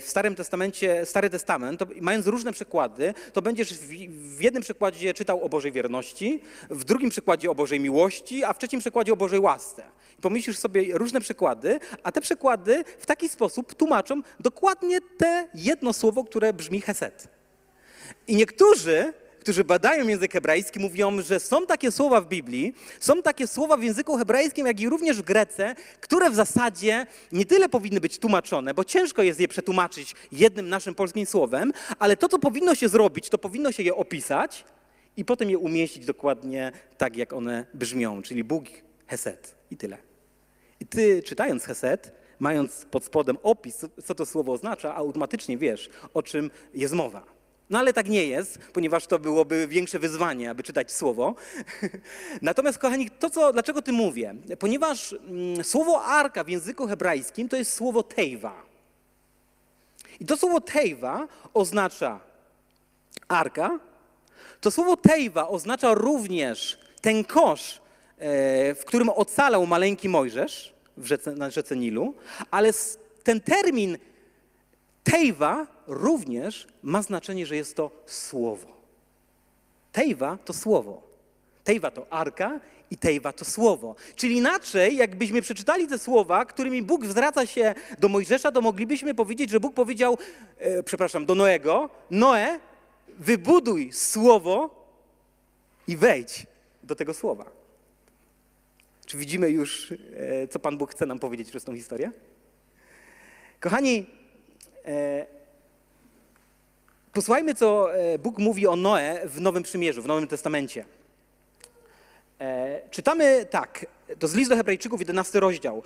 w 0.01 0.05
Starym 0.07 0.35
Testamencie, 0.35 1.07
Stary 1.07 1.31
Testament, 1.31 1.81
to 1.81 1.87
mając 2.01 2.27
różne 2.27 2.53
przykłady, 2.53 3.15
to 3.33 3.43
będziesz 3.43 3.75
w, 3.75 4.41
jednym 4.41 4.63
przykładzie 4.63 5.15
czytał 5.15 5.45
o 5.45 5.49
Bożej 5.49 5.73
wierności, 5.73 6.41
w 6.71 6.85
drugim 6.85 7.11
przykładzie 7.11 7.51
o 7.51 7.55
Bożej 7.55 7.81
miłości, 7.81 8.45
a 8.45 8.53
w 8.53 8.59
trzecim 8.59 8.81
przykładzie 8.81 9.13
o 9.13 9.17
Bożej 9.17 9.41
łasce. 9.41 9.83
Pomyślisz 10.21 10.59
sobie 10.59 10.99
różne 10.99 11.21
przykłady, 11.21 11.81
a 12.03 12.13
te 12.13 12.21
przykłady 12.21 12.85
w 12.99 13.07
taki 13.07 13.29
sposób 13.29 13.75
tłumaczą 13.75 14.23
dokładnie 14.41 15.01
te 15.01 15.49
jedno 15.55 15.93
słowo, 15.93 16.25
które 16.25 16.53
brzmi 16.53 16.81
hesed. 16.81 17.29
I 18.29 18.37
niektórzy, 18.37 19.13
którzy 19.41 19.65
badają 19.65 20.09
język 20.09 20.33
hebrajski, 20.33 20.81
mówią, 20.81 21.23
że 21.23 21.41
są 21.41 21.67
takie 21.67 21.93
słowa 21.93 22.21
w 22.21 22.29
Biblii, 22.29 22.75
są 23.01 23.23
takie 23.23 23.47
słowa 23.47 23.77
w 23.77 23.83
języku 23.83 24.17
hebrajskim, 24.17 24.67
jak 24.67 24.81
i 24.81 24.89
również 24.89 25.19
w 25.19 25.23
grece, 25.23 25.75
które 26.01 26.31
w 26.31 26.35
zasadzie 26.35 27.07
nie 27.33 27.45
tyle 27.45 27.69
powinny 27.69 28.01
być 28.01 28.19
tłumaczone, 28.19 28.75
bo 28.75 28.85
ciężko 28.85 29.23
jest 29.23 29.41
je 29.41 29.49
przetłumaczyć 29.49 30.15
jednym 30.33 30.69
naszym 30.69 30.95
polskim 30.95 31.27
słowem, 31.27 31.73
ale 31.99 32.17
to, 32.17 32.29
co 32.29 32.39
powinno 32.39 32.75
się 32.75 32.89
zrobić, 32.89 33.29
to 33.29 33.39
powinno 33.39 33.73
się 33.73 33.83
je 33.83 33.95
opisać 33.95 34.65
i 35.17 35.25
potem 35.25 35.51
je 35.51 35.59
umieścić 35.59 36.07
dokładnie 36.07 36.73
tak, 36.99 37.17
jak 37.17 37.33
one 37.33 37.67
brzmią, 37.75 38.23
czyli 38.23 38.45
Bóg 38.45 38.65
Hesed 39.07 39.55
i 39.71 39.77
tyle. 39.77 39.99
I 40.81 40.87
ty, 40.87 41.23
czytając 41.23 41.65
Hesed, 41.65 42.13
mając 42.39 42.87
pod 42.91 43.05
spodem 43.05 43.39
opis, 43.43 43.87
co 44.05 44.15
to 44.15 44.27
słowo 44.27 44.53
oznacza, 44.53 44.95
automatycznie 44.95 45.59
wiesz, 45.59 45.91
o 46.15 46.23
czym 46.23 46.51
jest 46.75 46.95
mowa. 46.95 47.42
No 47.73 47.79
ale 47.79 47.93
tak 47.93 48.09
nie 48.09 48.27
jest, 48.27 48.59
ponieważ 48.59 49.07
to 49.07 49.19
byłoby 49.19 49.69
większe 49.69 49.99
wyzwanie, 49.99 50.51
aby 50.51 50.63
czytać 50.63 50.93
słowo. 50.93 51.35
Natomiast, 52.43 52.79
kochani, 52.79 53.11
to 53.11 53.31
co, 53.31 53.53
dlaczego 53.53 53.83
ty 53.83 53.93
mówię? 53.93 54.35
Ponieważ 54.59 55.13
mm, 55.13 55.65
słowo 55.65 56.05
arka 56.05 56.45
w 56.45 56.49
języku 56.49 56.87
hebrajskim 56.87 57.49
to 57.49 57.57
jest 57.57 57.75
słowo 57.75 58.03
tejwa. 58.03 58.63
I 60.21 60.27
to 60.27 60.37
słowo 60.37 60.61
tejwa 60.61 61.29
oznacza 61.55 62.21
arka. 63.29 63.81
To 64.61 64.71
słowo 64.71 64.97
tejwa 64.97 65.49
oznacza 65.49 65.95
również 65.95 66.79
ten 67.01 67.25
kosz, 67.25 67.81
e, 68.19 68.75
w 68.75 68.85
którym 68.85 69.09
ocalał 69.09 69.67
maleńki 69.67 70.09
Mojżesz 70.09 70.75
w 70.97 71.07
rzece, 71.07 71.33
na 71.33 71.51
rzece 71.51 71.77
Nilu, 71.77 72.15
ale 72.51 72.71
ten 73.23 73.41
termin 73.41 73.99
Tejwa 75.05 75.67
również 75.87 76.67
ma 76.83 77.03
znaczenie, 77.03 77.47
że 77.47 77.57
jest 77.57 77.77
to 77.77 77.91
słowo. 78.07 78.67
Tejwa 79.93 80.39
to 80.45 80.53
słowo. 80.53 81.03
Tejwa 81.65 81.91
to 81.91 82.13
arka 82.13 82.61
i 82.91 82.97
tejwa 82.97 83.33
to 83.33 83.45
słowo. 83.45 83.95
Czyli 84.17 84.37
inaczej, 84.37 84.97
jakbyśmy 84.97 85.43
przeczytali 85.43 85.87
te 85.87 85.99
słowa, 85.99 86.45
którymi 86.45 86.83
Bóg 86.83 87.07
zwraca 87.07 87.47
się 87.47 87.75
do 87.99 88.09
Mojżesza, 88.09 88.53
to 88.53 88.61
moglibyśmy 88.61 89.15
powiedzieć, 89.15 89.51
że 89.51 89.61
Bóg 89.61 89.75
powiedział, 89.75 90.19
e, 90.59 90.83
przepraszam, 90.83 91.27
do 91.27 91.35
Noego, 91.35 91.91
Noe, 92.11 92.59
wybuduj 93.19 93.93
słowo 93.93 94.85
i 95.89 95.97
wejdź 95.97 96.47
do 96.83 96.97
tego 96.97 97.15
słowa. 97.15 97.51
Czy 99.07 99.19
widzimy 99.19 99.51
już, 99.51 99.93
e, 100.17 100.49
co 100.49 100.59
Pan 100.59 100.79
Bóg 100.79 100.91
chce 100.91 101.07
nam 101.07 101.19
powiedzieć 101.19 101.51
przez 101.51 101.65
tą 101.65 101.75
historię? 101.75 102.13
Kochani, 103.61 104.07
Posłuchajmy, 107.13 107.55
co 107.55 107.95
e, 107.95 108.19
Bóg 108.19 108.39
mówi 108.39 108.67
o 108.67 108.77
Noe 108.77 109.21
w 109.25 109.41
Nowym 109.41 109.63
Przymierzu, 109.63 110.03
w 110.03 110.07
Nowym 110.07 110.29
Testamencie. 110.29 110.85
E, 112.41 112.81
Czytamy 112.91 113.47
tak, 113.51 113.87
to 114.19 114.29
z 114.29 114.35
list 114.35 114.51
do 114.51 114.57
Hebrajczyków, 114.57 115.01
11 115.01 115.41
rozdział. 115.41 115.83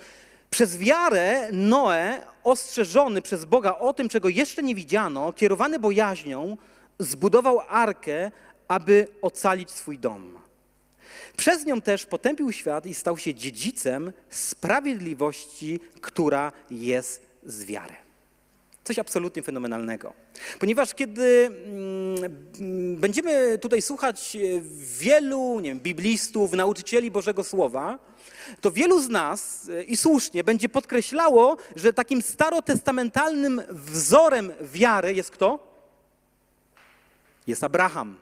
Przez 0.49 0.77
wiarę 0.77 1.49
Noe, 1.51 2.21
ostrzeżony 2.43 3.21
przez 3.21 3.45
Boga 3.45 3.75
o 3.75 3.93
tym, 3.93 4.09
czego 4.09 4.29
jeszcze 4.29 4.63
nie 4.63 4.75
widziano, 4.75 5.33
kierowany 5.33 5.79
bojaźnią, 5.79 6.57
zbudował 6.99 7.59
arkę, 7.69 8.31
aby 8.67 9.07
ocalić 9.21 9.71
swój 9.71 9.99
dom. 9.99 10.39
Przez 11.37 11.65
nią 11.65 11.81
też 11.81 12.05
potępił 12.05 12.51
świat 12.51 12.85
i 12.85 12.93
stał 12.93 13.17
się 13.17 13.33
dziedzicem 13.33 14.13
sprawiedliwości, 14.29 15.79
która 16.01 16.51
jest 16.71 17.27
z 17.43 17.65
wiary. 17.65 18.06
Coś 18.87 18.99
absolutnie 18.99 19.43
fenomenalnego. 19.43 20.13
Ponieważ 20.59 20.93
kiedy 20.93 21.51
mm, 21.65 22.95
będziemy 22.95 23.57
tutaj 23.57 23.81
słuchać 23.81 24.35
e, 24.35 24.39
wielu 24.99 25.59
nie 25.59 25.69
wiem, 25.69 25.79
biblistów, 25.79 26.53
nauczycieli 26.53 27.11
Bożego 27.11 27.43
Słowa, 27.43 27.99
to 28.61 28.71
wielu 28.71 29.01
z 29.01 29.09
nas 29.09 29.69
e, 29.69 29.83
i 29.83 29.97
słusznie 29.97 30.43
będzie 30.43 30.69
podkreślało, 30.69 31.57
że 31.75 31.93
takim 31.93 32.21
starotestamentalnym 32.21 33.61
wzorem 33.69 34.53
wiary 34.61 35.13
jest 35.13 35.31
kto? 35.31 35.59
Jest 37.47 37.63
Abraham. 37.63 38.17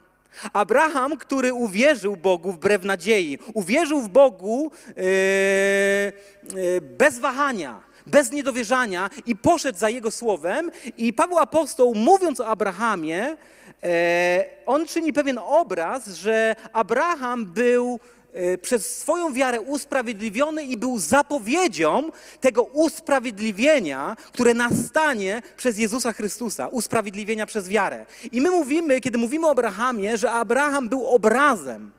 Abraham, 0.52 1.16
który 1.16 1.54
uwierzył 1.54 2.16
Bogu 2.16 2.52
wbrew 2.52 2.84
nadziei, 2.84 3.38
uwierzył 3.54 4.00
w 4.00 4.08
Bogu 4.08 4.70
e, 4.88 4.92
e, 5.00 6.80
bez 6.80 7.18
wahania, 7.18 7.85
bez 8.06 8.32
niedowierzania 8.32 9.10
i 9.26 9.36
poszedł 9.36 9.78
za 9.78 9.90
jego 9.90 10.10
słowem. 10.10 10.70
I 10.96 11.12
Paweł 11.12 11.38
Apostoł, 11.38 11.94
mówiąc 11.94 12.40
o 12.40 12.46
Abrahamie, 12.46 13.36
e, 13.82 14.44
on 14.66 14.86
czyni 14.86 15.12
pewien 15.12 15.38
obraz, 15.38 16.08
że 16.08 16.56
Abraham 16.72 17.46
był 17.46 18.00
e, 18.32 18.58
przez 18.58 18.98
swoją 18.98 19.32
wiarę 19.32 19.60
usprawiedliwiony 19.60 20.64
i 20.64 20.76
był 20.76 20.98
zapowiedzią 20.98 22.10
tego 22.40 22.62
usprawiedliwienia, 22.62 24.16
które 24.32 24.54
nastanie 24.54 25.42
przez 25.56 25.78
Jezusa 25.78 26.12
Chrystusa, 26.12 26.68
usprawiedliwienia 26.68 27.46
przez 27.46 27.68
wiarę. 27.68 28.06
I 28.32 28.40
my 28.40 28.50
mówimy, 28.50 29.00
kiedy 29.00 29.18
mówimy 29.18 29.46
o 29.46 29.50
Abrahamie, 29.50 30.16
że 30.16 30.32
Abraham 30.32 30.88
był 30.88 31.06
obrazem 31.06 31.92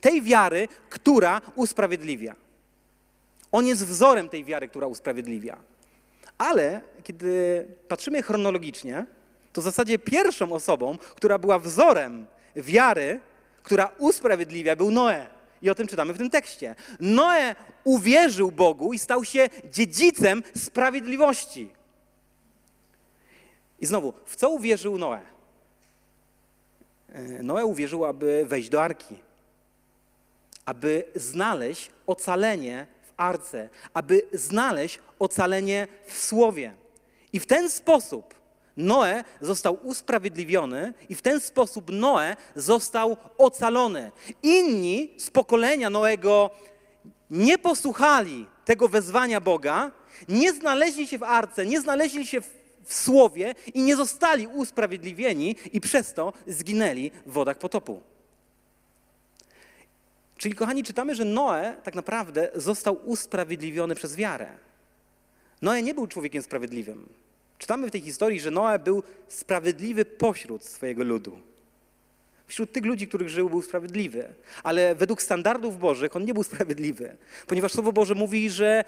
tej 0.00 0.22
wiary, 0.22 0.68
która 0.90 1.40
usprawiedliwia. 1.54 2.45
On 3.56 3.66
jest 3.66 3.86
wzorem 3.86 4.28
tej 4.28 4.44
wiary, 4.44 4.68
która 4.68 4.86
usprawiedliwia. 4.86 5.56
Ale 6.38 6.80
kiedy 7.02 7.66
patrzymy 7.88 8.22
chronologicznie, 8.22 9.06
to 9.52 9.60
w 9.60 9.64
zasadzie 9.64 9.98
pierwszą 9.98 10.52
osobą, 10.52 10.98
która 10.98 11.38
była 11.38 11.58
wzorem 11.58 12.26
wiary, 12.56 13.20
która 13.62 13.90
usprawiedliwia, 13.98 14.76
był 14.76 14.90
Noe. 14.90 15.26
I 15.62 15.70
o 15.70 15.74
tym 15.74 15.86
czytamy 15.86 16.12
w 16.12 16.18
tym 16.18 16.30
tekście. 16.30 16.74
Noe 17.00 17.54
uwierzył 17.84 18.52
Bogu 18.52 18.92
i 18.92 18.98
stał 18.98 19.24
się 19.24 19.48
dziedzicem 19.72 20.42
sprawiedliwości. 20.56 21.70
I 23.80 23.86
znowu, 23.86 24.12
w 24.26 24.36
co 24.36 24.50
uwierzył 24.50 24.98
Noe? 24.98 25.20
E, 27.08 27.42
Noe 27.42 27.64
uwierzył, 27.64 28.04
aby 28.04 28.44
wejść 28.46 28.68
do 28.68 28.82
arki, 28.82 29.18
aby 30.64 31.04
znaleźć 31.14 31.90
ocalenie 32.06 32.95
arce, 33.16 33.68
aby 33.94 34.22
znaleźć 34.32 34.98
ocalenie 35.18 35.88
w 36.06 36.18
słowie. 36.18 36.74
I 37.32 37.40
w 37.40 37.46
ten 37.46 37.70
sposób 37.70 38.34
Noe 38.76 39.24
został 39.40 39.78
usprawiedliwiony 39.82 40.94
i 41.08 41.14
w 41.14 41.22
ten 41.22 41.40
sposób 41.40 41.90
Noe 41.90 42.36
został 42.56 43.16
ocalony. 43.38 44.12
Inni 44.42 45.14
z 45.18 45.30
pokolenia 45.30 45.90
Noego 45.90 46.50
nie 47.30 47.58
posłuchali 47.58 48.46
tego 48.64 48.88
wezwania 48.88 49.40
Boga, 49.40 49.90
nie 50.28 50.52
znaleźli 50.52 51.06
się 51.06 51.18
w 51.18 51.22
arce, 51.22 51.66
nie 51.66 51.80
znaleźli 51.80 52.26
się 52.26 52.40
w, 52.40 52.50
w 52.84 52.94
słowie 52.94 53.54
i 53.74 53.82
nie 53.82 53.96
zostali 53.96 54.46
usprawiedliwieni 54.46 55.56
i 55.72 55.80
przez 55.80 56.14
to 56.14 56.32
zginęli 56.46 57.10
w 57.26 57.32
wodach 57.32 57.58
potopu. 57.58 58.02
Czyli, 60.36 60.54
kochani, 60.54 60.82
czytamy, 60.82 61.14
że 61.14 61.24
Noe 61.24 61.74
tak 61.82 61.94
naprawdę 61.94 62.50
został 62.54 63.00
usprawiedliwiony 63.04 63.94
przez 63.94 64.16
wiarę. 64.16 64.48
Noe 65.62 65.82
nie 65.82 65.94
był 65.94 66.06
człowiekiem 66.06 66.42
sprawiedliwym. 66.42 67.08
Czytamy 67.58 67.88
w 67.88 67.90
tej 67.90 68.00
historii, 68.00 68.40
że 68.40 68.50
Noe 68.50 68.78
był 68.78 69.02
sprawiedliwy 69.28 70.04
pośród 70.04 70.64
swojego 70.64 71.04
ludu. 71.04 71.40
Wśród 72.46 72.72
tych 72.72 72.84
ludzi, 72.84 73.08
których 73.08 73.28
żył, 73.28 73.50
był 73.50 73.62
sprawiedliwy, 73.62 74.34
ale 74.62 74.94
według 74.94 75.22
standardów 75.22 75.78
Bożych 75.78 76.16
on 76.16 76.24
nie 76.24 76.34
był 76.34 76.42
sprawiedliwy, 76.42 77.16
ponieważ 77.46 77.72
Słowo 77.72 77.92
Boże 77.92 78.14
mówi, 78.14 78.50
że 78.50 78.84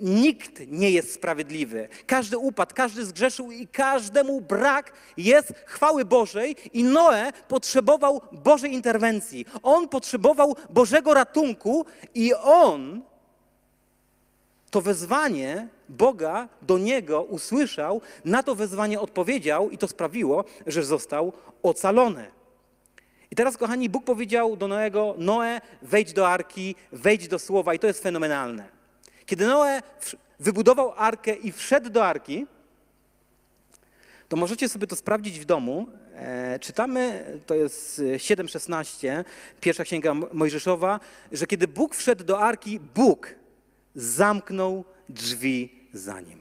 nikt 0.00 0.60
nie 0.66 0.90
jest 0.90 1.14
sprawiedliwy. 1.14 1.88
Każdy 2.06 2.38
upadł, 2.38 2.74
każdy 2.74 3.04
zgrzeszył 3.04 3.52
i 3.52 3.66
każdemu 3.66 4.40
brak 4.40 4.92
jest 5.16 5.54
chwały 5.66 6.04
Bożej 6.04 6.56
i 6.72 6.84
Noe 6.84 7.32
potrzebował 7.48 8.20
Bożej 8.32 8.72
interwencji. 8.72 9.46
On 9.62 9.88
potrzebował 9.88 10.56
Bożego 10.70 11.14
ratunku 11.14 11.86
i 12.14 12.34
on 12.34 13.02
to 14.70 14.80
wezwanie 14.80 15.68
Boga 15.88 16.48
do 16.62 16.78
niego 16.78 17.22
usłyszał, 17.22 18.00
na 18.24 18.42
to 18.42 18.54
wezwanie 18.54 19.00
odpowiedział 19.00 19.70
i 19.70 19.78
to 19.78 19.88
sprawiło, 19.88 20.44
że 20.66 20.84
został 20.84 21.32
ocalony. 21.62 22.30
I 23.30 23.36
teraz, 23.36 23.56
kochani, 23.56 23.88
Bóg 23.88 24.04
powiedział 24.04 24.56
do 24.56 24.68
Noego: 24.68 25.14
Noe, 25.18 25.60
wejdź 25.82 26.12
do 26.12 26.28
arki, 26.28 26.74
wejdź 26.92 27.28
do 27.28 27.38
słowa, 27.38 27.74
i 27.74 27.78
to 27.78 27.86
jest 27.86 28.02
fenomenalne. 28.02 28.77
Kiedy 29.28 29.46
Noe 29.46 29.82
wybudował 30.40 30.92
arkę 30.96 31.34
i 31.34 31.52
wszedł 31.52 31.90
do 31.90 32.06
arki, 32.06 32.46
to 34.28 34.36
możecie 34.36 34.68
sobie 34.68 34.86
to 34.86 34.96
sprawdzić 34.96 35.40
w 35.40 35.44
domu. 35.44 35.86
E, 36.14 36.58
czytamy, 36.58 37.24
to 37.46 37.54
jest 37.54 37.98
7,16, 37.98 39.24
pierwsza 39.60 39.84
księga 39.84 40.14
Mojżeszowa, 40.14 41.00
że 41.32 41.46
kiedy 41.46 41.68
Bóg 41.68 41.94
wszedł 41.94 42.24
do 42.24 42.40
arki, 42.40 42.80
Bóg 42.80 43.34
zamknął 43.94 44.84
drzwi 45.08 45.88
za 45.92 46.20
nim. 46.20 46.40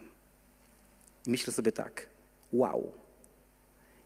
Myślę 1.26 1.54
sobie 1.54 1.72
tak, 1.72 2.08
wow, 2.54 2.92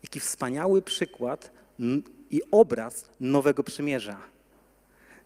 jaki 0.03 0.19
wspaniały 0.19 0.81
przykład 0.81 1.51
i 2.31 2.41
obraz 2.51 3.05
nowego 3.19 3.63
przymierza, 3.63 4.17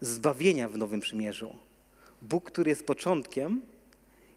zbawienia 0.00 0.68
w 0.68 0.78
nowym 0.78 1.00
przymierzu. 1.00 1.65
Bóg, 2.28 2.44
który 2.44 2.70
jest 2.70 2.86
początkiem 2.86 3.62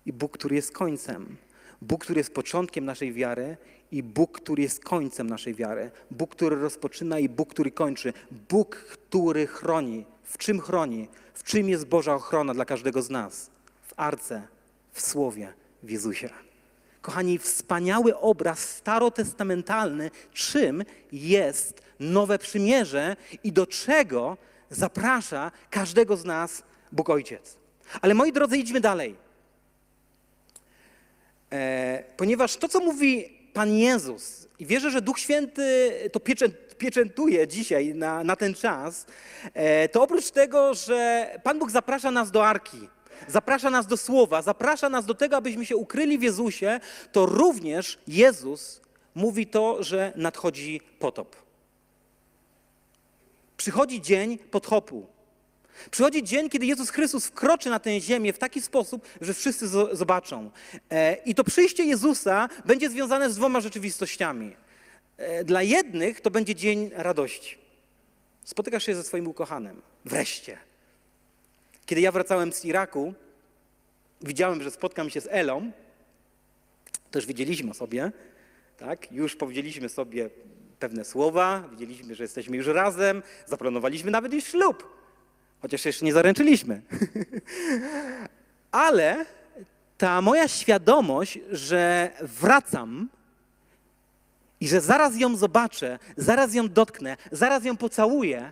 i 0.05 0.13
Bóg, 0.13 0.31
który 0.37 0.55
jest 0.55 0.71
końcem. 0.71 1.37
Bóg, 1.81 2.03
który 2.03 2.19
jest 2.19 2.33
początkiem 2.33 2.85
naszej 2.85 3.13
wiary 3.13 3.57
i 3.91 4.03
Bóg, 4.03 4.41
który 4.41 4.63
jest 4.63 4.83
końcem 4.83 5.29
naszej 5.29 5.55
wiary. 5.55 5.91
Bóg, 6.11 6.31
który 6.31 6.55
rozpoczyna 6.55 7.19
i 7.19 7.29
Bóg, 7.29 7.49
który 7.49 7.71
kończy. 7.71 8.13
Bóg, 8.49 8.75
który 8.75 9.47
chroni. 9.47 10.05
W 10.23 10.37
czym 10.37 10.59
chroni? 10.59 11.07
W 11.33 11.43
czym 11.43 11.69
jest 11.69 11.85
Boża 11.85 12.15
ochrona 12.15 12.53
dla 12.53 12.65
każdego 12.65 13.01
z 13.01 13.09
nas? 13.09 13.49
W 13.81 13.93
arce, 13.95 14.47
w 14.91 15.01
słowie, 15.01 15.53
w 15.83 15.89
Jezusie. 15.89 16.29
Kochani, 17.01 17.37
wspaniały 17.37 18.17
obraz 18.17 18.59
starotestamentalny, 18.59 20.11
czym 20.33 20.83
jest 21.11 21.81
nowe 21.99 22.39
przymierze 22.39 23.15
i 23.43 23.51
do 23.51 23.67
czego 23.67 24.37
zaprasza 24.69 25.51
każdego 25.69 26.17
z 26.17 26.25
nas 26.25 26.63
Bóg 26.91 27.09
Ojciec. 27.09 27.57
Ale 28.01 28.13
moi 28.13 28.31
drodzy, 28.31 28.57
idźmy 28.57 28.79
dalej. 28.79 29.15
E, 31.51 32.03
ponieważ 32.17 32.57
to, 32.57 32.69
co 32.69 32.79
mówi 32.79 33.39
Pan 33.53 33.71
Jezus, 33.71 34.47
i 34.59 34.65
wierzę, 34.65 34.91
że 34.91 35.01
Duch 35.01 35.19
Święty 35.19 35.93
to 36.11 36.19
pieczętuje 36.77 37.47
dzisiaj 37.47 37.95
na, 37.95 38.23
na 38.23 38.35
ten 38.35 38.53
czas, 38.53 39.05
e, 39.53 39.89
to 39.89 40.03
oprócz 40.03 40.31
tego, 40.31 40.73
że 40.73 41.29
Pan 41.43 41.59
Bóg 41.59 41.71
zaprasza 41.71 42.11
nas 42.11 42.31
do 42.31 42.47
arki, 42.47 42.89
zaprasza 43.27 43.69
nas 43.69 43.87
do 43.87 43.97
słowa, 43.97 44.41
zaprasza 44.41 44.89
nas 44.89 45.05
do 45.05 45.13
tego, 45.13 45.37
abyśmy 45.37 45.65
się 45.65 45.75
ukryli 45.75 46.17
w 46.17 46.21
Jezusie, 46.21 46.79
to 47.11 47.25
również 47.25 47.99
Jezus 48.07 48.81
mówi 49.15 49.47
to, 49.47 49.83
że 49.83 50.13
nadchodzi 50.15 50.81
potop. 50.99 51.35
Przychodzi 53.57 54.01
dzień 54.01 54.37
pothopu. 54.37 55.07
Przychodzi 55.91 56.23
dzień, 56.23 56.49
kiedy 56.49 56.65
Jezus 56.65 56.89
Chrystus 56.89 57.25
wkroczy 57.25 57.69
na 57.69 57.79
tę 57.79 58.01
ziemię 58.01 58.33
w 58.33 58.37
taki 58.37 58.61
sposób, 58.61 59.07
że 59.21 59.33
wszyscy 59.33 59.67
zobaczą. 59.93 60.51
E, 60.89 61.13
I 61.13 61.35
to 61.35 61.43
przyjście 61.43 61.83
Jezusa 61.83 62.49
będzie 62.65 62.89
związane 62.89 63.29
z 63.29 63.35
dwoma 63.35 63.61
rzeczywistościami. 63.61 64.55
E, 65.17 65.43
dla 65.43 65.63
jednych 65.63 66.21
to 66.21 66.31
będzie 66.31 66.55
dzień 66.55 66.91
radości. 66.93 67.57
Spotykasz 68.43 68.85
się 68.85 68.95
ze 68.95 69.03
swoim 69.03 69.27
ukochanym. 69.27 69.81
Wreszcie. 70.05 70.57
Kiedy 71.85 72.01
ja 72.01 72.11
wracałem 72.11 72.53
z 72.53 72.65
Iraku, 72.65 73.13
widziałem, 74.21 74.63
że 74.63 74.71
spotkam 74.71 75.09
się 75.09 75.21
z 75.21 75.27
Elą. 75.31 75.71
Już 77.15 77.25
wiedzieliśmy 77.25 77.71
o 77.71 77.73
sobie, 77.73 78.11
tak? 78.77 79.11
Już 79.11 79.35
powiedzieliśmy 79.35 79.89
sobie 79.89 80.29
pewne 80.79 81.05
słowa, 81.05 81.63
widzieliśmy, 81.71 82.15
że 82.15 82.23
jesteśmy 82.23 82.57
już 82.57 82.67
razem, 82.67 83.23
zaplanowaliśmy 83.45 84.11
nawet 84.11 84.33
już 84.33 84.43
ślub, 84.43 84.98
chociaż 85.61 85.85
jeszcze 85.85 86.05
nie 86.05 86.13
zaręczyliśmy. 86.13 86.81
Ale 88.71 89.25
ta 89.97 90.21
moja 90.21 90.47
świadomość, 90.47 91.39
że 91.51 92.11
wracam 92.21 93.09
i 94.59 94.67
że 94.67 94.81
zaraz 94.81 95.17
ją 95.17 95.35
zobaczę, 95.35 95.99
zaraz 96.17 96.53
ją 96.53 96.69
dotknę, 96.69 97.17
zaraz 97.31 97.65
ją 97.65 97.77
pocałuję, 97.77 98.51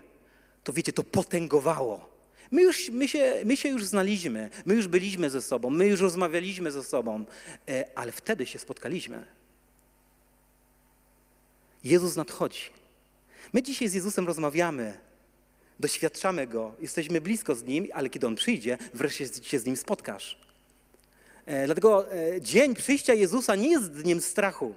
to 0.63 0.73
wiecie, 0.73 0.93
to 0.93 1.03
potęgowało. 1.03 2.09
My, 2.51 2.61
już, 2.61 2.89
my, 2.89 3.07
się, 3.07 3.41
my 3.45 3.57
się 3.57 3.69
już 3.69 3.85
znaliśmy, 3.85 4.49
my 4.65 4.75
już 4.75 4.87
byliśmy 4.87 5.29
ze 5.29 5.41
sobą, 5.41 5.69
my 5.69 5.87
już 5.87 6.01
rozmawialiśmy 6.01 6.71
ze 6.71 6.83
sobą, 6.83 7.25
e, 7.69 7.85
ale 7.95 8.11
wtedy 8.11 8.45
się 8.45 8.59
spotkaliśmy. 8.59 9.25
Jezus 11.83 12.15
nadchodzi. 12.15 12.61
My 13.53 13.63
dzisiaj 13.63 13.87
z 13.87 13.93
Jezusem 13.93 14.27
rozmawiamy, 14.27 14.97
doświadczamy 15.79 16.47
Go, 16.47 16.75
jesteśmy 16.79 17.21
blisko 17.21 17.55
z 17.55 17.63
Nim, 17.63 17.87
ale 17.93 18.09
kiedy 18.09 18.27
On 18.27 18.35
przyjdzie, 18.35 18.77
wreszcie 18.93 19.27
się 19.27 19.59
z 19.59 19.65
Nim 19.65 19.77
spotkasz. 19.77 20.39
E, 21.45 21.65
dlatego 21.65 22.13
e, 22.13 22.41
dzień 22.41 22.75
przyjścia 22.75 23.13
Jezusa 23.13 23.55
nie 23.55 23.69
jest 23.69 23.91
dniem 23.91 24.21
strachu 24.21 24.75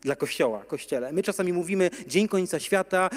dla 0.00 0.16
Kościoła, 0.16 0.64
Kościele. 0.64 1.12
My 1.12 1.22
czasami 1.22 1.52
mówimy 1.52 1.90
dzień 2.06 2.28
końca 2.28 2.60
świata 2.60 3.10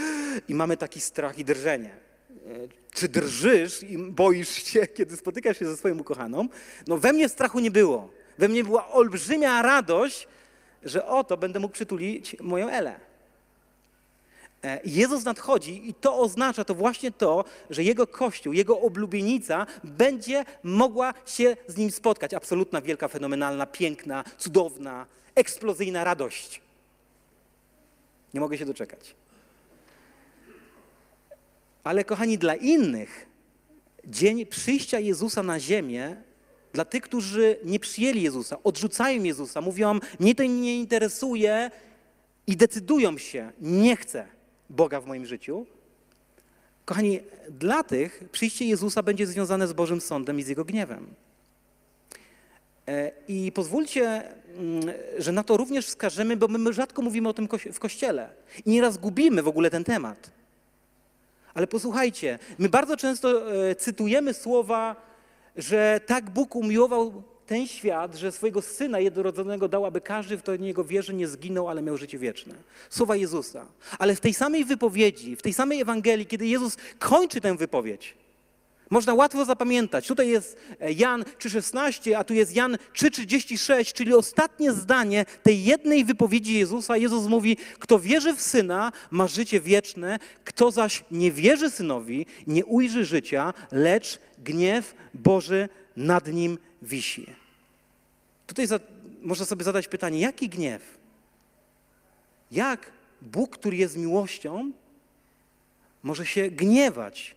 i 0.48 0.56
mamy 0.56 0.78
taki 0.78 1.02
strach 1.02 1.40
i 1.40 1.46
drżenie. 1.46 1.90
E, 1.90 2.68
czy 2.94 3.10
drżysz 3.10 3.84
i 3.84 3.98
boisz 3.98 4.50
się, 4.50 4.88
kiedy 4.98 5.18
spotykasz 5.18 5.60
się 5.60 5.66
ze 5.66 5.78
swoją 5.78 6.00
ukochaną? 6.00 6.48
No 6.88 6.98
we 6.98 7.14
mnie 7.14 7.30
strachu 7.30 7.60
nie 7.60 7.72
było. 7.72 8.10
We 8.38 8.48
mnie 8.48 8.64
była 8.64 8.92
olbrzymia 8.92 9.62
radość, 9.62 10.28
że 10.84 11.06
oto 11.08 11.38
będę 11.38 11.60
mógł 11.60 11.74
przytulić 11.74 12.36
moją 12.40 12.70
Elę. 12.70 13.00
E, 14.66 14.80
Jezus 14.86 15.26
nadchodzi 15.26 15.90
i 15.90 15.94
to 15.94 16.20
oznacza 16.20 16.64
to 16.64 16.76
właśnie 16.76 17.12
to, 17.12 17.46
że 17.70 17.84
Jego 17.84 18.08
Kościół, 18.08 18.54
Jego 18.54 18.82
oblubienica 18.82 19.68
będzie 19.84 20.46
mogła 20.64 21.14
się 21.26 21.58
z 21.68 21.78
Nim 21.78 21.92
spotkać. 21.92 22.34
Absolutna, 22.34 22.82
wielka, 22.82 23.08
fenomenalna, 23.08 23.66
piękna, 23.66 24.24
cudowna, 24.38 25.06
eksplozyjna 25.36 26.04
radość. 26.04 26.62
Nie 28.34 28.40
mogę 28.40 28.58
się 28.58 28.66
doczekać. 28.66 29.16
Ale 31.84 32.04
kochani, 32.04 32.38
dla 32.38 32.56
innych 32.56 33.26
dzień 34.06 34.46
przyjścia 34.46 35.00
Jezusa 35.00 35.44
na 35.44 35.60
ziemię, 35.60 36.16
dla 36.74 36.86
tych, 36.86 37.04
którzy 37.04 37.60
nie 37.64 37.80
przyjęli 37.80 38.22
Jezusa, 38.22 38.58
odrzucają 38.64 39.24
Jezusa, 39.24 39.62
mówią, 39.62 40.00
mnie 40.20 40.36
to 40.36 40.44
nie 40.44 40.80
interesuje 40.80 41.72
i 42.48 42.58
decydują 42.58 43.18
się, 43.18 43.52
nie 43.62 43.96
chcę 43.96 44.35
Boga 44.70 45.02
w 45.02 45.06
moim 45.06 45.26
życiu. 45.26 45.66
Kochani, 46.86 47.20
dla 47.50 47.84
tych 47.84 48.24
przyjście 48.32 48.66
Jezusa 48.66 49.04
będzie 49.04 49.28
związane 49.28 49.68
z 49.68 49.74
Bożym 49.74 50.02
Sądem 50.02 50.40
i 50.40 50.44
z 50.44 50.48
Jego 50.48 50.66
gniewem. 50.66 51.08
E, 52.88 53.12
I 53.28 53.52
pozwólcie, 53.52 54.24
mm, 54.58 54.96
że 55.18 55.32
na 55.32 55.44
to 55.44 55.58
również 55.58 55.86
wskażemy, 55.86 56.38
bo 56.38 56.48
my 56.48 56.74
rzadko 56.74 57.02
mówimy 57.02 57.30
o 57.30 57.34
tym 57.34 57.48
w 57.74 57.80
Kościele 57.80 58.30
i 58.66 58.70
nieraz 58.70 58.98
gubimy 58.98 59.44
w 59.44 59.48
ogóle 59.48 59.70
ten 59.70 59.84
temat. 59.84 60.32
Ale 61.54 61.68
posłuchajcie, 61.68 62.40
my 62.58 62.70
bardzo 62.70 62.98
często 62.98 63.56
e, 63.70 63.76
cytujemy 63.76 64.34
słowa, 64.34 64.96
że 65.56 66.02
tak 66.06 66.30
Bóg 66.30 66.56
umiłował 66.56 67.24
ten 67.48 67.68
świat, 67.68 68.16
że 68.16 68.32
swojego 68.32 68.62
Syna 68.62 69.00
jednorodzonego 69.00 69.68
dał, 69.68 69.86
aby 69.86 70.02
każdy, 70.02 70.38
kto 70.38 70.52
w 70.58 70.60
Niego 70.60 70.84
wierzy, 70.84 71.14
nie 71.14 71.28
zginął, 71.28 71.70
ale 71.70 71.82
miał 71.82 71.98
życie 71.98 72.18
wieczne. 72.18 72.54
Słowa 72.90 73.16
Jezusa. 73.16 73.66
Ale 74.00 74.16
w 74.16 74.20
tej 74.20 74.34
samej 74.34 74.66
wypowiedzi, 74.66 75.36
w 75.36 75.42
tej 75.42 75.54
samej 75.54 75.82
Ewangelii, 75.82 76.26
kiedy 76.26 76.48
Jezus 76.48 76.78
kończy 77.00 77.42
tę 77.42 77.58
wypowiedź, 77.58 78.16
można 78.90 79.14
łatwo 79.14 79.46
zapamiętać. 79.46 80.08
Tutaj 80.08 80.30
jest 80.30 80.58
e, 80.82 80.92
Jan 80.92 81.22
3,16, 81.22 82.14
a 82.14 82.24
tu 82.24 82.34
jest 82.34 82.56
Jan 82.56 82.78
3,36, 82.94 83.94
czyli 83.94 84.14
ostatnie 84.14 84.72
zdanie 84.74 85.26
tej 85.44 85.64
jednej 85.64 86.06
wypowiedzi 86.06 86.60
Jezusa. 86.60 86.98
Jezus 86.98 87.28
mówi: 87.28 87.58
Kto 87.80 88.00
wierzy 88.00 88.34
w 88.34 88.42
syna, 88.42 88.92
ma 89.12 89.28
życie 89.28 89.62
wieczne, 89.62 90.20
kto 90.44 90.72
zaś 90.72 91.04
nie 91.12 91.32
wierzy 91.32 91.70
synowi, 91.70 92.26
nie 92.48 92.66
ujrzy 92.66 93.06
życia, 93.06 93.54
lecz 93.72 94.20
gniew 94.38 94.96
Boży 95.14 95.70
nad 95.96 96.28
nim 96.28 96.58
wisi. 96.82 97.26
Tutaj 98.48 98.68
za, 98.68 98.80
można 99.22 99.46
sobie 99.46 99.64
zadać 99.64 99.88
pytanie: 99.88 100.20
jaki 100.20 100.50
gniew? 100.50 100.82
Jak 102.52 102.92
Bóg, 103.22 103.58
który 103.58 103.78
jest 103.78 103.98
miłością, 103.98 104.72
może 106.04 106.26
się 106.26 106.52
gniewać? 106.52 107.36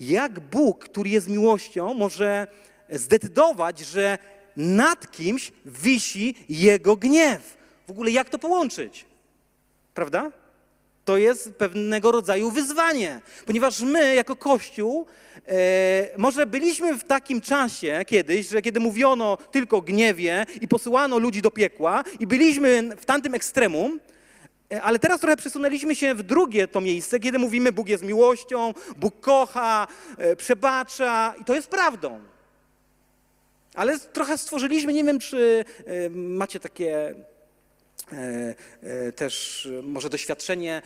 jak 0.00 0.40
Bóg, 0.40 0.84
który 0.84 1.10
jest 1.10 1.28
miłością, 1.28 1.94
może 1.94 2.46
zdecydować, 2.90 3.78
że 3.78 4.18
nad 4.56 5.10
kimś 5.10 5.52
wisi 5.64 6.34
jego 6.48 6.96
gniew. 6.96 7.56
W 7.86 7.90
ogóle 7.90 8.10
jak 8.10 8.28
to 8.28 8.38
połączyć? 8.38 9.04
Prawda? 9.94 10.32
To 11.06 11.16
jest 11.16 11.54
pewnego 11.54 12.12
rodzaju 12.12 12.50
wyzwanie, 12.50 13.20
ponieważ 13.46 13.80
my, 13.80 14.14
jako 14.14 14.36
Kościół, 14.36 15.06
e, 15.48 16.18
może 16.18 16.46
byliśmy 16.46 16.98
w 16.98 17.04
takim 17.04 17.40
czasie 17.40 18.00
kiedyś, 18.06 18.48
że 18.48 18.62
kiedy 18.62 18.80
mówiono 18.80 19.38
tylko 19.50 19.76
o 19.76 19.82
gniewie 19.82 20.46
i 20.60 20.68
posyłano 20.68 21.18
ludzi 21.18 21.42
do 21.42 21.50
piekła, 21.50 22.04
i 22.20 22.26
byliśmy 22.26 22.96
w 22.96 23.04
tamtym 23.04 23.34
ekstremum, 23.34 24.00
E, 24.72 24.82
ale 24.82 24.98
teraz 24.98 25.20
trochę 25.20 25.36
przesunęliśmy 25.36 25.96
się 25.96 26.14
w 26.14 26.22
drugie 26.22 26.68
to 26.68 26.80
miejsce, 26.80 27.20
kiedy 27.20 27.38
mówimy, 27.38 27.72
Bóg 27.72 27.88
jest 27.88 28.04
miłością, 28.04 28.74
Bóg 28.96 29.20
kocha, 29.20 29.86
e, 30.18 30.36
przebacza 30.36 31.34
i 31.40 31.44
to 31.44 31.54
jest 31.54 31.68
prawdą. 31.68 32.20
Ale 33.74 33.98
trochę 33.98 34.38
stworzyliśmy, 34.38 34.92
nie 34.92 35.04
wiem, 35.04 35.18
czy 35.18 35.64
e, 35.86 36.10
macie 36.10 36.60
takie 36.60 37.14
też 39.16 39.68
może 39.82 40.10
doświadczenie 40.10 40.82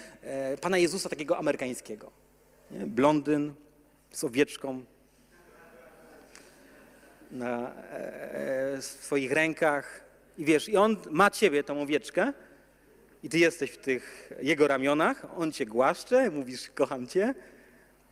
Pana 0.60 0.78
Jezusa 0.78 1.08
takiego 1.08 1.38
amerykańskiego. 1.38 2.10
Nie? 2.70 2.86
Blondyn 2.86 3.54
z 4.10 4.24
owieczką 4.24 4.84
na 7.30 7.72
swoich 8.80 9.32
rękach. 9.32 10.04
I 10.38 10.44
wiesz, 10.44 10.68
i 10.68 10.76
on 10.76 10.96
ma 11.10 11.30
ciebie, 11.30 11.64
tą 11.64 11.82
owieczkę, 11.82 12.32
i 13.22 13.28
ty 13.28 13.38
jesteś 13.38 13.70
w 13.70 13.76
tych 13.76 14.32
jego 14.42 14.68
ramionach, 14.68 15.26
on 15.36 15.52
cię 15.52 15.66
głaszcze, 15.66 16.30
mówisz, 16.30 16.70
kocham 16.74 17.06
cię, 17.06 17.34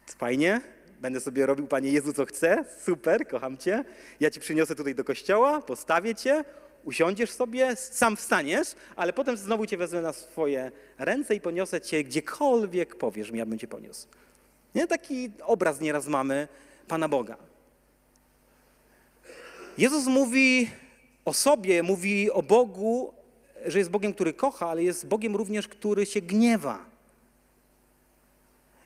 fajnie, 0.07 0.61
będę 1.01 1.21
sobie 1.21 1.47
robił, 1.47 1.67
Panie 1.67 1.93
Jezu, 1.93 2.13
co 2.13 2.27
chcę, 2.27 2.65
super, 2.85 3.29
kocham 3.29 3.57
cię, 3.57 3.85
ja 4.21 4.31
ci 4.31 4.41
przyniosę 4.41 4.75
tutaj 4.75 4.95
do 4.95 5.05
kościoła, 5.05 5.63
postawię 5.63 6.15
cię, 6.15 6.45
usiądziesz 6.89 7.30
sobie, 7.30 7.76
sam 7.76 8.16
wstaniesz, 8.16 8.68
ale 8.97 9.12
potem 9.12 9.36
znowu 9.36 9.66
cię 9.66 9.76
wezmę 9.76 10.01
na 10.03 10.12
swoje 10.12 10.72
ręce 10.99 11.34
i 11.34 11.41
poniosę 11.41 11.80
cię 11.80 12.05
gdziekolwiek 12.05 12.97
powiesz 12.97 13.30
mi, 13.30 13.39
ja 13.39 13.47
bym 13.47 13.59
cię 13.59 13.68
poniósł. 13.68 14.07
Nie? 14.74 14.86
Taki 14.86 15.30
obraz 15.43 15.80
nieraz 15.80 16.07
mamy 16.07 16.49
Pana 16.89 17.09
Boga. 17.09 17.36
Jezus 19.78 20.07
mówi 20.07 20.70
o 21.24 21.32
sobie, 21.32 21.82
mówi 21.82 22.30
o 22.30 22.43
Bogu, 22.43 23.12
że 23.66 23.78
jest 23.78 23.91
Bogiem, 23.91 24.14
który 24.14 24.32
kocha, 24.32 24.68
ale 24.68 24.82
jest 24.82 25.07
Bogiem 25.07 25.36
również, 25.36 25.68
który 25.68 26.07
się 26.07 26.20
gniewa. 26.20 26.84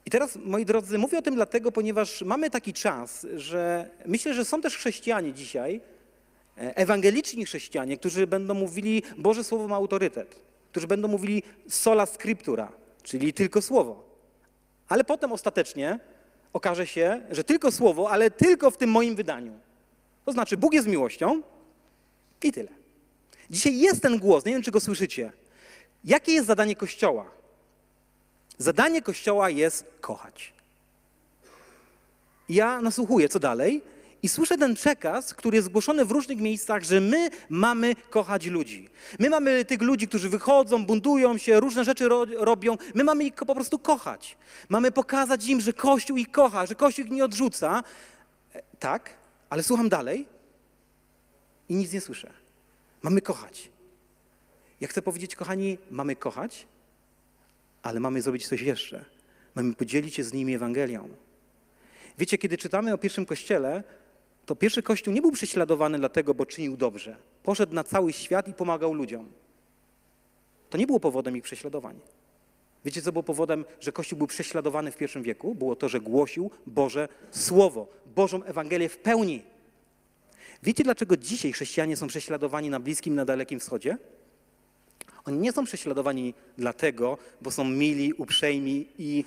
I 0.07 0.11
teraz, 0.11 0.39
moi 0.45 0.65
drodzy, 0.65 0.99
mówię 0.99 1.19
o 1.19 1.23
tym 1.23 1.35
dlatego, 1.35 1.73
ponieważ 1.73 2.23
mamy 2.23 2.51
taki 2.51 2.73
czas, 2.73 3.27
że 3.37 3.91
myślę, 4.07 4.35
że 4.35 4.45
są 4.45 4.61
też 4.61 4.77
chrześcijanie 4.77 5.33
dzisiaj, 5.33 5.81
ewangeliczni 6.57 7.45
chrześcijanie, 7.45 7.97
którzy 7.97 8.27
będą 8.27 8.55
mówili, 8.55 9.03
Boże 9.19 9.45
Słowo 9.45 9.69
ma 9.69 9.77
autorytet, 9.77 10.41
którzy 10.71 10.87
będą 10.87 11.09
mówili 11.09 11.43
sola 11.69 12.07
scriptura, 12.07 12.73
czyli 13.03 13.33
tylko 13.33 13.63
Słowo. 13.63 14.05
Ale 14.89 15.05
potem 15.05 15.33
ostatecznie 15.33 15.99
okaże 16.53 16.87
się, 16.87 17.23
że 17.31 17.45
tylko 17.45 17.73
Słowo, 17.73 18.11
ale 18.11 18.31
tylko 18.31 18.71
w 18.71 18.77
tym 18.77 18.91
moim 18.91 19.17
wydaniu. 19.17 19.53
To 20.25 20.33
znaczy, 20.33 20.57
Bóg 20.57 20.75
jest 20.75 20.89
miłością 20.89 21.43
i 22.43 22.53
tyle. 22.53 22.69
Dzisiaj 23.51 23.79
jest 23.79 24.03
ten 24.03 24.19
głos, 24.19 24.45
nie 24.45 24.53
wiem, 24.53 24.63
czy 24.63 24.71
go 24.71 24.81
słyszycie. 24.81 25.33
Jakie 26.05 26.33
jest 26.33 26.47
zadanie 26.47 26.77
Kościoła? 26.77 27.31
Zadanie 28.59 29.03
Kościoła 29.03 29.51
jest 29.51 29.85
kochać. 30.01 30.53
Ja 32.49 32.81
nasłuchuję, 32.81 33.29
co 33.29 33.39
dalej, 33.39 33.83
i 34.23 34.29
słyszę 34.29 34.59
ten 34.59 34.75
przekaz, 34.75 35.35
który 35.35 35.57
jest 35.57 35.69
zgłoszony 35.69 36.05
w 36.05 36.11
różnych 36.11 36.39
miejscach, 36.39 36.83
że 36.83 37.01
my 37.01 37.31
mamy 37.49 37.95
kochać 38.11 38.47
ludzi. 38.47 38.89
My 39.19 39.31
mamy 39.31 39.65
tych 39.65 39.83
ludzi, 39.83 40.09
którzy 40.09 40.29
wychodzą, 40.29 40.87
buntują 40.87 41.39
się, 41.39 41.61
różne 41.61 41.85
rzeczy 41.85 42.09
ro 42.09 42.25
robią. 42.25 42.77
My 42.95 43.05
mamy 43.05 43.25
ich 43.25 43.35
po 43.35 43.55
prostu 43.55 43.79
kochać. 43.79 44.37
Mamy 44.69 44.93
pokazać 44.93 45.47
im, 45.47 45.61
że 45.61 45.73
Kościół 45.73 46.17
ich 46.17 46.31
kocha, 46.31 46.67
że 46.67 46.75
Kościół 46.75 47.05
ich 47.05 47.11
nie 47.11 47.25
odrzuca. 47.25 47.83
E, 48.55 48.63
tak, 48.79 49.11
ale 49.51 49.63
słucham 49.63 49.89
dalej 49.89 50.27
i 51.69 51.75
nic 51.75 51.93
nie 51.93 52.01
słyszę. 52.01 52.33
Mamy 53.03 53.21
kochać. 53.21 53.71
Ja 54.81 54.89
chcę 54.89 55.03
powiedzieć, 55.03 55.37
kochani, 55.37 55.79
mamy 55.91 56.17
kochać, 56.17 56.67
ale 57.83 58.01
mamy 58.01 58.23
zrobić 58.23 58.49
coś 58.49 58.61
jeszcze. 58.61 59.05
Mamy 59.55 59.75
podzielić 59.75 60.15
się 60.15 60.25
z 60.25 60.33
nimi 60.33 60.55
Ewangelią. 60.55 61.09
Wiecie, 62.19 62.39
kiedy 62.39 62.59
czytamy 62.59 62.93
o 62.93 62.99
pierwszym 62.99 63.27
kościele, 63.27 63.83
to 64.47 64.57
pierwszy 64.57 64.83
kościół 64.83 65.15
nie 65.15 65.23
był 65.23 65.33
prześladowany 65.33 65.99
dlatego, 65.99 66.35
bo 66.35 66.47
czynił 66.47 66.77
dobrze. 66.77 67.17
Poszedł 67.43 67.75
na 67.75 67.85
cały 67.85 68.13
świat 68.13 68.49
i 68.49 68.55
pomagał 68.55 68.95
ludziom. 68.95 69.33
To 70.71 70.79
nie 70.79 70.87
było 70.87 71.01
powodem 71.01 71.37
ich 71.37 71.45
prześladowań. 71.45 72.01
Wiecie, 72.85 73.03
co 73.03 73.13
było 73.13 73.23
powodem, 73.23 73.65
że 73.81 73.93
Kościół 73.93 74.19
był 74.19 74.27
prześladowany 74.27 74.93
w 74.93 74.97
pierwszym 74.97 75.23
wieku? 75.23 75.55
Było 75.55 75.77
to, 75.77 75.89
że 75.89 76.01
głosił 76.01 76.51
Boże 76.67 77.09
Słowo, 77.31 77.87
Bożą 78.17 78.45
Ewangelię 78.45 78.89
w 78.89 78.99
pełni. 78.99 79.43
Wiecie, 80.63 80.85
dlaczego 80.85 81.17
dzisiaj 81.17 81.53
chrześcijanie 81.53 81.97
są 81.97 82.07
prześladowani 82.07 82.71
na 82.71 82.81
Bliskim 82.81 83.13
i 83.13 83.17
na 83.17 83.25
Dalekim 83.25 83.61
Wschodzie? 83.61 83.99
Oni 85.25 85.39
nie 85.39 85.53
są 85.53 85.65
prześladowani 85.65 86.35
dlatego, 86.59 87.19
bo 87.41 87.51
są 87.51 87.65
mili, 87.65 88.13
uprzejmi 88.13 88.87
i 88.99 89.25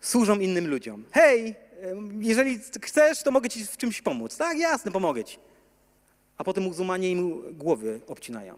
służą 0.00 0.38
innym 0.38 0.66
ludziom. 0.66 1.04
Hej, 1.12 1.54
jeżeli 2.20 2.60
chcesz, 2.82 3.22
to 3.22 3.30
mogę 3.30 3.48
ci 3.48 3.66
w 3.66 3.76
czymś 3.76 4.02
pomóc. 4.02 4.36
Tak, 4.36 4.58
jasne, 4.58 4.90
pomogę 4.90 5.24
ci. 5.24 5.38
A 6.36 6.44
potem 6.44 6.64
muzułmanie 6.64 7.10
im 7.10 7.42
głowy 7.52 8.00
obcinają. 8.06 8.54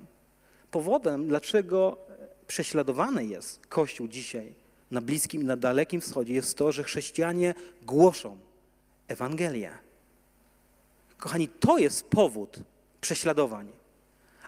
Powodem, 0.71 1.29
dlaczego 1.29 1.99
prześladowany 2.47 3.27
jest 3.27 3.67
Kościół 3.67 4.09
dzisiaj 4.09 4.55
na 4.91 5.01
Bliskim 5.01 5.43
i 5.43 5.45
na 5.45 5.57
Dalekim 5.57 6.01
Wschodzie, 6.01 6.35
jest 6.35 6.57
to, 6.57 6.73
że 6.73 6.85
chrześcijanie 6.85 7.55
głoszą 7.83 8.39
Ewangelię. 9.09 9.71
Kochani, 11.19 11.49
to 11.49 11.79
jest 11.79 12.05
powód 12.05 12.59
prześladowań. 13.01 13.73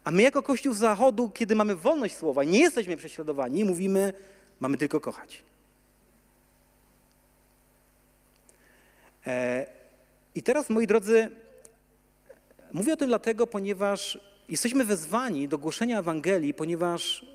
A 0.05 0.11
my 0.11 0.23
jako 0.23 0.43
Kościół 0.43 0.75
Zachodu, 0.75 1.31
kiedy 1.31 1.55
mamy 1.57 1.77
wolność 1.77 2.17
słowa, 2.17 2.45
nie 2.45 2.59
jesteśmy 2.59 2.97
prześladowani, 2.97 3.65
mówimy, 3.65 4.13
mamy 4.61 4.77
tylko 4.77 5.01
kochać. 5.01 5.43
I 10.35 10.43
teraz, 10.43 10.71
moi 10.71 10.87
drodzy, 10.87 11.31
mówię 12.73 12.93
o 12.93 12.97
tym 12.97 13.09
dlatego, 13.09 13.47
ponieważ 13.47 14.19
jesteśmy 14.49 14.85
wezwani 14.85 15.49
do 15.49 15.59
głoszenia 15.59 15.99
Ewangelii, 15.99 16.55
ponieważ 16.55 17.27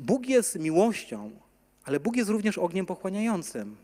Bóg 0.00 0.26
jest 0.26 0.58
miłością, 0.58 1.30
ale 1.84 2.00
Bóg 2.00 2.16
jest 2.16 2.30
również 2.30 2.58
ogniem 2.58 2.86
pochłaniającym. 2.86 3.76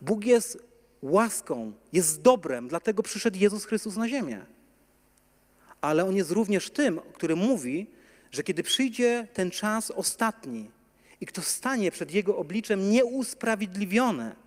Bóg 0.00 0.24
jest 0.24 0.58
łaską, 1.02 1.72
jest 1.92 2.22
dobrem, 2.22 2.68
dlatego 2.68 3.02
przyszedł 3.02 3.38
Jezus 3.38 3.64
Chrystus 3.64 3.96
na 3.96 4.08
ziemię. 4.08 4.46
Ale 5.80 6.04
On 6.04 6.16
jest 6.16 6.30
również 6.30 6.70
tym, 6.70 7.00
który 7.14 7.36
mówi, 7.36 7.86
że 8.32 8.42
kiedy 8.42 8.62
przyjdzie 8.62 9.28
ten 9.32 9.50
czas 9.50 9.90
ostatni 9.90 10.70
i 11.20 11.26
kto 11.26 11.42
stanie 11.42 11.90
przed 11.90 12.10
Jego 12.14 12.36
obliczem 12.36 12.90
nieusprawiedliwione, 12.90 14.43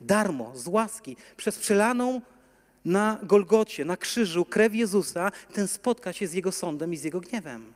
darmo, 0.00 0.52
z 0.54 0.68
łaski, 0.68 1.16
przez 1.36 1.58
przelaną 1.58 2.20
na 2.84 3.18
Golgocie, 3.22 3.84
na 3.84 3.96
krzyżu 3.96 4.44
krew 4.44 4.74
Jezusa, 4.74 5.32
ten 5.52 5.68
spotka 5.68 6.12
się 6.12 6.26
z 6.26 6.32
Jego 6.32 6.52
sądem 6.52 6.92
i 6.92 6.96
z 6.96 7.04
Jego 7.04 7.20
gniewem. 7.20 7.72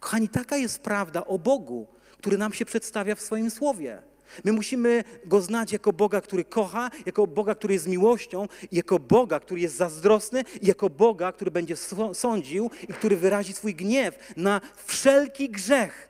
Kochani, 0.00 0.28
taka 0.28 0.56
jest 0.56 0.82
prawda 0.82 1.24
o 1.24 1.38
Bogu, 1.38 1.86
który 2.18 2.38
nam 2.38 2.52
się 2.52 2.64
przedstawia 2.64 3.14
w 3.14 3.20
swoim 3.20 3.50
Słowie. 3.50 4.02
My 4.44 4.52
musimy 4.52 5.04
Go 5.24 5.40
znać 5.40 5.72
jako 5.72 5.92
Boga, 5.92 6.20
który 6.20 6.44
kocha, 6.44 6.90
jako 7.06 7.26
Boga, 7.26 7.54
który 7.54 7.74
jest 7.74 7.86
miłością, 7.86 8.48
jako 8.72 8.98
Boga, 8.98 9.40
który 9.40 9.60
jest 9.60 9.76
zazdrosny, 9.76 10.44
jako 10.62 10.90
Boga, 10.90 11.32
który 11.32 11.50
będzie 11.50 11.74
sądził 12.12 12.70
i 12.88 12.92
który 12.92 13.16
wyrazi 13.16 13.52
swój 13.52 13.74
gniew 13.74 14.32
na 14.36 14.60
wszelki 14.86 15.50
grzech, 15.50 16.08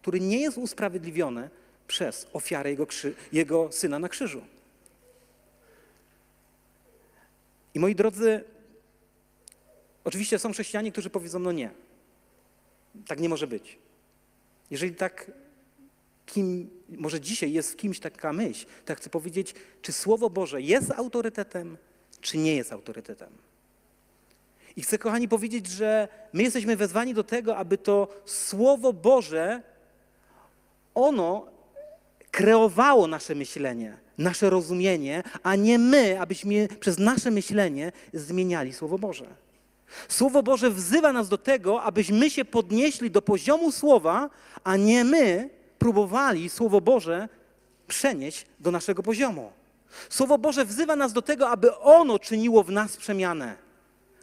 który 0.00 0.20
nie 0.20 0.40
jest 0.40 0.58
usprawiedliwiony 0.58 1.50
przez 1.90 2.26
ofiarę 2.32 2.70
Jego, 2.70 2.86
jego 3.32 3.72
Syna 3.72 3.98
na 3.98 4.08
krzyżu. 4.08 4.42
I 7.74 7.80
moi 7.80 7.94
drodzy, 7.94 8.44
oczywiście 10.04 10.38
są 10.38 10.52
chrześcijanie, 10.52 10.92
którzy 10.92 11.10
powiedzą, 11.10 11.38
no 11.38 11.52
nie, 11.52 11.70
tak 13.06 13.20
nie 13.20 13.28
może 13.28 13.46
być. 13.46 13.78
Jeżeli 14.70 14.94
tak 14.94 15.30
kim, 16.26 16.70
może 16.88 17.20
dzisiaj 17.20 17.52
jest 17.52 17.72
w 17.72 17.76
kimś 17.76 18.00
taka 18.00 18.32
myśl, 18.32 18.66
to 18.84 18.94
chcę 18.94 19.10
powiedzieć, 19.10 19.54
czy 19.82 19.92
Słowo 19.92 20.30
Boże 20.30 20.62
jest 20.62 20.90
autorytetem, 20.90 21.76
czy 22.20 22.38
nie 22.38 22.56
jest 22.56 22.72
autorytetem. 22.72 23.30
I 24.76 24.82
chcę, 24.82 24.98
kochani, 24.98 25.28
powiedzieć, 25.28 25.66
że 25.66 26.08
my 26.32 26.42
jesteśmy 26.42 26.76
wezwani 26.76 27.14
do 27.14 27.24
tego, 27.24 27.56
aby 27.56 27.78
to 27.78 28.08
Słowo 28.24 28.92
Boże, 28.92 29.62
ono 30.94 31.59
kreowało 32.30 33.06
nasze 33.06 33.34
myślenie, 33.34 33.96
nasze 34.18 34.50
rozumienie, 34.50 35.22
a 35.42 35.56
nie 35.56 35.78
my, 35.78 36.20
abyśmy 36.20 36.68
przez 36.80 36.98
nasze 36.98 37.30
myślenie 37.30 37.92
zmieniali 38.12 38.72
Słowo 38.72 38.98
Boże. 38.98 39.26
Słowo 40.08 40.42
Boże 40.42 40.70
wzywa 40.70 41.12
nas 41.12 41.28
do 41.28 41.38
tego, 41.38 41.82
abyśmy 41.82 42.30
się 42.30 42.44
podnieśli 42.44 43.10
do 43.10 43.22
poziomu 43.22 43.72
Słowa, 43.72 44.30
a 44.64 44.76
nie 44.76 45.04
my 45.04 45.50
próbowali 45.78 46.48
Słowo 46.48 46.80
Boże 46.80 47.28
przenieść 47.88 48.46
do 48.60 48.70
naszego 48.70 49.02
poziomu. 49.02 49.52
Słowo 50.08 50.38
Boże 50.38 50.64
wzywa 50.64 50.96
nas 50.96 51.12
do 51.12 51.22
tego, 51.22 51.48
aby 51.48 51.76
ono 51.76 52.18
czyniło 52.18 52.62
w 52.62 52.70
nas 52.70 52.96
przemianę, 52.96 53.56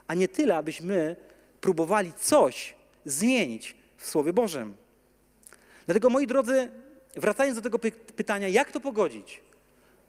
a 0.08 0.14
nie 0.14 0.28
tyle, 0.28 0.58
abyśmy 0.58 1.16
próbowali 1.62 2.14
coś 2.20 2.76
zmienić 3.06 3.76
w 3.98 4.10
Słowie 4.10 4.34
Bożym. 4.34 4.76
Dlatego, 5.86 6.10
moi 6.10 6.28
drodzy, 6.28 6.70
wracając 7.18 7.56
do 7.56 7.62
tego 7.62 7.80
pytania, 8.16 8.48
jak 8.48 8.72
to 8.72 8.80
pogodzić? 8.80 9.42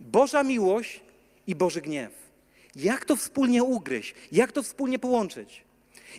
Boża 0.00 0.42
miłość 0.42 1.00
i 1.46 1.54
Boży 1.54 1.80
gniew. 1.80 2.12
Jak 2.76 3.04
to 3.04 3.16
wspólnie 3.16 3.64
ugryźć? 3.64 4.14
Jak 4.32 4.52
to 4.52 4.62
wspólnie 4.62 4.98
połączyć? 4.98 5.64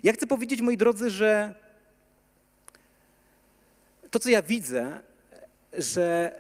Ja 0.04 0.14
chcę 0.14 0.28
powiedzieć, 0.28 0.62
moi 0.62 0.78
drodzy, 0.78 1.10
że 1.10 1.56
to, 4.12 4.20
co 4.20 4.30
ja 4.30 4.42
widzę, 4.42 5.00
że 5.74 6.36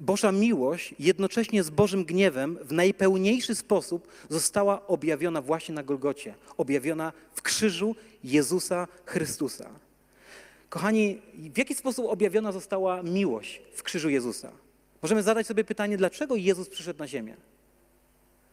Boża 0.00 0.32
miłość 0.32 0.94
jednocześnie 0.98 1.62
z 1.62 1.70
Bożym 1.70 2.04
gniewem 2.04 2.58
w 2.62 2.72
najpełniejszy 2.72 3.54
sposób 3.54 4.08
została 4.28 4.86
objawiona 4.86 5.42
właśnie 5.42 5.74
na 5.74 5.82
Golgocie, 5.82 6.34
objawiona 6.56 7.12
w 7.32 7.42
krzyżu 7.42 7.96
Jezusa 8.24 8.88
Chrystusa. 9.04 9.70
Kochani, 10.74 11.20
w 11.34 11.58
jaki 11.58 11.74
sposób 11.74 12.06
objawiona 12.08 12.52
została 12.52 13.02
miłość 13.02 13.62
w 13.74 13.82
krzyżu 13.82 14.10
Jezusa? 14.10 14.52
Możemy 15.02 15.22
zadać 15.22 15.46
sobie 15.46 15.64
pytanie, 15.64 15.96
dlaczego 15.96 16.36
Jezus 16.36 16.68
przyszedł 16.68 16.98
na 16.98 17.08
ziemię? 17.08 17.36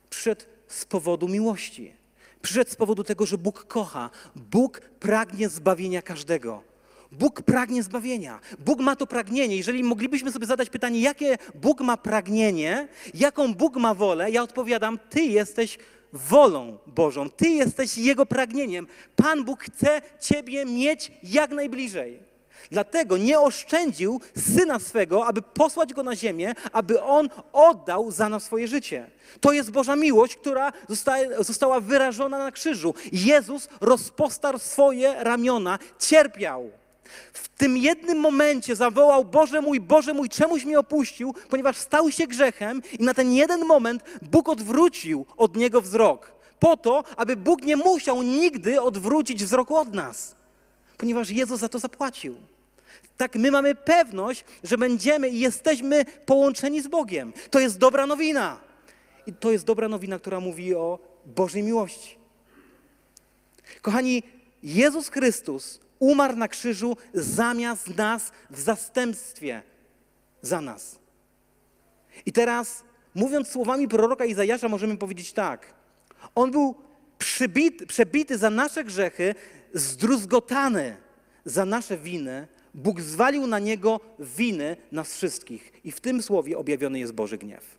Przyszedł 0.09 0.41
z 0.67 0.85
powodu 0.85 1.27
miłości. 1.27 1.93
Przyszedł 2.41 2.71
z 2.71 2.75
powodu 2.75 3.03
tego, 3.03 3.25
że 3.25 3.37
Bóg 3.37 3.67
kocha. 3.67 4.09
Bóg 4.35 4.81
pragnie 4.81 5.49
zbawienia 5.49 6.01
każdego. 6.01 6.63
Bóg 7.11 7.41
pragnie 7.41 7.83
zbawienia. 7.83 8.39
Bóg 8.59 8.79
ma 8.79 8.95
to 8.95 9.07
pragnienie. 9.07 9.57
Jeżeli 9.57 9.83
moglibyśmy 9.83 10.31
sobie 10.31 10.45
zadać 10.45 10.69
pytanie, 10.69 11.01
jakie 11.01 11.37
Bóg 11.55 11.81
ma 11.81 11.97
pragnienie, 11.97 12.87
jaką 13.13 13.53
Bóg 13.53 13.75
ma 13.75 13.93
wolę, 13.93 14.31
ja 14.31 14.43
odpowiadam: 14.43 14.99
Ty 15.09 15.21
jesteś 15.21 15.77
wolą 16.13 16.77
Bożą, 16.87 17.29
Ty 17.29 17.49
jesteś 17.49 17.97
Jego 17.97 18.25
pragnieniem. 18.25 18.87
Pan 19.15 19.43
Bóg 19.43 19.63
chce 19.63 20.01
Ciebie 20.19 20.65
mieć 20.65 21.11
jak 21.23 21.51
najbliżej. 21.51 22.31
Dlatego 22.71 23.17
nie 23.17 23.39
oszczędził 23.39 24.21
syna 24.55 24.79
swego, 24.79 25.25
aby 25.25 25.41
posłać 25.41 25.93
go 25.93 26.03
na 26.03 26.15
ziemię, 26.15 26.53
aby 26.71 27.01
on 27.01 27.29
oddał 27.53 28.11
za 28.11 28.29
nas 28.29 28.43
swoje 28.43 28.67
życie. 28.67 29.09
To 29.39 29.51
jest 29.51 29.71
Boża 29.71 29.95
miłość, 29.95 30.35
która 30.35 30.73
została 31.39 31.79
wyrażona 31.79 32.37
na 32.37 32.51
krzyżu. 32.51 32.93
Jezus 33.11 33.69
rozpostarł 33.81 34.59
swoje 34.59 35.23
ramiona, 35.23 35.79
cierpiał. 35.99 36.80
W 37.33 37.49
tym 37.49 37.77
jednym 37.77 38.19
momencie 38.19 38.75
zawołał: 38.75 39.25
Boże 39.25 39.61
mój, 39.61 39.79
Boże 39.79 40.13
mój, 40.13 40.29
czemuś 40.29 40.65
mnie 40.65 40.79
opuścił, 40.79 41.35
ponieważ 41.49 41.77
stał 41.77 42.11
się 42.11 42.27
grzechem, 42.27 42.81
i 42.99 43.03
na 43.03 43.13
ten 43.13 43.33
jeden 43.33 43.65
moment 43.65 44.03
Bóg 44.21 44.49
odwrócił 44.49 45.25
od 45.37 45.55
niego 45.55 45.81
wzrok. 45.81 46.31
Po 46.59 46.77
to, 46.77 47.03
aby 47.17 47.35
Bóg 47.35 47.61
nie 47.63 47.77
musiał 47.77 48.23
nigdy 48.23 48.81
odwrócić 48.81 49.43
wzroku 49.43 49.75
od 49.75 49.93
nas, 49.93 50.35
ponieważ 50.97 51.29
Jezus 51.29 51.59
za 51.59 51.69
to 51.69 51.79
zapłacił. 51.79 52.35
Tak, 53.17 53.35
my 53.35 53.51
mamy 53.51 53.75
pewność, 53.75 54.45
że 54.63 54.77
będziemy 54.77 55.29
i 55.29 55.39
jesteśmy 55.39 56.05
połączeni 56.25 56.81
z 56.81 56.87
Bogiem. 56.87 57.33
To 57.49 57.59
jest 57.59 57.77
dobra 57.77 58.07
nowina. 58.07 58.59
I 59.27 59.33
to 59.33 59.51
jest 59.51 59.65
dobra 59.65 59.87
nowina, 59.87 60.19
która 60.19 60.39
mówi 60.39 60.75
o 60.75 60.99
Bożej 61.25 61.63
miłości. 61.63 62.17
Kochani, 63.81 64.23
Jezus 64.63 65.09
Chrystus 65.09 65.79
umarł 66.01 66.35
na 66.35 66.47
krzyżu 66.47 66.97
zamiast 67.13 67.97
nas 67.97 68.31
w 68.49 68.59
zastępstwie 68.59 69.63
za 70.41 70.61
nas. 70.61 70.99
I 72.25 72.31
teraz, 72.31 72.83
mówiąc 73.15 73.47
słowami 73.47 73.87
proroka 73.87 74.25
Izajasza, 74.25 74.69
możemy 74.69 74.97
powiedzieć 74.97 75.33
tak. 75.33 75.73
On 76.35 76.51
był 76.51 76.75
przybity, 77.17 77.87
przebity 77.87 78.37
za 78.37 78.49
nasze 78.49 78.83
grzechy, 78.83 79.35
zdruzgotany 79.73 80.97
za 81.45 81.65
nasze 81.65 81.97
winy. 81.97 82.47
Bóg 82.73 83.01
zwalił 83.01 83.47
na 83.47 83.59
niego 83.59 83.99
winy 84.19 84.77
nas 84.91 85.13
wszystkich. 85.13 85.73
I 85.83 85.91
w 85.91 85.99
tym 85.99 86.23
słowie 86.23 86.57
objawiony 86.57 86.99
jest 86.99 87.13
Boży 87.13 87.37
gniew. 87.37 87.77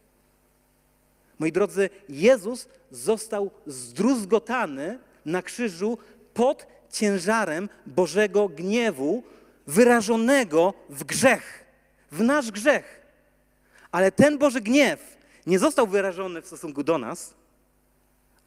Moi 1.39 1.53
drodzy, 1.53 1.91
Jezus 2.09 2.69
został 2.91 3.51
zdruzgotany 3.67 4.99
na 5.25 5.43
krzyżu 5.43 5.99
pod 6.35 6.67
ciężarem 6.93 7.69
Bożego 7.87 8.49
gniewu 8.49 9.23
wyrażonego 9.67 10.75
w 10.89 11.05
grzech, 11.05 11.65
w 12.13 12.21
nasz 12.21 12.51
grzech. 12.51 13.03
Ale 13.93 14.13
ten 14.13 14.39
Boży 14.39 14.61
gniew 14.61 15.17
nie 15.47 15.59
został 15.59 15.87
wyrażony 15.87 16.43
w 16.43 16.47
stosunku 16.47 16.85
do 16.85 16.99
nas, 16.99 17.35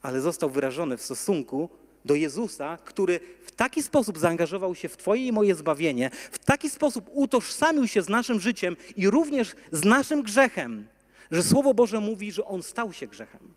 ale 0.01 0.21
został 0.21 0.49
wyrażony 0.49 0.97
w 0.97 1.01
stosunku 1.01 1.69
do 2.05 2.15
Jezusa, 2.15 2.77
który 2.85 3.19
w 3.45 3.51
taki 3.51 3.83
sposób 3.83 4.17
zaangażował 4.17 4.75
się 4.75 4.89
w 4.89 4.97
Twoje 4.97 5.27
i 5.27 5.31
moje 5.31 5.55
zbawienie, 5.55 6.09
w 6.31 6.39
taki 6.39 6.69
sposób 6.69 7.09
utożsamił 7.13 7.87
się 7.87 8.01
z 8.01 8.09
naszym 8.09 8.39
życiem 8.39 8.77
i 8.95 9.09
również 9.09 9.55
z 9.71 9.83
naszym 9.83 10.23
grzechem, 10.23 10.87
że 11.31 11.43
Słowo 11.43 11.73
Boże 11.73 11.99
mówi, 11.99 12.31
że 12.31 12.45
On 12.45 12.63
stał 12.63 12.93
się 12.93 13.07
grzechem. 13.07 13.53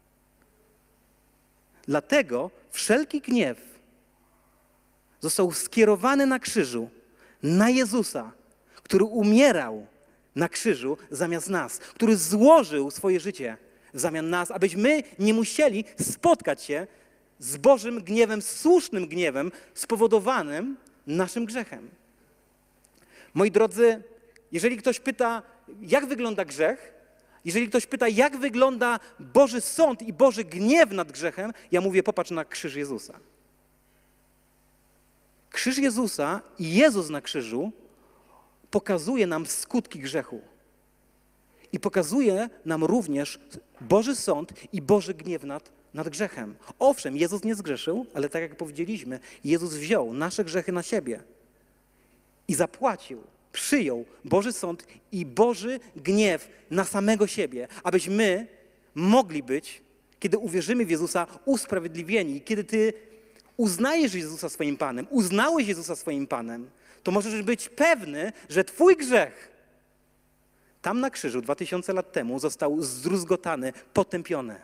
Dlatego 1.87 2.51
wszelki 2.71 3.21
gniew 3.21 3.78
został 5.21 5.53
skierowany 5.53 6.27
na 6.27 6.39
krzyżu 6.39 6.91
na 7.43 7.71
Jezusa, 7.71 8.33
który 8.75 9.05
umierał 9.05 9.87
na 10.37 10.49
krzyżu 10.49 10.97
zamiast 11.11 11.49
nas, 11.49 11.79
który 11.79 12.17
złożył 12.17 12.91
swoje 12.91 13.21
życie 13.21 13.57
w 13.95 14.01
zamian 14.01 14.31
nas, 14.31 14.51
abyśmy 14.51 15.03
nie 15.19 15.35
musieli 15.35 15.85
spotkać 16.01 16.63
się 16.63 16.87
z 17.39 17.57
Bożym 17.57 18.03
gniewem, 18.03 18.43
słusznym 18.43 19.07
gniewem 19.07 19.53
spowodowanym 19.75 20.77
naszym 21.07 21.45
grzechem. 21.45 21.91
Moi 23.35 23.51
drodzy, 23.51 24.03
jeżeli 24.53 24.77
ktoś 24.77 25.01
pyta, 25.01 25.43
jak 25.81 26.07
wygląda 26.07 26.45
grzech, 26.45 26.93
jeżeli 27.45 27.69
ktoś 27.69 27.87
pyta, 27.87 28.09
jak 28.09 28.37
wygląda 28.37 29.01
Boży 29.21 29.61
sąd 29.61 30.03
i 30.03 30.13
Boży 30.13 30.45
gniew 30.45 30.91
nad 30.91 31.13
grzechem, 31.13 31.53
ja 31.73 31.81
mówię, 31.81 32.03
popatrz 32.03 32.31
na 32.31 32.45
krzyż 32.45 32.75
Jezusa. 32.75 33.21
Krzyż 35.51 35.79
Jezusa 35.79 36.41
i 36.59 36.75
Jezus 36.75 37.11
na 37.11 37.21
krzyżu 37.21 37.73
pokazuje 38.71 39.27
nam 39.27 39.47
skutki 39.47 39.99
grzechu. 40.01 40.41
I 41.73 41.81
pokazuje 41.81 42.51
nam 42.65 42.85
również 42.85 43.41
Boży 43.81 44.17
sąd 44.17 44.53
i 44.73 44.83
Boży 44.83 45.15
gniew 45.15 45.45
nad, 45.45 45.71
nad 45.95 46.09
grzechem. 46.09 46.57
Owszem, 46.79 47.17
Jezus 47.17 47.45
nie 47.45 47.55
zgrzeszył, 47.55 48.07
ale 48.15 48.29
tak 48.29 48.43
jak 48.43 48.57
powiedzieliśmy, 48.57 49.21
Jezus 49.45 49.75
wziął 49.75 50.15
nasze 50.15 50.45
grzechy 50.45 50.73
na 50.73 50.83
siebie 50.83 51.23
i 52.49 52.55
zapłacił, 52.55 53.23
przyjął 53.53 54.05
Boży 54.25 54.53
sąd 54.53 54.87
i 55.13 55.27
Boży 55.27 55.81
gniew 55.97 56.49
na 56.71 56.85
samego 56.85 57.27
siebie, 57.27 57.69
abyśmy 57.83 58.47
mogli 58.95 59.43
być, 59.43 59.83
kiedy 60.21 60.39
uwierzymy 60.39 60.87
w 60.87 60.91
Jezusa, 60.91 61.27
usprawiedliwieni. 61.45 62.41
Kiedy 62.41 62.65
Ty 62.65 62.93
uznajesz 63.59 64.15
Jezusa 64.15 64.49
swoim 64.49 64.77
Panem, 64.77 65.07
uznałeś 65.11 65.69
Jezusa 65.69 65.97
swoim 65.97 66.27
Panem, 66.27 66.71
to 67.03 67.11
możesz 67.11 67.43
być 67.43 67.69
pewny, 67.69 68.33
że 68.49 68.65
Twój 68.65 68.97
grzech 68.97 69.59
tam 70.83 71.01
na 71.01 71.11
krzyżu 71.11 71.43
2000 71.43 71.93
lat 71.93 72.13
temu 72.13 72.39
został 72.39 72.83
zdruzgotany, 72.83 73.73
potępiony. 73.93 74.57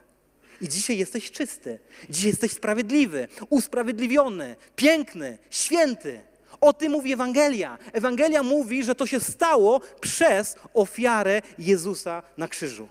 I 0.60 0.68
dzisiaj 0.68 0.98
jesteś 0.98 1.30
czysty, 1.30 1.78
dzisiaj 2.10 2.30
jesteś 2.30 2.52
sprawiedliwy, 2.52 3.28
usprawiedliwiony, 3.50 4.56
piękny, 4.76 5.38
święty. 5.50 6.20
O 6.60 6.72
tym 6.72 6.92
mówi 6.92 7.12
Ewangelia. 7.12 7.78
Ewangelia 7.92 8.42
mówi, 8.42 8.84
że 8.84 8.94
to 8.94 9.06
się 9.06 9.20
stało 9.20 9.80
przez 10.00 10.56
ofiarę 10.74 11.42
Jezusa 11.58 12.22
na 12.36 12.48
krzyżu. 12.48 12.88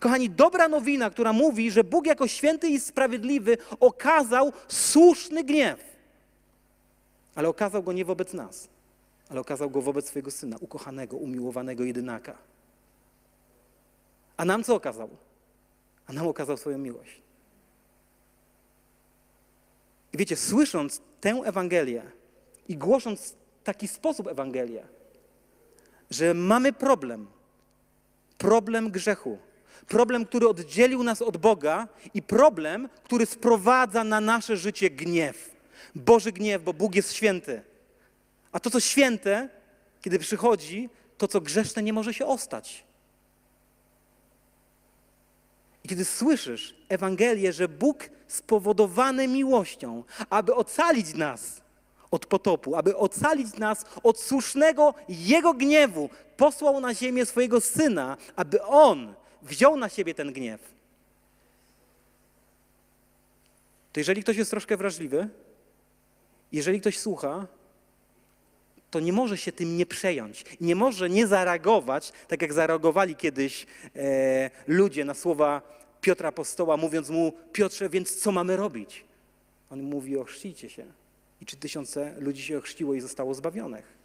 Kochani, 0.00 0.30
dobra 0.30 0.68
nowina, 0.68 1.10
która 1.10 1.32
mówi, 1.32 1.70
że 1.70 1.84
Bóg 1.84 2.06
jako 2.06 2.28
święty 2.28 2.68
i 2.68 2.80
sprawiedliwy 2.80 3.58
okazał 3.80 4.52
słuszny 4.68 5.44
gniew. 5.44 5.80
Ale 7.34 7.48
okazał 7.48 7.82
go 7.82 7.92
nie 7.92 8.04
wobec 8.04 8.32
nas, 8.32 8.68
ale 9.28 9.40
okazał 9.40 9.70
go 9.70 9.82
wobec 9.82 10.08
swojego 10.08 10.30
syna, 10.30 10.56
ukochanego, 10.60 11.16
umiłowanego 11.16 11.84
jedynaka. 11.84 12.38
A 14.36 14.44
nam 14.44 14.64
co 14.64 14.74
okazał? 14.74 15.08
A 16.06 16.12
nam 16.12 16.28
okazał 16.28 16.56
swoją 16.56 16.78
miłość. 16.78 17.22
I 20.12 20.18
wiecie, 20.18 20.36
słysząc 20.36 21.00
tę 21.20 21.30
Ewangelię 21.30 22.02
i 22.68 22.76
głosząc 22.76 23.34
w 23.60 23.64
taki 23.64 23.88
sposób 23.88 24.26
Ewangelię, 24.26 24.86
że 26.10 26.34
mamy 26.34 26.72
problem, 26.72 27.26
problem 28.38 28.90
grzechu, 28.90 29.38
problem, 29.88 30.26
który 30.26 30.48
oddzielił 30.48 31.02
nas 31.02 31.22
od 31.22 31.36
Boga 31.36 31.88
i 32.14 32.22
problem, 32.22 32.88
który 33.04 33.26
sprowadza 33.26 34.04
na 34.04 34.20
nasze 34.20 34.56
życie 34.56 34.90
gniew. 34.90 35.56
Boży 35.94 36.32
gniew, 36.32 36.62
bo 36.62 36.72
Bóg 36.72 36.94
jest 36.94 37.12
święty. 37.12 37.62
A 38.52 38.60
to, 38.60 38.70
co 38.70 38.80
święte, 38.80 39.48
kiedy 40.02 40.18
przychodzi, 40.18 40.88
to, 41.18 41.28
co 41.28 41.40
grzeszne, 41.40 41.82
nie 41.82 41.92
może 41.92 42.14
się 42.14 42.26
ostać. 42.26 42.84
I 45.84 45.88
kiedy 45.88 46.04
słyszysz 46.04 46.74
Ewangelię, 46.88 47.52
że 47.52 47.68
Bóg 47.68 48.10
spowodowany 48.28 49.28
miłością, 49.28 50.04
aby 50.30 50.54
ocalić 50.54 51.14
nas 51.14 51.60
od 52.10 52.26
potopu, 52.26 52.76
aby 52.76 52.96
ocalić 52.96 53.54
nas 53.54 53.84
od 54.02 54.20
słusznego 54.20 54.94
Jego 55.08 55.54
gniewu, 55.54 56.10
posłał 56.36 56.80
na 56.80 56.94
ziemię 56.94 57.26
swojego 57.26 57.60
Syna, 57.60 58.16
aby 58.36 58.62
On 58.62 59.14
wziął 59.42 59.76
na 59.76 59.88
siebie 59.88 60.14
ten 60.14 60.32
gniew. 60.32 60.60
To 63.92 64.00
jeżeli 64.00 64.22
ktoś 64.22 64.36
jest 64.36 64.50
troszkę 64.50 64.76
wrażliwy, 64.76 65.28
jeżeli 66.52 66.80
ktoś 66.80 66.98
słucha, 66.98 67.46
to 68.90 69.00
nie 69.00 69.12
może 69.12 69.36
się 69.36 69.52
tym 69.52 69.76
nie 69.76 69.86
przejąć. 69.86 70.44
Nie 70.60 70.76
może 70.76 71.10
nie 71.10 71.26
zareagować, 71.26 72.12
tak 72.28 72.42
jak 72.42 72.52
zareagowali 72.52 73.16
kiedyś 73.16 73.66
e, 73.96 74.50
ludzie 74.66 75.04
na 75.04 75.14
słowa 75.14 75.62
Piotra 76.00 76.28
Apostoła, 76.28 76.76
mówiąc 76.76 77.10
mu, 77.10 77.32
Piotrze, 77.52 77.88
więc 77.88 78.16
co 78.16 78.32
mamy 78.32 78.56
robić? 78.56 79.04
On 79.70 79.82
mówi, 79.82 80.18
ochrzcijcie 80.18 80.70
się. 80.70 80.86
I 81.40 81.46
czy 81.46 81.56
tysiące 81.56 82.14
ludzi 82.18 82.42
się 82.42 82.58
ochrzciło 82.58 82.94
i 82.94 83.00
zostało 83.00 83.34
zbawionych. 83.34 83.98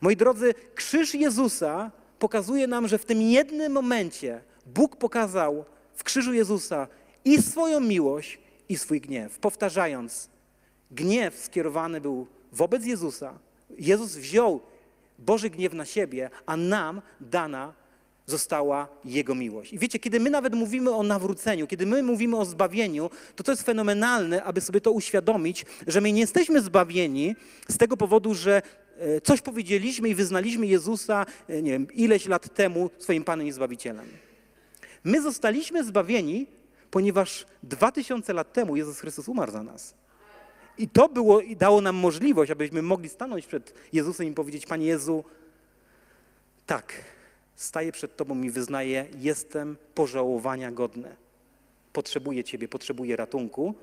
Moi 0.00 0.16
drodzy, 0.16 0.54
krzyż 0.74 1.14
Jezusa 1.14 1.90
pokazuje 2.18 2.66
nam, 2.66 2.88
że 2.88 2.98
w 2.98 3.04
tym 3.04 3.22
jednym 3.22 3.72
momencie 3.72 4.40
Bóg 4.66 4.96
pokazał 4.96 5.64
w 5.94 6.04
krzyżu 6.04 6.32
Jezusa 6.32 6.88
i 7.24 7.42
swoją 7.42 7.80
miłość, 7.80 8.38
i 8.68 8.78
swój 8.78 9.00
gniew. 9.00 9.38
Powtarzając, 9.38 10.30
gniew 10.90 11.38
skierowany 11.38 12.00
był 12.00 12.26
wobec 12.52 12.86
Jezusa. 12.86 13.38
Jezus 13.78 14.16
wziął 14.16 14.60
Boży 15.18 15.50
gniew 15.50 15.72
na 15.72 15.84
siebie, 15.84 16.30
a 16.46 16.56
nam 16.56 17.02
dana 17.20 17.72
została 18.26 18.88
Jego 19.04 19.34
miłość. 19.34 19.72
I 19.72 19.78
wiecie, 19.78 19.98
kiedy 19.98 20.20
my 20.20 20.30
nawet 20.30 20.54
mówimy 20.54 20.94
o 20.94 21.02
nawróceniu, 21.02 21.66
kiedy 21.66 21.86
my 21.86 22.02
mówimy 22.02 22.36
o 22.36 22.44
zbawieniu, 22.44 23.10
to 23.36 23.44
to 23.44 23.52
jest 23.52 23.62
fenomenalne, 23.62 24.44
aby 24.44 24.60
sobie 24.60 24.80
to 24.80 24.92
uświadomić, 24.92 25.66
że 25.86 26.00
my 26.00 26.12
nie 26.12 26.20
jesteśmy 26.20 26.60
zbawieni 26.60 27.36
z 27.68 27.78
tego 27.78 27.96
powodu, 27.96 28.34
że 28.34 28.62
e, 28.98 29.20
coś 29.20 29.40
powiedzieliśmy 29.40 30.08
i 30.08 30.14
wyznaliśmy 30.14 30.66
Jezusa, 30.66 31.26
e, 31.48 31.62
nie 31.62 31.70
wiem, 31.70 31.86
ileś 31.94 32.26
lat 32.26 32.54
temu 32.54 32.90
swoim 32.98 33.24
Panem 33.24 33.46
i 33.46 33.52
Zbawicielem. 33.52 34.25
My 35.06 35.22
zostaliśmy 35.22 35.84
zbawieni, 35.84 36.46
ponieważ 36.90 37.46
dwa 37.62 37.92
tysiące 37.92 38.32
lat 38.32 38.52
temu 38.52 38.76
Jezus 38.76 39.00
Chrystus 39.00 39.28
umarł 39.28 39.52
za 39.52 39.62
nas. 39.62 39.94
I 40.78 40.88
to 40.88 41.08
było 41.08 41.40
i 41.40 41.56
dało 41.56 41.80
nam 41.80 41.96
możliwość, 41.96 42.50
abyśmy 42.50 42.82
mogli 42.82 43.08
stanąć 43.08 43.46
przed 43.46 43.74
Jezusem 43.92 44.26
i 44.26 44.32
powiedzieć: 44.32 44.66
Panie 44.66 44.86
Jezu, 44.86 45.24
tak, 46.66 46.92
staję 47.56 47.92
przed 47.92 48.16
Tobą 48.16 48.42
i 48.42 48.50
wyznaję, 48.50 49.06
jestem 49.18 49.76
pożałowania 49.94 50.70
godny. 50.72 51.16
Potrzebuję 51.92 52.44
Ciebie, 52.44 52.68
potrzebuję 52.68 53.16
ratunku. 53.16 53.74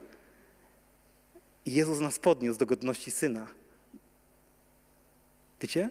I 1.65 1.73
Jezus 1.73 1.99
nas 1.99 2.19
podniósł 2.19 2.59
do 2.59 2.65
godności 2.65 3.11
Syna. 3.11 3.47
Wiecie? 5.61 5.89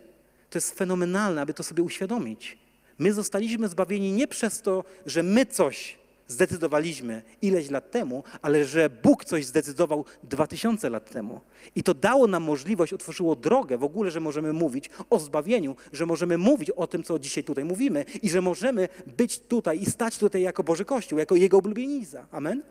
To 0.51 0.59
jest 0.59 0.79
fenomenalne, 0.79 1.43
aby 1.43 1.55
to 1.55 1.63
sobie 1.63 1.83
uświadomić. 1.83 2.62
My 3.03 3.13
zostaliśmy 3.13 3.69
zbawieni 3.69 4.13
nie 4.13 4.29
przez 4.29 4.63
to, 4.63 4.85
że 5.07 5.23
my 5.23 5.47
coś 5.47 5.99
zdecydowaliśmy 6.29 7.23
ileś 7.43 7.71
lat 7.71 7.91
temu, 7.91 8.25
ale 8.43 8.65
że 8.65 8.91
Bóg 8.91 9.25
coś 9.25 9.47
zdecydował 9.47 10.05
dwa 10.23 10.47
tysiące 10.47 10.91
lat 10.91 11.11
temu. 11.11 11.41
I 11.77 11.83
to 11.83 11.95
dało 11.95 12.27
nam 12.27 12.43
możliwość, 12.43 12.93
otworzyło 12.93 13.37
drogę 13.37 13.79
w 13.79 13.85
ogóle, 13.85 14.11
że 14.11 14.21
możemy 14.21 14.53
mówić 14.53 14.91
o 15.11 15.19
zbawieniu, 15.19 15.77
że 15.93 16.07
możemy 16.07 16.39
mówić 16.39 16.71
o 16.71 16.87
tym, 16.87 17.03
co 17.03 17.19
dzisiaj 17.19 17.45
tutaj 17.45 17.65
mówimy 17.65 18.05
i 18.23 18.31
że 18.31 18.41
możemy 18.41 18.89
być 19.07 19.39
tutaj 19.39 19.83
i 19.83 19.87
stać 19.87 20.19
tutaj 20.19 20.43
jako 20.43 20.63
Boży 20.63 20.85
Kościół, 20.85 21.19
jako 21.19 21.35
Jego 21.35 21.59
ulubienica. 21.59 22.27
Amen? 22.31 22.63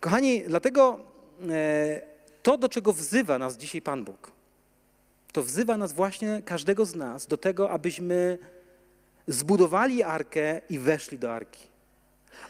Kochani, 0.00 0.42
dlatego 0.46 1.00
e, 1.50 2.00
to, 2.42 2.58
do 2.58 2.68
czego 2.68 2.92
wzywa 2.92 3.38
nas 3.38 3.56
dzisiaj 3.56 3.82
Pan 3.82 4.04
Bóg, 4.04 4.35
to 5.36 5.42
wzywa 5.42 5.76
nas 5.76 5.92
właśnie 5.92 6.42
każdego 6.44 6.86
z 6.86 6.94
nas 6.94 7.26
do 7.26 7.36
tego, 7.36 7.70
abyśmy 7.70 8.38
zbudowali 9.26 10.02
arkę 10.02 10.60
i 10.70 10.78
weszli 10.78 11.18
do 11.18 11.34
arki. 11.34 11.68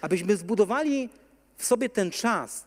Abyśmy 0.00 0.36
zbudowali 0.36 1.08
w 1.56 1.64
sobie 1.64 1.88
ten 1.88 2.10
czas, 2.10 2.64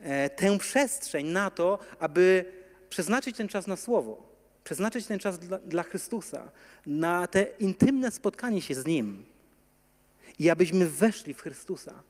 e, 0.00 0.30
tę 0.30 0.58
przestrzeń 0.58 1.26
na 1.26 1.50
to, 1.50 1.78
aby 1.98 2.44
przeznaczyć 2.90 3.36
ten 3.36 3.48
czas 3.48 3.66
na 3.66 3.76
Słowo, 3.76 4.22
przeznaczyć 4.64 5.06
ten 5.06 5.18
czas 5.18 5.38
dla, 5.38 5.58
dla 5.58 5.82
Chrystusa, 5.82 6.50
na 6.86 7.26
te 7.26 7.42
intymne 7.58 8.10
spotkanie 8.10 8.62
się 8.62 8.74
z 8.74 8.86
Nim. 8.86 9.24
I 10.38 10.50
abyśmy 10.50 10.86
weszli 10.86 11.34
w 11.34 11.40
Chrystusa 11.42 12.02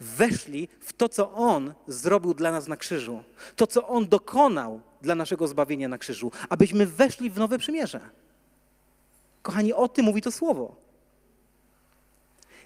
weszli 0.00 0.68
w 0.80 0.92
to, 0.92 1.08
co 1.08 1.32
On 1.32 1.74
zrobił 1.86 2.34
dla 2.34 2.52
nas 2.52 2.68
na 2.68 2.76
krzyżu, 2.76 3.22
to, 3.56 3.66
co 3.66 3.88
On 3.88 4.08
dokonał 4.08 4.80
dla 5.02 5.14
naszego 5.14 5.48
zbawienia 5.48 5.88
na 5.88 5.98
krzyżu, 5.98 6.32
abyśmy 6.48 6.86
weszli 6.86 7.30
w 7.30 7.38
nowe 7.38 7.58
przymierze. 7.58 8.00
Kochani, 9.42 9.72
o 9.72 9.88
tym 9.88 10.04
mówi 10.04 10.22
to 10.22 10.32
słowo. 10.32 10.76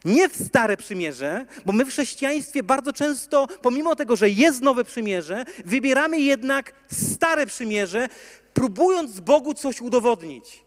Nie 0.04 0.28
w 0.28 0.36
stare 0.36 0.76
przymierze, 0.76 1.46
bo 1.66 1.72
my 1.72 1.84
w 1.84 1.88
chrześcijaństwie 1.88 2.62
bardzo 2.62 2.92
często, 2.92 3.46
pomimo 3.62 3.96
tego, 3.96 4.16
że 4.16 4.30
jest 4.30 4.62
nowe 4.62 4.84
przymierze, 4.84 5.44
wybieramy 5.64 6.20
jednak 6.20 6.72
stare 6.92 7.46
przymierze, 7.46 8.08
próbując 8.54 9.20
Bogu 9.20 9.54
coś 9.54 9.80
udowodnić. 9.80 10.64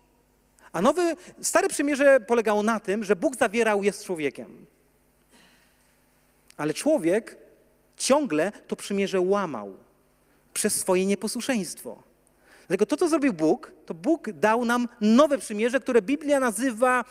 A 0.71 0.81
nowe, 0.81 1.15
stare 1.41 1.69
przymierze 1.69 2.19
polegało 2.19 2.63
na 2.63 2.79
tym, 2.79 3.03
że 3.03 3.15
Bóg 3.15 3.35
zawierał 3.35 3.83
je 3.83 3.93
z 3.93 4.03
człowiekiem. 4.03 4.65
Ale 6.57 6.73
człowiek 6.73 7.37
ciągle 7.97 8.51
to 8.67 8.75
przymierze 8.75 9.21
łamał 9.21 9.77
przez 10.53 10.75
swoje 10.75 11.05
nieposłuszeństwo. 11.05 12.03
Dlatego 12.67 12.85
to, 12.85 12.97
co 12.97 13.09
zrobił 13.09 13.33
Bóg, 13.33 13.71
to 13.85 13.93
Bóg 13.93 14.31
dał 14.31 14.65
nam 14.65 14.87
nowe 15.01 15.37
przymierze, 15.37 15.79
które 15.79 16.01
Biblia 16.01 16.39
nazywa 16.39 17.05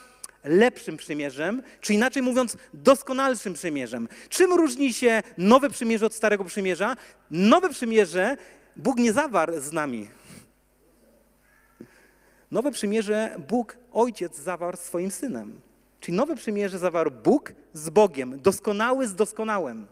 lepszym 0.44 0.97
przymierzem, 0.97 1.62
czy 1.80 1.94
inaczej 1.94 2.22
mówiąc, 2.22 2.57
doskonalszym 2.74 3.55
przymierzem. 3.55 4.09
Czym 4.28 4.53
różni 4.53 4.92
się 4.92 5.22
nowe 5.38 5.70
przymierze 5.70 6.07
od 6.07 6.14
starego 6.14 6.44
przymierza? 6.44 6.97
Nowe 7.30 7.68
przymierze 7.68 8.36
Bóg 8.76 8.97
nie 8.97 9.12
zawarł 9.12 9.61
z 9.61 9.72
nami. 9.72 10.09
Nowe 12.51 12.70
przymierze 12.70 13.36
Bóg, 13.49 13.76
Ojciec, 13.92 14.36
zawarł 14.36 14.76
swoim 14.76 15.11
Synem. 15.11 15.61
Czyli 16.01 16.16
nowe 16.16 16.36
przymierze 16.36 16.78
zawarł 16.78 17.11
Bóg 17.11 17.53
z 17.72 17.90
Bogiem, 17.90 18.40
doskonały 18.40 19.09
z 19.09 19.14
doskonałym. 19.14 19.86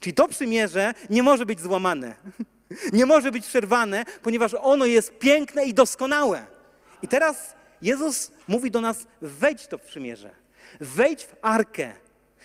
Czyli 0.00 0.14
to 0.14 0.28
przymierze 0.28 0.94
nie 1.10 1.22
może 1.22 1.46
być 1.46 1.60
złamane, 1.60 2.14
nie 2.92 3.06
może 3.06 3.32
być 3.32 3.46
przerwane, 3.46 4.04
ponieważ 4.22 4.54
ono 4.54 4.86
jest 4.86 5.18
piękne 5.18 5.64
i 5.64 5.74
doskonałe. 5.74 6.46
I 7.02 7.08
teraz 7.08 7.54
Jezus 7.82 8.30
mówi 8.48 8.70
do 8.70 8.80
nas: 8.80 9.06
wejdź 9.22 9.66
to 9.66 9.78
przymierze, 9.78 10.30
wejdź 10.80 11.24
w 11.24 11.34
arkę, 11.42 11.92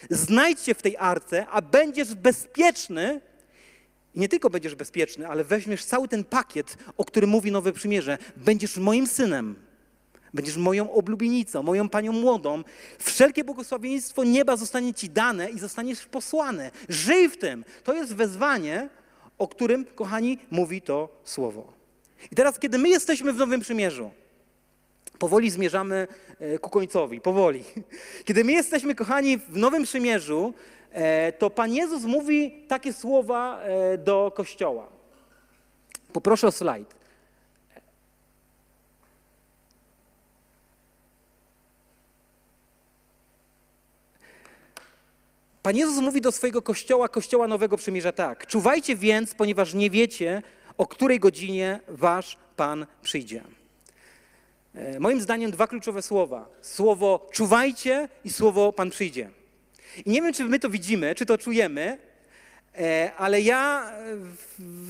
znajdź 0.09 0.59
się 0.59 0.73
w 0.73 0.81
tej 0.81 0.97
arce, 0.97 1.47
a 1.47 1.61
będziesz 1.61 2.15
bezpieczny. 2.15 3.21
I 4.15 4.19
nie 4.19 4.29
tylko 4.29 4.49
będziesz 4.49 4.75
bezpieczny, 4.75 5.27
ale 5.27 5.43
weźmiesz 5.43 5.85
cały 5.85 6.07
ten 6.07 6.23
pakiet, 6.23 6.77
o 6.97 7.05
którym 7.05 7.29
mówi 7.29 7.51
Nowe 7.51 7.73
Przymierze. 7.73 8.17
Będziesz 8.37 8.77
moim 8.77 9.07
synem 9.07 9.55
Będziesz 10.35 10.57
moją 10.57 10.91
oblubienicą, 10.91 11.63
moją 11.63 11.89
panią 11.89 12.11
młodą. 12.11 12.63
Wszelkie 12.99 13.43
błogosławieństwo 13.43 14.23
nieba 14.23 14.57
zostanie 14.57 14.93
ci 14.93 15.09
dane 15.09 15.49
i 15.49 15.59
zostaniesz 15.59 16.05
posłany. 16.05 16.71
Żyj 16.89 17.29
w 17.29 17.37
tym. 17.37 17.65
To 17.83 17.93
jest 17.93 18.15
wezwanie, 18.15 18.89
o 19.37 19.47
którym, 19.47 19.85
kochani, 19.85 20.39
mówi 20.51 20.81
to 20.81 21.09
słowo. 21.23 21.73
I 22.31 22.35
teraz, 22.35 22.59
kiedy 22.59 22.77
my 22.77 22.89
jesteśmy 22.89 23.33
w 23.33 23.37
Nowym 23.37 23.61
Przymierzu, 23.61 24.11
powoli 25.19 25.51
zmierzamy 25.51 26.07
e, 26.39 26.59
ku 26.59 26.69
końcowi, 26.69 27.21
powoli. 27.21 27.63
Kiedy 28.25 28.43
my 28.43 28.51
jesteśmy, 28.51 28.95
kochani, 28.95 29.37
w 29.37 29.57
Nowym 29.57 29.83
Przymierzu, 29.83 30.53
e, 30.91 31.31
to 31.31 31.49
Pan 31.49 31.73
Jezus 31.73 32.03
mówi 32.03 32.65
takie 32.67 32.93
słowa 32.93 33.59
e, 33.61 33.97
do 33.97 34.31
Kościoła. 34.35 34.87
Poproszę 36.13 36.47
o 36.47 36.51
slajd. 36.51 37.04
Pan 45.65 45.75
Jezus 45.75 45.99
mówi 45.99 46.21
do 46.21 46.31
swojego 46.31 46.61
kościoła, 46.61 47.09
kościoła 47.09 47.47
Nowego 47.47 47.77
Przymierza 47.77 48.11
tak. 48.11 48.47
Czuwajcie 48.47 48.95
więc, 48.95 49.35
ponieważ 49.35 49.73
nie 49.73 49.89
wiecie, 49.89 50.41
o 50.77 50.87
której 50.87 51.19
godzinie 51.19 51.79
wasz 51.87 52.37
Pan 52.55 52.85
przyjdzie. 53.01 53.43
E, 54.75 54.99
Moim 54.99 55.21
zdaniem 55.21 55.51
dwa 55.51 55.67
kluczowe 55.67 56.01
słowa. 56.01 56.49
Słowo 56.61 57.29
czuwajcie 57.31 58.09
i 58.23 58.29
słowo 58.29 58.73
Pan 58.73 58.89
przyjdzie. 58.89 59.29
I 60.05 60.09
nie 60.09 60.21
wiem, 60.21 60.33
czy 60.33 60.45
my 60.45 60.59
to 60.59 60.69
widzimy, 60.69 61.15
czy 61.15 61.25
to 61.25 61.37
czujemy, 61.37 61.97
e, 62.77 63.11
ale 63.17 63.41
ja 63.41 63.91
e, 63.91 64.17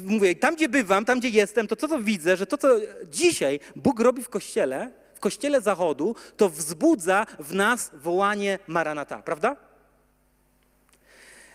mówię, 0.05 0.36
tam 0.36 0.55
gdzie 0.55 0.69
bywam, 0.69 1.05
tam 1.05 1.19
gdzie 1.19 1.30
jestem, 1.30 1.67
to 1.67 1.76
to, 1.76 1.88
co 1.88 1.99
widzę, 1.99 2.38
że 2.38 2.47
to, 2.47 2.57
co 2.57 2.67
dzisiaj 3.05 3.59
Bóg 3.76 3.99
robi 3.99 4.23
w 4.23 4.30
Kościele, 4.30 4.91
w 5.13 5.19
Kościele 5.19 5.61
Zachodu, 5.61 6.15
to 6.38 6.49
wzbudza 6.49 7.26
w 7.39 7.53
nas 7.53 7.91
wołanie 7.93 8.59
Maranata, 8.67 9.21
prawda? 9.21 9.74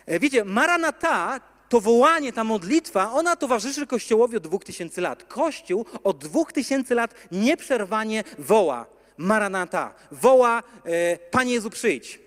E, 0.05 0.19
Wiecie, 0.19 0.45
Maranata, 0.45 1.39
to 1.69 1.81
wołanie, 1.81 2.33
ta 2.33 2.43
modlitwa, 2.43 3.11
ona 3.11 3.35
towarzyszy 3.35 3.87
Kościołowi 3.87 4.37
od 4.37 4.43
dwóch 4.43 4.63
tysięcy 4.63 5.01
lat. 5.01 5.23
Kościół 5.23 5.85
od 6.03 6.17
dwóch 6.17 6.53
tysięcy 6.53 6.95
lat 6.95 7.13
nieprzerwanie 7.31 8.23
woła 8.37 8.85
Maranata, 9.17 9.93
woła 10.11 10.63
e, 10.85 11.17
Panie 11.17 11.53
Jezu 11.53 11.69
przyjdź. 11.69 12.19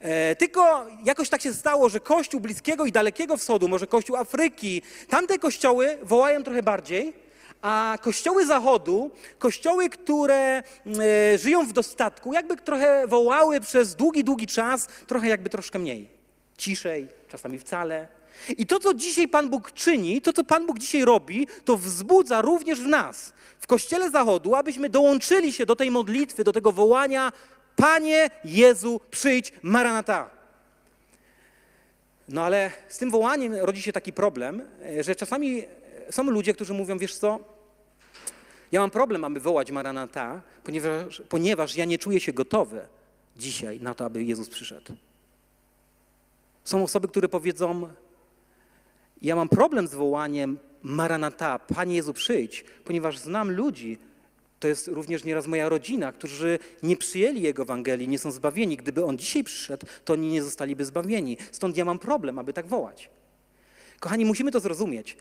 E, 0.00 0.36
tylko 0.36 0.86
jakoś 1.04 1.28
tak 1.28 1.42
się 1.42 1.54
stało, 1.54 1.88
że 1.88 2.00
Kościół 2.00 2.40
Bliskiego 2.40 2.86
i 2.86 2.92
Dalekiego 2.92 3.36
Wschodu, 3.36 3.68
może 3.68 3.86
Kościół 3.86 4.16
Afryki, 4.16 4.82
tamte 5.08 5.38
kościoły 5.38 5.98
wołają 6.02 6.42
trochę 6.42 6.62
bardziej, 6.62 7.12
a 7.62 7.98
kościoły 8.02 8.46
Zachodu, 8.46 9.10
kościoły, 9.38 9.88
które 9.88 10.62
e, 11.34 11.38
żyją 11.38 11.66
w 11.66 11.72
dostatku, 11.72 12.32
jakby 12.32 12.56
trochę 12.56 13.06
wołały 13.06 13.60
przez 13.60 13.94
długi, 13.94 14.24
długi 14.24 14.46
czas, 14.46 14.88
trochę 15.06 15.28
jakby 15.28 15.50
troszkę 15.50 15.78
mniej 15.78 16.17
ciszej, 16.58 17.08
czasami 17.28 17.58
wcale. 17.58 18.08
I 18.58 18.66
to, 18.66 18.80
co 18.80 18.94
dzisiaj 18.94 19.28
Pan 19.28 19.50
Bóg 19.50 19.72
czyni, 19.72 20.22
to, 20.22 20.32
co 20.32 20.44
Pan 20.44 20.66
Bóg 20.66 20.78
dzisiaj 20.78 21.04
robi, 21.04 21.46
to 21.64 21.76
wzbudza 21.76 22.42
również 22.42 22.80
w 22.80 22.86
nas, 22.86 23.32
w 23.58 23.66
Kościele 23.66 24.10
Zachodu, 24.10 24.54
abyśmy 24.54 24.88
dołączyli 24.88 25.52
się 25.52 25.66
do 25.66 25.76
tej 25.76 25.90
modlitwy, 25.90 26.44
do 26.44 26.52
tego 26.52 26.72
wołania 26.72 27.32
Panie 27.76 28.30
Jezu, 28.44 29.00
przyjdź, 29.10 29.52
Maranata. 29.62 30.30
No 32.28 32.42
ale 32.42 32.70
z 32.88 32.98
tym 32.98 33.10
wołaniem 33.10 33.54
rodzi 33.54 33.82
się 33.82 33.92
taki 33.92 34.12
problem, 34.12 34.62
e, 34.84 35.02
że 35.04 35.14
czasami 35.14 35.62
są 36.10 36.22
ludzie, 36.22 36.54
którzy 36.54 36.74
mówią, 36.74 36.98
wiesz 36.98 37.14
co, 37.14 37.40
ja 38.72 38.80
mam 38.80 38.90
problem, 38.90 39.24
aby 39.24 39.40
wołać 39.40 39.70
Maranata, 39.70 40.42
ponieważ, 40.64 41.22
ponieważ 41.28 41.76
ja 41.76 41.84
nie 41.84 41.98
czuję 41.98 42.20
się 42.20 42.32
gotowy 42.32 42.80
dzisiaj 43.36 43.80
na 43.80 43.94
to, 43.94 44.04
aby 44.04 44.24
Jezus 44.24 44.48
przyszedł. 44.48 44.96
Są 46.68 46.82
osoby, 46.82 47.08
które 47.08 47.28
powiedzą: 47.28 47.88
Ja 49.22 49.36
mam 49.36 49.48
problem 49.48 49.88
z 49.88 49.94
wołaniem 49.94 50.58
Maranata, 50.82 51.58
Panie 51.58 51.96
Jezu, 51.96 52.12
przyjdź, 52.12 52.64
ponieważ 52.84 53.18
znam 53.18 53.50
ludzi, 53.50 53.98
to 54.60 54.68
jest 54.68 54.88
również 54.88 55.24
nieraz 55.24 55.46
moja 55.46 55.68
rodzina, 55.68 56.12
którzy 56.12 56.58
nie 56.82 56.96
przyjęli 56.96 57.42
Jego 57.42 57.62
Ewangelii, 57.62 58.08
nie 58.08 58.18
są 58.18 58.30
zbawieni. 58.30 58.76
Gdyby 58.76 59.04
On 59.04 59.18
dzisiaj 59.18 59.44
przyszedł, 59.44 59.86
to 60.04 60.12
oni 60.12 60.28
nie 60.28 60.42
zostaliby 60.42 60.84
zbawieni. 60.84 61.36
Stąd 61.52 61.76
ja 61.76 61.84
mam 61.84 61.98
problem, 61.98 62.38
aby 62.38 62.52
tak 62.52 62.66
wołać. 62.66 63.10
Kochani, 64.00 64.24
musimy 64.24 64.52
to 64.52 64.60
zrozumieć. 64.60 65.16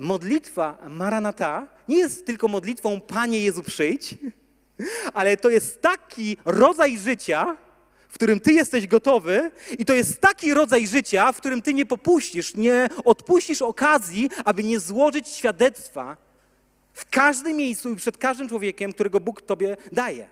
Modlitwa 0.00 0.78
Maranata 0.88 1.68
nie 1.88 1.98
jest 1.98 2.26
tylko 2.26 2.48
modlitwą 2.48 3.00
Panie 3.00 3.40
Jezu, 3.40 3.62
przyjdź, 3.62 4.14
ale 5.14 5.36
to 5.36 5.50
jest 5.50 5.82
taki 5.82 6.36
rodzaj 6.44 6.98
życia, 6.98 7.56
którym 8.20 8.40
ty 8.40 8.52
jesteś 8.52 8.86
gotowy, 8.86 9.50
i 9.78 9.84
to 9.84 9.94
jest 9.94 10.20
taki 10.20 10.54
rodzaj 10.54 10.86
życia, 10.86 11.32
w 11.32 11.36
którym 11.36 11.62
ty 11.62 11.74
nie 11.74 11.86
popuścisz, 11.86 12.54
nie 12.54 12.88
odpuścisz 13.04 13.62
okazji, 13.62 14.30
aby 14.44 14.64
nie 14.64 14.80
złożyć 14.80 15.28
świadectwa 15.28 16.16
w 16.92 17.10
każdym 17.10 17.56
miejscu 17.56 17.90
i 17.90 17.96
przed 17.96 18.18
każdym 18.18 18.48
człowiekiem, 18.48 18.92
którego 18.92 19.20
Bóg 19.20 19.42
tobie 19.42 19.76
daje. 19.92 20.28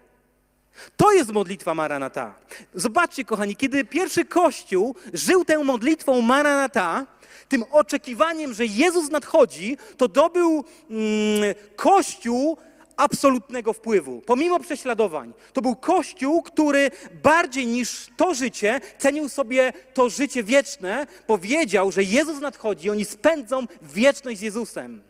To 0.96 1.12
jest 1.12 1.32
modlitwa 1.32 1.74
Maranata. 1.74 2.34
Zobaczcie, 2.74 3.24
kochani, 3.24 3.56
kiedy 3.56 3.84
pierwszy 3.84 4.24
Kościół 4.24 4.94
żył 5.12 5.44
tę 5.44 5.64
modlitwą 5.64 6.20
Maranata, 6.20 7.06
tym 7.48 7.64
oczekiwaniem, 7.70 8.54
że 8.54 8.66
Jezus 8.66 9.10
nadchodzi, 9.10 9.76
to 9.96 10.08
dobył 10.08 10.64
mm, 10.90 11.54
Kościół 11.76 12.58
absolutnego 12.98 13.72
wpływu, 13.72 14.22
pomimo 14.26 14.60
prześladowań. 14.60 15.32
To 15.52 15.62
był 15.62 15.76
Kościół, 15.76 16.42
który 16.42 16.90
bardziej 17.22 17.66
niż 17.66 18.06
to 18.16 18.34
życie 18.34 18.80
cenił 18.98 19.28
sobie 19.28 19.72
to 19.94 20.08
życie 20.08 20.42
wieczne, 20.42 21.06
powiedział, 21.26 21.92
że 21.92 22.02
Jezus 22.02 22.40
nadchodzi, 22.40 22.90
oni 22.90 23.04
spędzą 23.04 23.66
wieczność 23.82 24.38
z 24.38 24.42
Jezusem. 24.42 25.02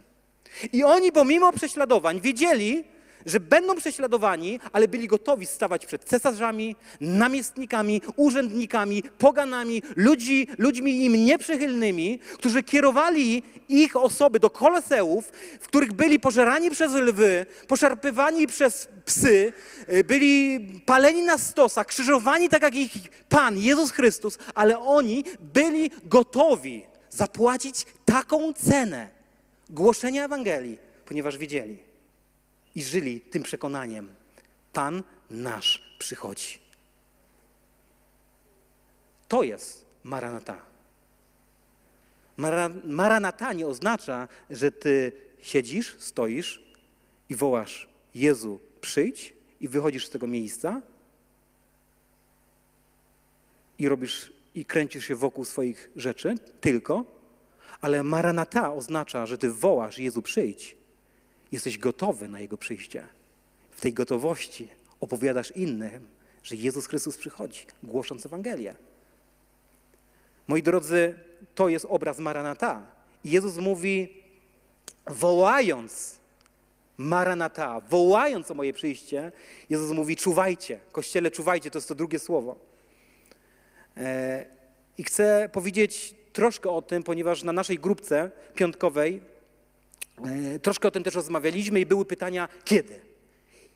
I 0.72 0.84
oni 0.84 1.12
pomimo 1.12 1.52
prześladowań 1.52 2.20
wiedzieli, 2.20 2.84
że 3.28 3.40
będą 3.40 3.74
prześladowani, 3.74 4.60
ale 4.72 4.88
byli 4.88 5.06
gotowi 5.08 5.46
stawać 5.46 5.86
przed 5.86 6.04
cesarzami, 6.04 6.76
namiestnikami, 7.00 8.02
urzędnikami, 8.16 9.02
poganami, 9.18 9.82
ludzi, 9.96 10.48
ludźmi 10.58 11.04
im 11.04 11.24
nieprzychylnymi, 11.24 12.18
którzy 12.18 12.62
kierowali 12.62 13.42
ich 13.68 13.96
osoby 13.96 14.40
do 14.40 14.50
koloseów, 14.50 15.32
w 15.60 15.66
których 15.68 15.92
byli 15.92 16.20
pożerani 16.20 16.70
przez 16.70 16.92
lwy, 16.92 17.46
poszarpywani 17.68 18.46
przez 18.46 18.88
psy, 19.04 19.52
y, 19.92 20.04
byli 20.04 20.60
paleni 20.86 21.22
na 21.22 21.38
stosach, 21.38 21.86
krzyżowani 21.86 22.48
tak 22.48 22.62
jak 22.62 22.74
ich 22.74 22.92
Pan, 23.28 23.58
Jezus 23.58 23.90
Chrystus, 23.90 24.38
ale 24.54 24.78
oni 24.78 25.24
byli 25.40 25.90
gotowi 26.04 26.86
zapłacić 27.10 27.86
taką 28.04 28.52
cenę 28.52 29.08
głoszenia 29.70 30.24
Ewangelii, 30.24 30.78
ponieważ 31.06 31.38
wiedzieli, 31.38 31.87
i 32.78 32.82
żyli 32.82 33.20
tym 33.20 33.42
przekonaniem: 33.42 34.08
Pan 34.72 35.02
nasz 35.30 35.96
przychodzi. 35.98 36.58
To 39.28 39.42
jest 39.42 39.86
Maranata. 40.04 40.62
Mara, 42.36 42.70
maranata 42.84 43.52
nie 43.52 43.66
oznacza, 43.66 44.28
że 44.50 44.72
ty 44.72 45.12
siedzisz, 45.42 45.96
stoisz 45.98 46.62
i 47.28 47.34
wołasz: 47.34 47.88
Jezu, 48.14 48.60
przyjdź, 48.80 49.34
i 49.60 49.68
wychodzisz 49.68 50.06
z 50.06 50.10
tego 50.10 50.26
miejsca 50.26 50.82
i 53.78 53.88
robisz 53.88 54.32
i 54.54 54.64
kręcisz 54.64 55.06
się 55.06 55.16
wokół 55.16 55.44
swoich 55.44 55.90
rzeczy, 55.96 56.34
tylko, 56.60 57.04
ale 57.80 58.02
Maranata 58.02 58.72
oznacza, 58.72 59.26
że 59.26 59.38
ty 59.38 59.52
wołasz: 59.52 59.98
Jezu, 59.98 60.22
przyjdź 60.22 60.77
jesteś 61.52 61.78
gotowy 61.78 62.28
na 62.28 62.40
Jego 62.40 62.58
przyjście. 62.58 63.06
W 63.70 63.80
tej 63.80 63.92
gotowości 63.92 64.68
opowiadasz 65.00 65.50
innym, 65.50 66.08
że 66.42 66.56
Jezus 66.56 66.86
Chrystus 66.86 67.16
przychodzi, 67.16 67.66
głosząc 67.82 68.26
Ewangelię. 68.26 68.74
Moi 70.48 70.62
drodzy, 70.62 71.14
to 71.54 71.68
jest 71.68 71.86
obraz 71.88 72.18
Maranata. 72.18 72.86
Jezus 73.24 73.56
mówi, 73.56 74.22
wołając 75.06 76.18
Maranata, 76.96 77.80
wołając 77.80 78.50
o 78.50 78.54
moje 78.54 78.72
przyjście, 78.72 79.32
Jezus 79.70 79.90
mówi, 79.90 80.16
czuwajcie. 80.16 80.80
Kościele, 80.92 81.30
czuwajcie, 81.30 81.70
to 81.70 81.78
jest 81.78 81.88
to 81.88 81.94
drugie 81.94 82.18
słowo. 82.18 82.56
E, 83.96 84.44
I 84.98 85.04
chcę 85.04 85.48
powiedzieć 85.52 86.14
troszkę 86.32 86.70
o 86.70 86.82
tym, 86.82 87.02
ponieważ 87.02 87.42
na 87.42 87.52
naszej 87.52 87.78
grupce 87.78 88.30
piątkowej 88.54 89.20
Troszkę 90.62 90.88
o 90.88 90.90
tym 90.90 91.04
też 91.04 91.14
rozmawialiśmy 91.14 91.80
i 91.80 91.86
były 91.86 92.04
pytania, 92.04 92.48
kiedy? 92.64 93.00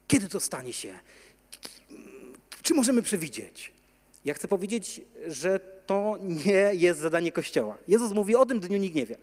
Kiedy 0.08 0.28
to 0.28 0.40
stanie 0.40 0.72
się? 0.72 0.98
Czy 2.62 2.74
możemy 2.74 3.02
przewidzieć? 3.02 3.72
Ja 4.24 4.34
chcę 4.34 4.48
powiedzieć, 4.48 5.00
że 5.26 5.60
to 5.86 6.18
nie 6.20 6.70
jest 6.72 7.00
zadanie 7.00 7.32
Kościoła. 7.32 7.78
Jezus 7.88 8.12
mówi 8.12 8.36
o 8.36 8.46
tym 8.46 8.60
dniu, 8.60 8.78
nikt 8.78 8.94
nie 8.96 9.06
wie. 9.06 9.16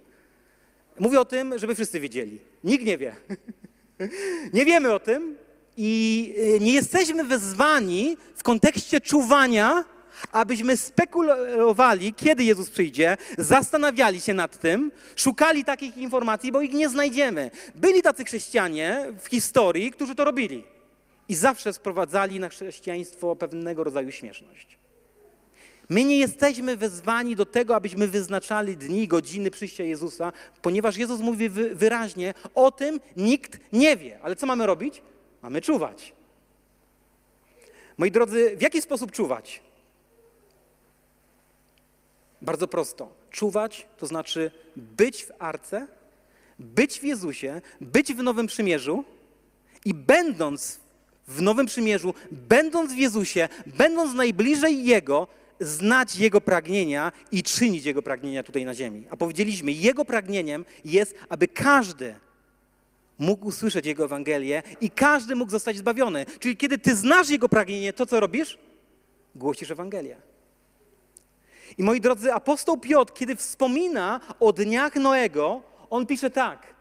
Mówi 0.99 1.17
o 1.17 1.25
tym, 1.25 1.59
żeby 1.59 1.75
wszyscy 1.75 1.99
wiedzieli. 1.99 2.39
Nikt 2.63 2.85
nie 2.85 2.97
wie. 2.97 3.15
Nie 4.53 4.65
wiemy 4.65 4.93
o 4.93 4.99
tym 4.99 5.37
I 5.77 6.33
y, 6.37 6.59
nie 6.59 6.73
jesteśmy 6.73 7.23
wezwani 7.23 8.17
w 8.35 8.43
kontekście 8.43 9.01
czuwania, 9.01 9.85
abyśmy 10.31 10.77
spekulowali, 10.77 12.13
kiedy 12.13 12.43
Jezus 12.43 12.69
przyjdzie, 12.69 13.17
zastanawiali 13.37 14.21
się 14.21 14.33
nad 14.33 14.59
tym, 14.59 14.91
szukali 15.15 15.65
takich 15.65 15.97
informacji, 15.97 16.51
bo 16.51 16.61
ich 16.61 16.73
nie 16.73 16.89
znajdziemy. 16.89 17.51
Byli 17.75 18.01
tacy 18.01 18.25
chrześcijanie 18.25 19.05
w 19.21 19.27
historii, 19.27 19.91
którzy 19.91 20.15
to 20.15 20.25
robili 20.25 20.63
i 21.29 21.35
zawsze 21.35 21.73
sprowadzali 21.73 22.39
na 22.39 22.49
chrześcijaństwo 22.49 23.35
pewnego 23.35 23.83
rodzaju 23.83 24.11
śmieszność. 24.11 24.79
My 25.89 26.03
nie 26.03 26.17
jesteśmy 26.17 26.77
wezwani 26.77 27.35
do 27.35 27.45
tego, 27.45 27.75
abyśmy 27.75 28.07
wyznaczali 28.07 28.77
dni, 28.77 29.07
godziny 29.07 29.51
przyjścia 29.51 29.83
Jezusa, 29.83 30.33
ponieważ 30.61 30.97
Jezus 30.97 31.21
mówi 31.21 31.49
wyraźnie, 31.73 32.33
o 32.55 32.71
tym 32.71 32.99
nikt 33.17 33.59
nie 33.73 33.97
wie. 33.97 34.19
Ale 34.21 34.35
co 34.35 34.45
mamy 34.45 34.65
robić? 34.65 35.01
Mamy 35.41 35.61
czuwać. 35.61 36.13
Moi 37.97 38.11
drodzy, 38.11 38.57
w 38.57 38.61
jaki 38.61 38.81
sposób 38.81 39.11
czuwać? 39.11 39.61
Bardzo 42.41 42.67
prosto. 42.67 43.09
Czuwać 43.31 43.87
to 43.97 44.07
znaczy 44.07 44.51
być 44.75 45.25
w 45.25 45.31
arce, 45.39 45.87
być 46.59 46.99
w 46.99 47.03
Jezusie, 47.03 47.61
być 47.81 48.13
w 48.13 48.23
Nowym 48.23 48.47
Przymierzu 48.47 49.03
i 49.85 49.93
będąc 49.93 50.79
w 51.27 51.41
Nowym 51.41 51.65
Przymierzu, 51.65 52.13
będąc 52.31 52.93
w 52.93 52.97
Jezusie, 52.97 53.49
będąc 53.65 54.13
najbliżej 54.13 54.85
Jego, 54.85 55.27
znać 55.59 56.15
Jego 56.15 56.41
pragnienia 56.41 57.11
i 57.31 57.43
czynić 57.43 57.85
Jego 57.85 58.01
pragnienia 58.01 58.43
tutaj 58.43 58.65
na 58.65 58.73
ziemi. 58.73 59.03
A 59.09 59.17
powiedzieliśmy, 59.17 59.71
Jego 59.71 60.05
pragnieniem 60.05 60.65
jest, 60.85 61.15
aby 61.29 61.47
każdy 61.47 62.15
mógł 63.19 63.47
usłyszeć 63.47 63.85
Jego 63.85 64.05
Ewangelię 64.05 64.63
i 64.81 64.89
każdy 64.89 65.35
mógł 65.35 65.51
zostać 65.51 65.77
zbawiony. 65.77 66.25
Czyli 66.39 66.57
kiedy 66.57 66.77
Ty 66.77 66.95
znasz 66.95 67.29
Jego 67.29 67.49
pragnienie, 67.49 67.93
to 67.93 68.05
co 68.05 68.19
robisz? 68.19 68.57
Głosisz 69.35 69.71
Ewangelię. 69.71 70.28
I 71.77 71.83
moi 71.83 72.01
drodzy, 72.01 72.33
apostoł 72.33 72.77
Piotr, 72.77 73.13
kiedy 73.13 73.35
wspomina 73.35 74.19
o 74.39 74.53
dniach 74.53 74.95
Noego, 74.95 75.61
on 75.89 76.05
pisze 76.05 76.29
tak. 76.29 76.73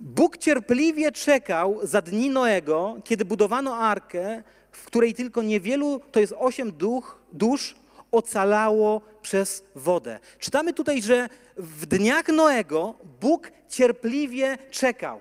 Bóg 0.00 0.38
cierpliwie 0.38 1.12
czekał 1.12 1.78
za 1.82 2.02
dni 2.02 2.30
Noego, 2.30 2.96
kiedy 3.04 3.24
budowano 3.24 3.76
arkę, 3.76 4.42
w 4.72 4.86
której 4.86 5.14
tylko 5.14 5.42
niewielu, 5.42 6.00
to 6.12 6.20
jest 6.20 6.34
osiem 6.38 6.72
duch, 6.72 7.18
dusz, 7.32 7.74
ocalało 8.12 9.00
przez 9.22 9.64
wodę. 9.74 10.18
Czytamy 10.38 10.72
tutaj, 10.72 11.02
że 11.02 11.28
w 11.56 11.86
dniach 11.86 12.28
Noego 12.28 12.94
Bóg 13.20 13.50
cierpliwie 13.68 14.58
czekał. 14.70 15.20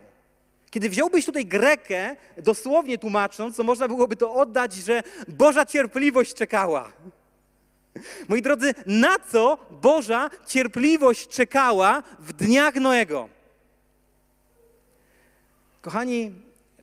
Kiedy 0.69 0.89
wziąłbyś 0.89 1.25
tutaj 1.25 1.45
Grekę, 1.45 2.15
dosłownie 2.37 2.97
tłumacząc, 2.97 3.57
to 3.57 3.63
można 3.63 3.87
byłoby 3.87 4.15
to 4.15 4.33
oddać, 4.33 4.73
że 4.73 5.03
Boża 5.27 5.65
cierpliwość 5.65 6.33
czekała. 6.33 6.91
Moi 8.27 8.41
drodzy, 8.41 8.73
na 8.85 9.19
co 9.31 9.57
Boża 9.71 10.29
cierpliwość 10.47 11.27
czekała 11.27 12.03
w 12.19 12.33
dniach 12.33 12.75
Noego? 12.75 13.29
Kochani, 15.81 16.31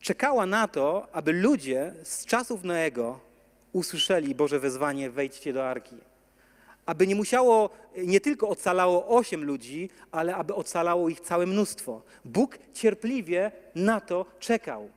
czekała 0.01 0.47
na 0.47 0.69
to, 0.69 1.09
aby 1.13 1.33
ludzie 1.33 1.95
z 2.05 2.27
czasów 2.27 2.65
Noego 2.65 3.21
usłyszeli 3.73 4.35
Boże 4.35 4.61
wezwanie: 4.61 5.11
wejdźcie 5.11 5.53
do 5.53 5.69
arki. 5.69 6.10
Aby 6.91 7.07
nie 7.07 7.15
musiało, 7.15 7.71
nie 7.97 8.21
tylko 8.21 8.49
ocalało 8.49 9.07
osiem 9.07 9.45
ludzi, 9.45 9.91
ale 10.13 10.37
aby 10.37 10.55
ocalało 10.55 11.09
ich 11.09 11.21
całe 11.21 11.47
mnóstwo. 11.47 12.03
Bóg 12.25 12.59
cierpliwie 12.75 13.53
na 13.75 14.01
to 14.01 14.27
czekał. 14.39 14.91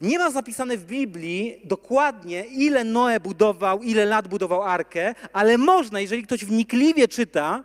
Nie 0.00 0.18
ma 0.18 0.30
zapisane 0.30 0.76
w 0.76 0.84
Biblii 0.84 1.60
dokładnie, 1.64 2.44
ile 2.44 2.84
Noe 2.84 3.20
budował, 3.20 3.82
ile 3.82 4.04
lat 4.04 4.28
budował 4.28 4.62
arkę, 4.62 5.14
ale 5.32 5.58
można, 5.58 6.00
jeżeli 6.00 6.22
ktoś 6.22 6.44
wnikliwie 6.44 7.08
czyta, 7.08 7.64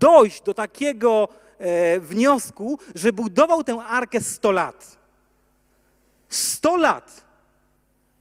dojść 0.00 0.42
do 0.42 0.54
takiego 0.54 1.28
e, 1.58 2.00
wniosku, 2.00 2.78
że 2.94 3.12
budował 3.12 3.64
tę 3.64 3.82
arkę 3.82 4.20
100 4.20 4.52
lat. 4.52 4.98
100 6.28 6.76
lat 6.76 7.24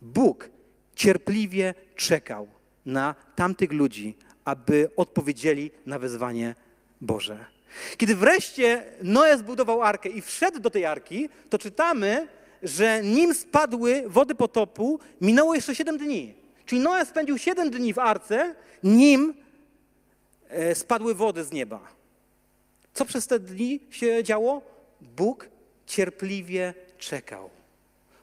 Bóg 0.02 0.50
cierpliwie 0.96 1.74
czekał 1.96 2.48
na 2.86 3.16
tamtych 3.36 3.72
ludzi, 3.72 4.18
aby 4.48 4.90
odpowiedzieli 4.96 5.72
na 5.86 6.00
wezwanie 6.00 6.56
Boże. 7.02 7.46
Kiedy 7.98 8.16
wreszcie 8.16 8.84
Noe 9.04 9.38
zbudował 9.38 9.82
arkę 9.82 10.10
i 10.10 10.22
wszedł 10.22 10.60
do 10.60 10.70
tej 10.70 10.86
arki, 10.86 11.30
to 11.50 11.58
czytamy, 11.58 12.28
że 12.64 13.04
nim 13.04 13.34
spadły 13.34 14.04
wody 14.08 14.36
potopu, 14.36 15.00
minęło 15.22 15.56
jeszcze 15.56 15.76
7 15.76 15.98
dni. 15.98 16.34
Czyli 16.66 16.82
Noe 16.82 17.06
spędził 17.06 17.38
7 17.38 17.70
dni 17.70 17.94
w 17.94 18.00
arce, 18.00 18.56
nim 18.84 19.34
e, 20.50 20.76
spadły 20.76 21.16
wody 21.16 21.44
z 21.44 21.52
nieba. 21.52 21.80
Co 22.94 23.06
przez 23.06 23.28
te 23.28 23.40
dni 23.40 23.80
się 23.90 24.24
działo? 24.24 24.62
Bóg 25.02 25.50
cierpliwie 25.86 26.74
czekał. 26.98 27.50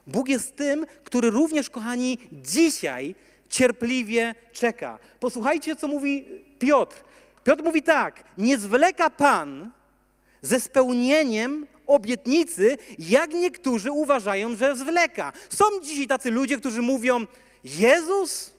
Bóg 0.07 0.29
jest 0.29 0.55
tym, 0.55 0.85
który 1.03 1.29
również, 1.29 1.69
kochani, 1.69 2.17
dzisiaj 2.31 3.15
cierpliwie 3.49 4.35
czeka. 4.53 4.99
Posłuchajcie, 5.19 5.75
co 5.75 5.87
mówi 5.87 6.25
Piotr. 6.59 6.95
Piotr 7.43 7.63
mówi 7.63 7.83
tak: 7.83 8.23
Nie 8.37 8.57
zwleka 8.57 9.09
Pan 9.09 9.71
ze 10.41 10.59
spełnieniem 10.59 11.67
obietnicy, 11.87 12.77
jak 12.99 13.33
niektórzy 13.33 13.91
uważają, 13.91 14.55
że 14.55 14.75
zwleka. 14.75 15.33
Są 15.49 15.65
dzisiaj 15.83 16.07
tacy 16.07 16.31
ludzie, 16.31 16.57
którzy 16.57 16.81
mówią: 16.81 17.27
Jezus, 17.63 18.53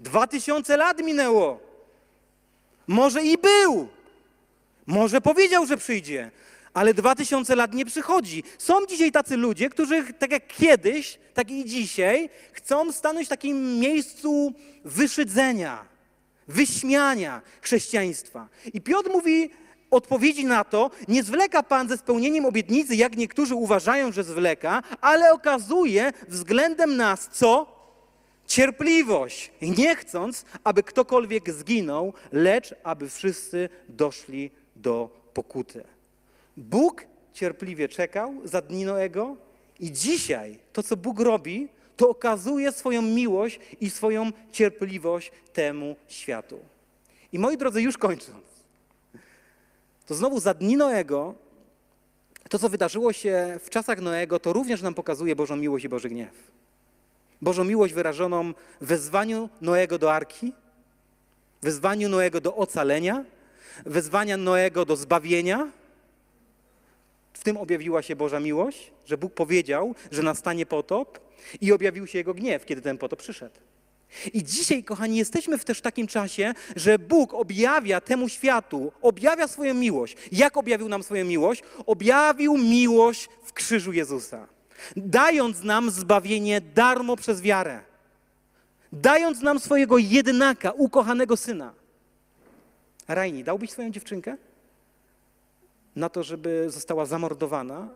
dwa 0.00 0.26
tysiące 0.26 0.76
lat 0.76 1.04
minęło. 1.04 1.60
Może 2.86 3.22
i 3.22 3.38
był. 3.38 3.88
Może 4.86 5.20
powiedział, 5.20 5.66
że 5.66 5.76
przyjdzie 5.76 6.30
ale 6.74 6.94
dwa 6.94 7.14
tysiące 7.14 7.56
lat 7.56 7.74
nie 7.74 7.84
przychodzi. 7.84 8.42
Są 8.58 8.86
dzisiaj 8.86 9.12
tacy 9.12 9.36
ludzie, 9.36 9.70
którzy 9.70 10.12
tak 10.12 10.30
jak 10.30 10.46
kiedyś, 10.46 11.18
tak 11.34 11.50
i 11.50 11.64
dzisiaj 11.64 12.30
chcą 12.52 12.92
stanąć 12.92 13.26
w 13.26 13.30
takim 13.30 13.78
miejscu 13.78 14.52
wyszydzenia, 14.84 15.84
wyśmiania 16.48 17.42
chrześcijaństwa. 17.60 18.48
I 18.74 18.80
Piotr 18.80 19.10
mówi 19.10 19.50
odpowiedzi 19.90 20.44
na 20.44 20.64
to, 20.64 20.90
nie 21.08 21.22
zwleka 21.22 21.62
Pan 21.62 21.88
ze 21.88 21.96
spełnieniem 21.96 22.44
obietnicy, 22.44 22.96
jak 22.96 23.16
niektórzy 23.16 23.54
uważają, 23.54 24.12
że 24.12 24.24
zwleka, 24.24 24.82
ale 25.00 25.32
okazuje 25.32 26.12
względem 26.28 26.96
nas 26.96 27.28
co? 27.32 27.80
Cierpliwość, 28.46 29.52
nie 29.62 29.96
chcąc, 29.96 30.44
aby 30.64 30.82
ktokolwiek 30.82 31.50
zginął, 31.50 32.12
lecz 32.32 32.74
aby 32.82 33.08
wszyscy 33.08 33.68
doszli 33.88 34.50
do 34.76 35.10
pokuty. 35.34 35.84
Bóg 36.60 37.04
cierpliwie 37.32 37.88
czekał 37.88 38.34
za 38.44 38.60
dni 38.60 38.84
Noego 38.84 39.36
i 39.80 39.92
dzisiaj 39.92 40.58
to, 40.72 40.82
co 40.82 40.96
Bóg 40.96 41.20
robi, 41.20 41.68
to 41.96 42.08
okazuje 42.08 42.72
swoją 42.72 43.02
miłość 43.02 43.60
i 43.80 43.90
swoją 43.90 44.32
cierpliwość 44.52 45.32
temu 45.52 45.96
światu. 46.08 46.58
I 47.32 47.38
moi 47.38 47.56
drodzy, 47.56 47.82
już 47.82 47.98
kończąc, 47.98 48.44
to 50.06 50.14
znowu 50.14 50.40
za 50.40 50.54
dni 50.54 50.76
Noego, 50.76 51.34
to 52.48 52.58
co 52.58 52.68
wydarzyło 52.68 53.12
się 53.12 53.58
w 53.64 53.70
czasach 53.70 54.00
Noego, 54.00 54.40
to 54.40 54.52
również 54.52 54.82
nam 54.82 54.94
pokazuje 54.94 55.36
Bożą 55.36 55.56
miłość 55.56 55.84
i 55.84 55.88
Boży 55.88 56.08
gniew. 56.08 56.50
Bożą 57.42 57.64
miłość 57.64 57.94
wyrażoną 57.94 58.52
w 58.80 58.86
wezwaniu 58.86 59.48
Noego 59.60 59.98
do 59.98 60.12
arki, 60.12 60.52
wezwaniu 61.62 62.08
Noego 62.08 62.40
do 62.40 62.56
ocalenia, 62.56 63.24
wezwania 63.86 64.36
Noego 64.36 64.84
do 64.84 64.96
zbawienia, 64.96 65.70
w 67.40 67.44
tym 67.44 67.56
objawiła 67.56 68.02
się 68.02 68.16
Boża 68.16 68.40
miłość, 68.40 68.92
że 69.06 69.18
Bóg 69.18 69.34
powiedział, 69.34 69.94
że 70.10 70.22
nastanie 70.22 70.66
potop 70.66 71.18
i 71.60 71.72
objawił 71.72 72.06
się 72.06 72.18
Jego 72.18 72.34
gniew, 72.34 72.64
kiedy 72.64 72.82
ten 72.82 72.98
potop 72.98 73.18
przyszedł. 73.18 73.54
I 74.32 74.44
dzisiaj, 74.44 74.84
kochani, 74.84 75.16
jesteśmy 75.16 75.58
w 75.58 75.64
też 75.64 75.80
takim 75.80 76.06
czasie, 76.06 76.54
że 76.76 76.98
Bóg 76.98 77.34
objawia 77.34 78.00
temu 78.00 78.28
światu, 78.28 78.92
objawia 79.02 79.48
swoją 79.48 79.74
miłość. 79.74 80.16
Jak 80.32 80.56
objawił 80.56 80.88
nam 80.88 81.02
swoją 81.02 81.24
miłość? 81.24 81.62
Objawił 81.86 82.56
miłość 82.56 83.28
w 83.44 83.52
krzyżu 83.52 83.92
Jezusa, 83.92 84.46
dając 84.96 85.62
nam 85.62 85.90
zbawienie 85.90 86.60
darmo 86.60 87.16
przez 87.16 87.40
wiarę, 87.40 87.80
dając 88.92 89.40
nam 89.40 89.60
swojego 89.60 89.98
jednaka, 89.98 90.72
ukochanego 90.72 91.36
syna. 91.36 91.74
Rajni, 93.08 93.44
dałbyś 93.44 93.70
swoją 93.70 93.90
dziewczynkę? 93.90 94.36
Na 95.96 96.08
to, 96.08 96.22
żeby 96.22 96.70
została 96.70 97.06
zamordowana 97.06 97.88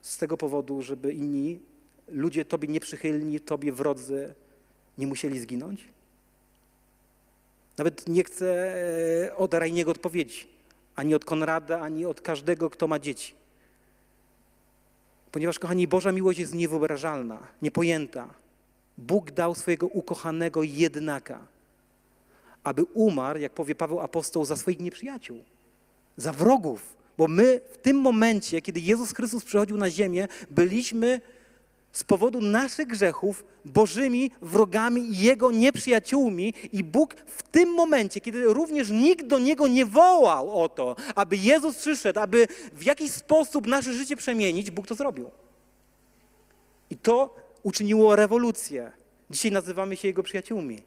z 0.00 0.18
tego 0.18 0.36
powodu, 0.36 0.82
żeby 0.82 1.12
inni 1.12 1.60
ludzie 2.08 2.44
Tobie 2.44 2.68
nieprzychylni, 2.68 3.40
Tobie 3.40 3.72
wrodzy 3.72 4.34
nie 4.98 5.06
musieli 5.06 5.40
zginąć? 5.40 5.88
Nawet 7.78 8.08
nie 8.08 8.24
chcę 8.24 8.74
e, 9.26 9.36
od 9.36 9.54
Rajniego 9.54 9.90
odpowiedzi, 9.90 10.48
ani 10.96 11.14
od 11.14 11.24
Konrada, 11.24 11.80
ani 11.80 12.06
od 12.06 12.20
każdego, 12.20 12.70
kto 12.70 12.88
ma 12.88 12.98
dzieci. 12.98 13.34
Ponieważ, 15.32 15.58
kochani, 15.58 15.88
Boża 15.88 16.12
miłość 16.12 16.38
jest 16.38 16.54
niewyobrażalna, 16.54 17.38
niepojęta. 17.62 18.34
Bóg 18.98 19.30
dał 19.30 19.54
swojego 19.54 19.86
ukochanego 19.86 20.62
jednaka, 20.62 21.46
aby 22.64 22.84
umarł, 22.84 23.40
jak 23.40 23.52
powie 23.52 23.74
Paweł 23.74 24.00
apostoł, 24.00 24.44
za 24.44 24.56
swoich 24.56 24.80
nieprzyjaciół, 24.80 25.44
za 26.16 26.32
wrogów. 26.32 27.01
Bo 27.18 27.28
my 27.28 27.60
w 27.72 27.78
tym 27.78 27.96
momencie, 27.96 28.62
kiedy 28.62 28.80
Jezus 28.80 29.12
Chrystus 29.12 29.44
przychodził 29.44 29.76
na 29.76 29.90
ziemię, 29.90 30.28
byliśmy 30.50 31.20
z 31.92 32.04
powodu 32.04 32.40
naszych 32.40 32.88
grzechów 32.88 33.44
Bożymi 33.64 34.30
wrogami 34.42 35.00
i 35.00 35.18
Jego 35.18 35.50
nieprzyjaciółmi 35.50 36.54
i 36.72 36.84
Bóg 36.84 37.14
w 37.14 37.42
tym 37.42 37.68
momencie, 37.74 38.20
kiedy 38.20 38.44
również 38.44 38.90
nikt 38.90 39.26
do 39.26 39.38
Niego 39.38 39.68
nie 39.68 39.86
wołał 39.86 40.62
o 40.62 40.68
to, 40.68 40.96
aby 41.14 41.36
Jezus 41.36 41.76
przyszedł, 41.76 42.20
aby 42.20 42.46
w 42.72 42.82
jakiś 42.82 43.10
sposób 43.10 43.66
nasze 43.66 43.92
życie 43.92 44.16
przemienić, 44.16 44.70
Bóg 44.70 44.86
to 44.86 44.94
zrobił. 44.94 45.30
I 46.90 46.96
to 46.96 47.36
uczyniło 47.62 48.16
rewolucję. 48.16 48.92
Dzisiaj 49.30 49.52
nazywamy 49.52 49.96
się 49.96 50.08
Jego 50.08 50.22
przyjaciółmi. 50.22 50.82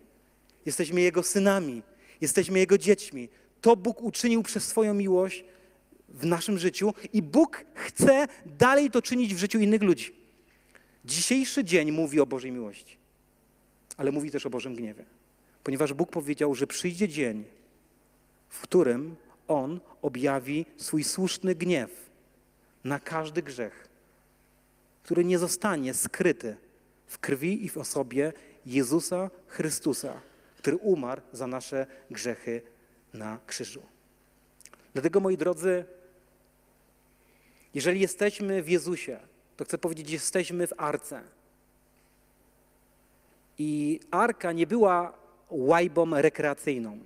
Jesteśmy 0.65 1.01
Jego 1.01 1.23
synami, 1.23 1.81
jesteśmy 2.21 2.59
Jego 2.59 2.77
dziećmi. 2.77 3.29
To 3.61 3.75
Bóg 3.75 4.03
uczynił 4.03 4.43
przez 4.43 4.67
swoją 4.67 4.93
miłość 4.93 5.43
w 6.15 6.25
naszym 6.25 6.59
życiu 6.59 6.93
i 7.13 7.21
Bóg 7.21 7.65
chce 7.73 8.27
dalej 8.45 8.91
to 8.91 9.01
czynić 9.01 9.35
w 9.35 9.37
życiu 9.37 9.59
innych 9.59 9.81
ludzi. 9.81 10.15
Dzisiejszy 11.05 11.63
dzień 11.63 11.91
mówi 11.91 12.19
o 12.19 12.25
Bożej 12.25 12.51
miłości, 12.51 12.97
ale 13.97 14.11
mówi 14.11 14.31
też 14.31 14.45
o 14.45 14.49
Bożym 14.49 14.75
gniewie, 14.75 15.05
ponieważ 15.63 15.93
Bóg 15.93 16.11
powiedział, 16.11 16.55
że 16.55 16.67
przyjdzie 16.67 17.09
dzień, 17.09 17.43
w 18.49 18.61
którym 18.61 19.15
On 19.47 19.79
objawi 20.01 20.65
swój 20.77 21.03
słuszny 21.03 21.55
gniew 21.55 22.09
na 22.83 22.99
każdy 22.99 23.41
grzech, 23.41 23.89
który 25.03 25.25
nie 25.25 25.39
zostanie 25.39 25.93
skryty 25.93 26.57
w 27.07 27.19
krwi 27.19 27.65
i 27.65 27.69
w 27.69 27.77
osobie 27.77 28.33
Jezusa 28.65 29.29
Chrystusa, 29.47 30.21
który 30.57 30.77
umarł 30.77 31.21
za 31.31 31.47
nasze 31.47 31.87
grzechy 32.11 32.61
na 33.13 33.39
krzyżu. 33.47 33.81
Dlatego, 34.93 35.19
moi 35.19 35.37
drodzy, 35.37 35.85
jeżeli 37.75 38.01
jesteśmy 38.01 38.63
w 38.63 38.69
Jezusie, 38.69 39.19
to 39.57 39.65
chcę 39.65 39.77
powiedzieć, 39.77 40.09
jesteśmy 40.09 40.67
w 40.67 40.73
arce. 40.77 41.21
I 43.57 43.99
arka 44.11 44.51
nie 44.51 44.67
była 44.67 45.17
łajbą 45.49 46.21
rekreacyjną, 46.21 46.99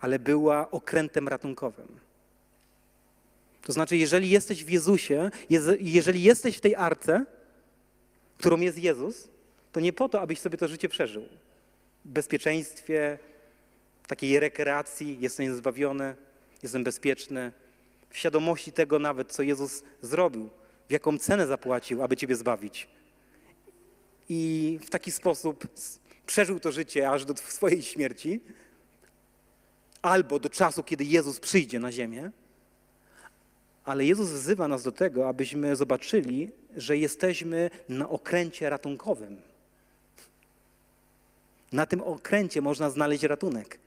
ale 0.00 0.18
była 0.18 0.70
okrętem 0.70 1.28
ratunkowym. 1.28 2.00
To 3.62 3.72
znaczy, 3.72 3.96
jeżeli 3.96 4.30
jesteś 4.30 4.64
w 4.64 4.70
Jezusie, 4.70 5.30
jeżeli 5.80 6.22
jesteś 6.22 6.56
w 6.56 6.60
tej 6.60 6.74
arce, 6.74 7.26
którą 8.38 8.60
jest 8.60 8.78
Jezus, 8.78 9.28
to 9.72 9.80
nie 9.80 9.92
po 9.92 10.08
to, 10.08 10.20
abyś 10.20 10.38
sobie 10.38 10.58
to 10.58 10.68
życie 10.68 10.88
przeżył. 10.88 11.22
W 12.04 12.08
bezpieczeństwie, 12.08 13.18
takiej 14.06 14.40
rekreacji, 14.40 15.20
jestem 15.20 15.56
zbawiony, 15.56 16.16
jestem 16.62 16.84
bezpieczny, 16.84 17.52
w 18.10 18.18
świadomości 18.18 18.72
tego 18.72 18.98
nawet, 18.98 19.32
co 19.32 19.42
Jezus 19.42 19.82
zrobił, 20.02 20.50
w 20.88 20.92
jaką 20.92 21.18
cenę 21.18 21.46
zapłacił, 21.46 22.02
aby 22.02 22.16
Ciebie 22.16 22.36
zbawić. 22.36 22.88
I 24.28 24.78
w 24.82 24.90
taki 24.90 25.12
sposób 25.12 25.66
przeżył 26.26 26.60
to 26.60 26.72
życie 26.72 27.10
aż 27.10 27.24
do 27.24 27.34
swojej 27.36 27.82
śmierci, 27.82 28.40
albo 30.02 30.38
do 30.38 30.50
czasu, 30.50 30.82
kiedy 30.82 31.04
Jezus 31.04 31.40
przyjdzie 31.40 31.80
na 31.80 31.92
ziemię. 31.92 32.30
Ale 33.84 34.04
Jezus 34.04 34.30
wzywa 34.30 34.68
nas 34.68 34.82
do 34.82 34.92
tego, 34.92 35.28
abyśmy 35.28 35.76
zobaczyli, 35.76 36.50
że 36.76 36.96
jesteśmy 36.96 37.70
na 37.88 38.08
okręcie 38.08 38.70
ratunkowym. 38.70 39.42
Na 41.72 41.86
tym 41.86 42.00
okręcie 42.00 42.62
można 42.62 42.90
znaleźć 42.90 43.22
ratunek. 43.22 43.78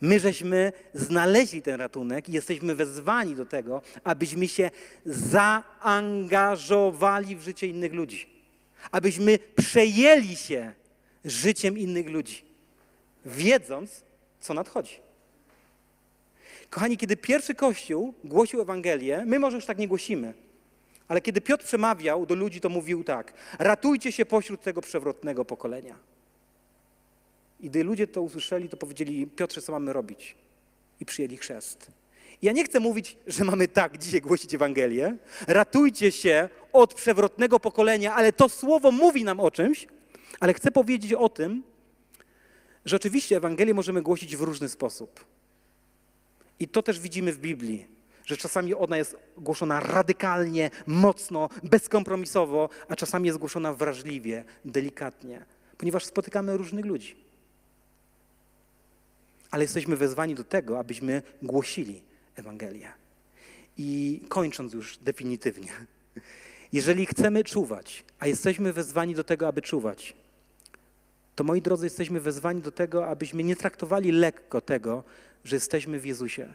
My 0.00 0.20
żeśmy 0.20 0.72
znaleźli 0.94 1.62
ten 1.62 1.74
ratunek 1.74 2.28
i 2.28 2.32
jesteśmy 2.32 2.74
wezwani 2.74 3.34
do 3.34 3.46
tego, 3.46 3.82
abyśmy 4.04 4.48
się 4.48 4.70
zaangażowali 5.06 7.36
w 7.36 7.42
życie 7.42 7.66
innych 7.66 7.92
ludzi. 7.92 8.32
Abyśmy 8.90 9.38
przejęli 9.56 10.36
się 10.36 10.72
życiem 11.24 11.78
innych 11.78 12.08
ludzi, 12.08 12.44
wiedząc, 13.24 14.04
co 14.40 14.54
nadchodzi. 14.54 15.00
Kochani, 16.70 16.96
kiedy 16.96 17.16
pierwszy 17.16 17.54
Kościół 17.54 18.14
głosił 18.24 18.60
Ewangelię, 18.60 19.24
my 19.26 19.38
może 19.38 19.56
już 19.56 19.66
tak 19.66 19.78
nie 19.78 19.88
głosimy, 19.88 20.34
ale 21.08 21.20
kiedy 21.20 21.40
Piotr 21.40 21.64
przemawiał 21.64 22.26
do 22.26 22.34
ludzi, 22.34 22.60
to 22.60 22.68
mówił 22.68 23.04
tak: 23.04 23.32
ratujcie 23.58 24.12
się 24.12 24.26
pośród 24.26 24.62
tego 24.62 24.80
przewrotnego 24.80 25.44
pokolenia. 25.44 25.98
I 27.62 27.70
gdy 27.70 27.84
ludzie 27.84 28.06
to 28.06 28.22
usłyszeli, 28.22 28.68
to 28.68 28.76
powiedzieli, 28.76 29.26
Piotrze, 29.26 29.62
co 29.62 29.72
mamy 29.72 29.92
robić? 29.92 30.36
I 31.00 31.06
przyjęli 31.06 31.36
chrzest. 31.36 31.90
Ja 32.42 32.52
nie 32.52 32.64
chcę 32.64 32.80
mówić, 32.80 33.16
że 33.26 33.44
mamy 33.44 33.68
tak 33.68 33.98
dzisiaj 33.98 34.20
głosić 34.20 34.54
Ewangelię. 34.54 35.16
Ratujcie 35.46 36.12
się 36.12 36.48
od 36.72 36.94
przewrotnego 36.94 37.60
pokolenia, 37.60 38.14
ale 38.14 38.32
to 38.32 38.48
słowo 38.48 38.92
mówi 38.92 39.24
nam 39.24 39.40
o 39.40 39.50
czymś. 39.50 39.86
Ale 40.40 40.54
chcę 40.54 40.70
powiedzieć 40.70 41.12
o 41.12 41.28
tym, 41.28 41.62
że 42.84 42.96
oczywiście 42.96 43.36
Ewangelię 43.36 43.74
możemy 43.74 44.02
głosić 44.02 44.36
w 44.36 44.40
różny 44.40 44.68
sposób. 44.68 45.24
I 46.60 46.68
to 46.68 46.82
też 46.82 47.00
widzimy 47.00 47.32
w 47.32 47.38
Biblii, 47.38 47.86
że 48.24 48.36
czasami 48.36 48.74
ona 48.74 48.96
jest 48.96 49.16
głoszona 49.36 49.80
radykalnie, 49.80 50.70
mocno, 50.86 51.48
bezkompromisowo, 51.62 52.68
a 52.88 52.96
czasami 52.96 53.26
jest 53.26 53.38
głoszona 53.38 53.74
wrażliwie, 53.74 54.44
delikatnie, 54.64 55.44
ponieważ 55.78 56.04
spotykamy 56.04 56.56
różnych 56.56 56.84
ludzi 56.84 57.21
ale 59.52 59.64
jesteśmy 59.64 59.96
wezwani 59.96 60.34
do 60.34 60.44
tego, 60.44 60.78
abyśmy 60.78 61.22
głosili 61.42 62.02
Ewangelię. 62.36 62.92
I 63.78 64.20
kończąc 64.28 64.72
już 64.72 64.98
definitywnie, 64.98 65.72
jeżeli 66.72 67.06
chcemy 67.06 67.44
czuwać, 67.44 68.04
a 68.18 68.26
jesteśmy 68.26 68.72
wezwani 68.72 69.14
do 69.14 69.24
tego, 69.24 69.48
aby 69.48 69.62
czuwać, 69.62 70.14
to 71.34 71.44
moi 71.44 71.62
drodzy, 71.62 71.86
jesteśmy 71.86 72.20
wezwani 72.20 72.62
do 72.62 72.72
tego, 72.72 73.06
abyśmy 73.06 73.44
nie 73.44 73.56
traktowali 73.56 74.12
lekko 74.12 74.60
tego, 74.60 75.04
że 75.44 75.56
jesteśmy 75.56 76.00
w 76.00 76.06
Jezusie, 76.06 76.54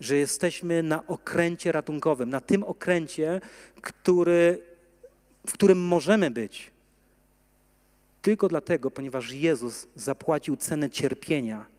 że 0.00 0.16
jesteśmy 0.16 0.82
na 0.82 1.06
okręcie 1.06 1.72
ratunkowym, 1.72 2.30
na 2.30 2.40
tym 2.40 2.62
okręcie, 2.62 3.40
który, 3.80 4.62
w 5.46 5.52
którym 5.52 5.78
możemy 5.78 6.30
być. 6.30 6.70
Tylko 8.22 8.48
dlatego, 8.48 8.90
ponieważ 8.90 9.32
Jezus 9.32 9.86
zapłacił 9.94 10.56
cenę 10.56 10.90
cierpienia 10.90 11.77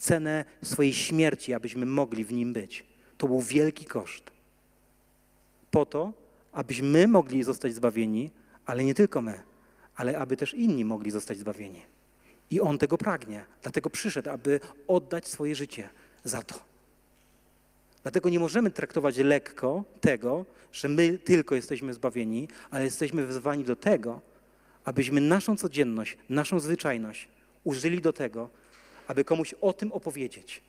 cenę 0.00 0.44
swojej 0.62 0.92
śmierci, 0.92 1.54
abyśmy 1.54 1.86
mogli 1.86 2.24
w 2.24 2.32
nim 2.32 2.52
być. 2.52 2.84
To 3.16 3.26
był 3.26 3.40
wielki 3.40 3.84
koszt. 3.84 4.30
Po 5.70 5.86
to, 5.86 6.12
abyśmy 6.52 7.08
mogli 7.08 7.42
zostać 7.42 7.74
zbawieni, 7.74 8.30
ale 8.66 8.84
nie 8.84 8.94
tylko 8.94 9.22
my, 9.22 9.42
ale 9.96 10.18
aby 10.18 10.36
też 10.36 10.54
inni 10.54 10.84
mogli 10.84 11.10
zostać 11.10 11.38
zbawieni. 11.38 11.82
I 12.50 12.60
On 12.60 12.78
tego 12.78 12.98
pragnie. 12.98 13.44
Dlatego 13.62 13.90
przyszedł, 13.90 14.30
aby 14.30 14.60
oddać 14.88 15.28
swoje 15.28 15.54
życie 15.54 15.88
za 16.24 16.42
to. 16.42 16.54
Dlatego 18.02 18.28
nie 18.28 18.40
możemy 18.40 18.70
traktować 18.70 19.16
lekko 19.16 19.84
tego, 20.00 20.46
że 20.72 20.88
my 20.88 21.18
tylko 21.18 21.54
jesteśmy 21.54 21.94
zbawieni, 21.94 22.48
ale 22.70 22.84
jesteśmy 22.84 23.26
wezwani 23.26 23.64
do 23.64 23.76
tego, 23.76 24.20
abyśmy 24.84 25.20
naszą 25.20 25.56
codzienność, 25.56 26.16
naszą 26.28 26.60
zwyczajność 26.60 27.28
użyli 27.64 28.00
do 28.00 28.12
tego, 28.12 28.50
aby 29.10 29.24
komuś 29.24 29.54
o 29.60 29.72
tym 29.72 29.92
opowiedzieć, 29.92 30.62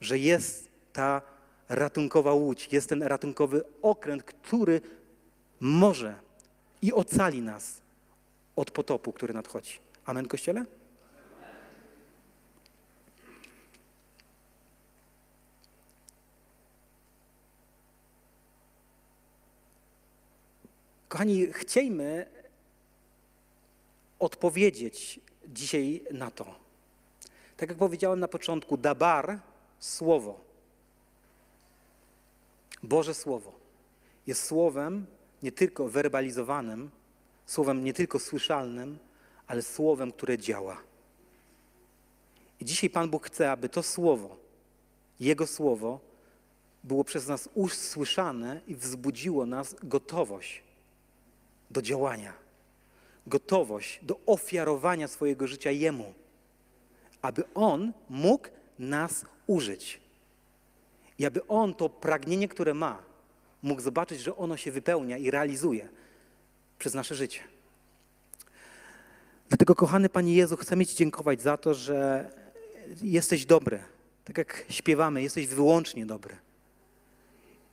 że 0.00 0.18
jest 0.18 0.68
ta 0.92 1.22
ratunkowa 1.68 2.32
łódź, 2.32 2.68
jest 2.72 2.88
ten 2.88 3.02
ratunkowy 3.02 3.64
okręt, 3.82 4.22
który 4.22 4.80
może 5.60 6.14
i 6.82 6.92
ocali 6.92 7.42
nas 7.42 7.80
od 8.56 8.70
potopu, 8.70 9.12
który 9.12 9.34
nadchodzi. 9.34 9.78
Amen, 10.04 10.28
Kościele? 10.28 10.64
Kochani, 21.08 21.46
chciejmy 21.52 22.26
odpowiedzieć 24.18 25.20
dzisiaj 25.48 26.04
na 26.10 26.30
to. 26.30 26.69
Tak 27.60 27.68
jak 27.68 27.78
powiedziałem 27.78 28.20
na 28.20 28.28
początku, 28.28 28.76
dabar, 28.76 29.38
słowo, 29.78 30.40
Boże 32.82 33.14
Słowo, 33.14 33.52
jest 34.26 34.44
słowem 34.44 35.06
nie 35.42 35.52
tylko 35.52 35.88
werbalizowanym, 35.88 36.90
słowem 37.46 37.84
nie 37.84 37.92
tylko 37.92 38.18
słyszalnym, 38.18 38.98
ale 39.46 39.62
słowem, 39.62 40.12
które 40.12 40.38
działa. 40.38 40.82
I 42.60 42.64
dzisiaj 42.64 42.90
Pan 42.90 43.10
Bóg 43.10 43.26
chce, 43.26 43.50
aby 43.50 43.68
to 43.68 43.82
słowo, 43.82 44.36
Jego 45.20 45.46
słowo, 45.46 46.00
było 46.84 47.04
przez 47.04 47.26
nas 47.26 47.48
usłyszane 47.54 48.60
i 48.66 48.74
wzbudziło 48.74 49.46
nas 49.46 49.76
gotowość 49.82 50.62
do 51.70 51.82
działania, 51.82 52.32
gotowość 53.26 54.00
do 54.02 54.20
ofiarowania 54.26 55.08
swojego 55.08 55.46
życia 55.46 55.70
Jemu, 55.70 56.14
aby 57.22 57.44
On 57.54 57.92
mógł 58.08 58.48
nas 58.78 59.24
użyć. 59.46 60.00
I 61.18 61.26
aby 61.26 61.46
On 61.46 61.74
to 61.74 61.88
pragnienie, 61.88 62.48
które 62.48 62.74
ma, 62.74 63.02
mógł 63.62 63.80
zobaczyć, 63.80 64.20
że 64.20 64.36
ono 64.36 64.56
się 64.56 64.72
wypełnia 64.72 65.18
i 65.18 65.30
realizuje 65.30 65.88
przez 66.78 66.94
nasze 66.94 67.14
życie. 67.14 67.40
Dlatego, 69.48 69.74
kochany 69.74 70.08
Panie 70.08 70.34
Jezu, 70.34 70.56
chcemy 70.56 70.86
Ci 70.86 70.96
dziękować 70.96 71.42
za 71.42 71.56
to, 71.56 71.74
że 71.74 72.30
jesteś 73.02 73.46
dobry. 73.46 73.82
Tak 74.24 74.38
jak 74.38 74.64
śpiewamy, 74.68 75.22
jesteś 75.22 75.46
wyłącznie 75.46 76.06
dobry. 76.06 76.36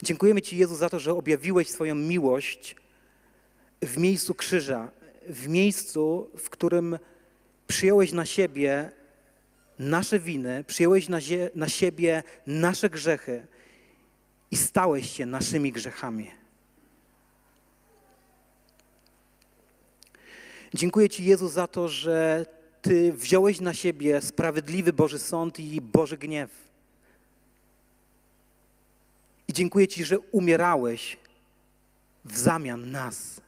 Dziękujemy 0.04 0.42
Ci, 0.42 0.58
Jezu, 0.58 0.76
za 0.76 0.90
to, 0.90 1.00
że 1.00 1.14
objawiłeś 1.14 1.70
swoją 1.70 1.96
miłość 1.96 2.76
w 3.82 3.98
miejscu 3.98 4.36
krzyża, 4.36 4.92
w 5.30 5.48
miejscu, 5.48 6.30
w 6.38 6.50
którym 6.50 7.00
przyjąłeś 7.68 8.12
na 8.12 8.26
siebie 8.26 8.92
nasze 9.80 10.20
winy, 10.20 10.64
przyjąłeś 10.64 11.10
na, 11.10 11.20
na 11.56 11.70
siebie 11.70 12.24
nasze 12.48 12.90
grzechy 12.90 13.48
i 14.52 14.58
stałeś 14.58 15.12
się 15.12 15.26
naszymi 15.26 15.72
grzechami. 15.72 16.32
Dziękuję 20.74 21.10
Ci, 21.10 21.26
Jezu, 21.26 21.48
za 21.48 21.68
to, 21.68 21.90
że 21.90 22.46
Ty 22.82 23.14
wziąłeś 23.14 23.60
na 23.60 23.74
siebie 23.74 24.22
sprawiedliwy 24.22 24.94
Boży 24.94 25.20
sąd 25.20 25.60
i 25.60 25.82
Boży 25.82 26.18
gniew. 26.18 26.50
I 29.48 29.54
dziękuję 29.54 29.88
Ci, 29.88 30.06
że 30.06 30.20
umierałeś 30.20 31.18
w 32.26 32.38
zamian 32.38 32.92
nas. 32.92 33.42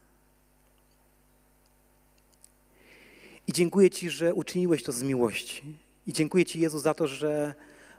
I 3.47 3.53
dziękuję 3.53 3.89
Ci, 3.89 4.09
że 4.09 4.33
uczyniłeś 4.33 4.83
to 4.83 4.91
z 4.91 5.03
miłości. 5.03 5.63
I 6.09 6.13
dziękuję 6.13 6.45
Ci, 6.45 6.59
Jezu, 6.59 6.79
za 6.79 6.93
to, 6.93 7.07
że 7.07 7.53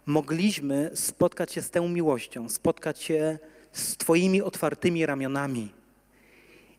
mogliśmy 0.06 0.90
spotkać 0.94 1.52
się 1.52 1.62
z 1.62 1.70
tą 1.70 1.88
miłością, 1.88 2.48
spotkać 2.48 3.02
się 3.02 3.38
z 3.72 3.96
Twoimi 3.96 4.42
otwartymi 4.42 5.06
ramionami. 5.06 5.72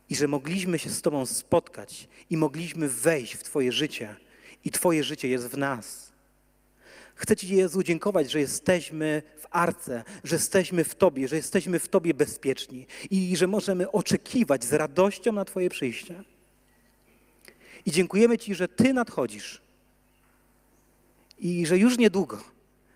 I 0.09 0.15
że 0.15 0.27
mogliśmy 0.27 0.79
się 0.79 0.89
z 0.89 1.01
Tobą 1.01 1.25
spotkać 1.25 2.07
i 2.29 2.37
mogliśmy 2.37 2.89
wejść 2.89 3.33
w 3.33 3.43
Twoje 3.43 3.71
życie. 3.71 4.15
I 4.65 4.71
Twoje 4.71 5.03
życie 5.03 5.27
jest 5.27 5.47
w 5.47 5.57
nas. 5.57 6.11
Chcę 7.15 7.35
Ci, 7.35 7.55
Jezu, 7.55 7.83
dziękować, 7.83 8.31
że 8.31 8.39
jesteśmy 8.39 9.21
w 9.37 9.47
arce, 9.51 10.03
że 10.23 10.35
jesteśmy 10.35 10.83
w 10.83 10.95
Tobie, 10.95 11.27
że 11.27 11.35
jesteśmy 11.35 11.79
w 11.79 11.87
Tobie 11.87 12.13
bezpieczni 12.13 12.87
i 13.09 13.37
że 13.37 13.47
możemy 13.47 13.91
oczekiwać 13.91 14.63
z 14.63 14.73
radością 14.73 15.31
na 15.31 15.45
Twoje 15.45 15.69
przyjście. 15.69 16.23
I 17.85 17.91
dziękujemy 17.91 18.37
Ci, 18.37 18.55
że 18.55 18.67
Ty 18.67 18.93
nadchodzisz 18.93 19.60
i 21.41 21.65
że 21.65 21.77
już 21.77 21.97
niedługo 21.97 22.43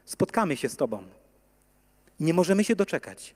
spotkamy 0.05 0.57
się 0.57 0.69
z 0.69 0.75
Tobą. 0.75 1.03
Nie 2.19 2.33
możemy 2.33 2.63
się 2.63 2.75
doczekać. 2.75 3.35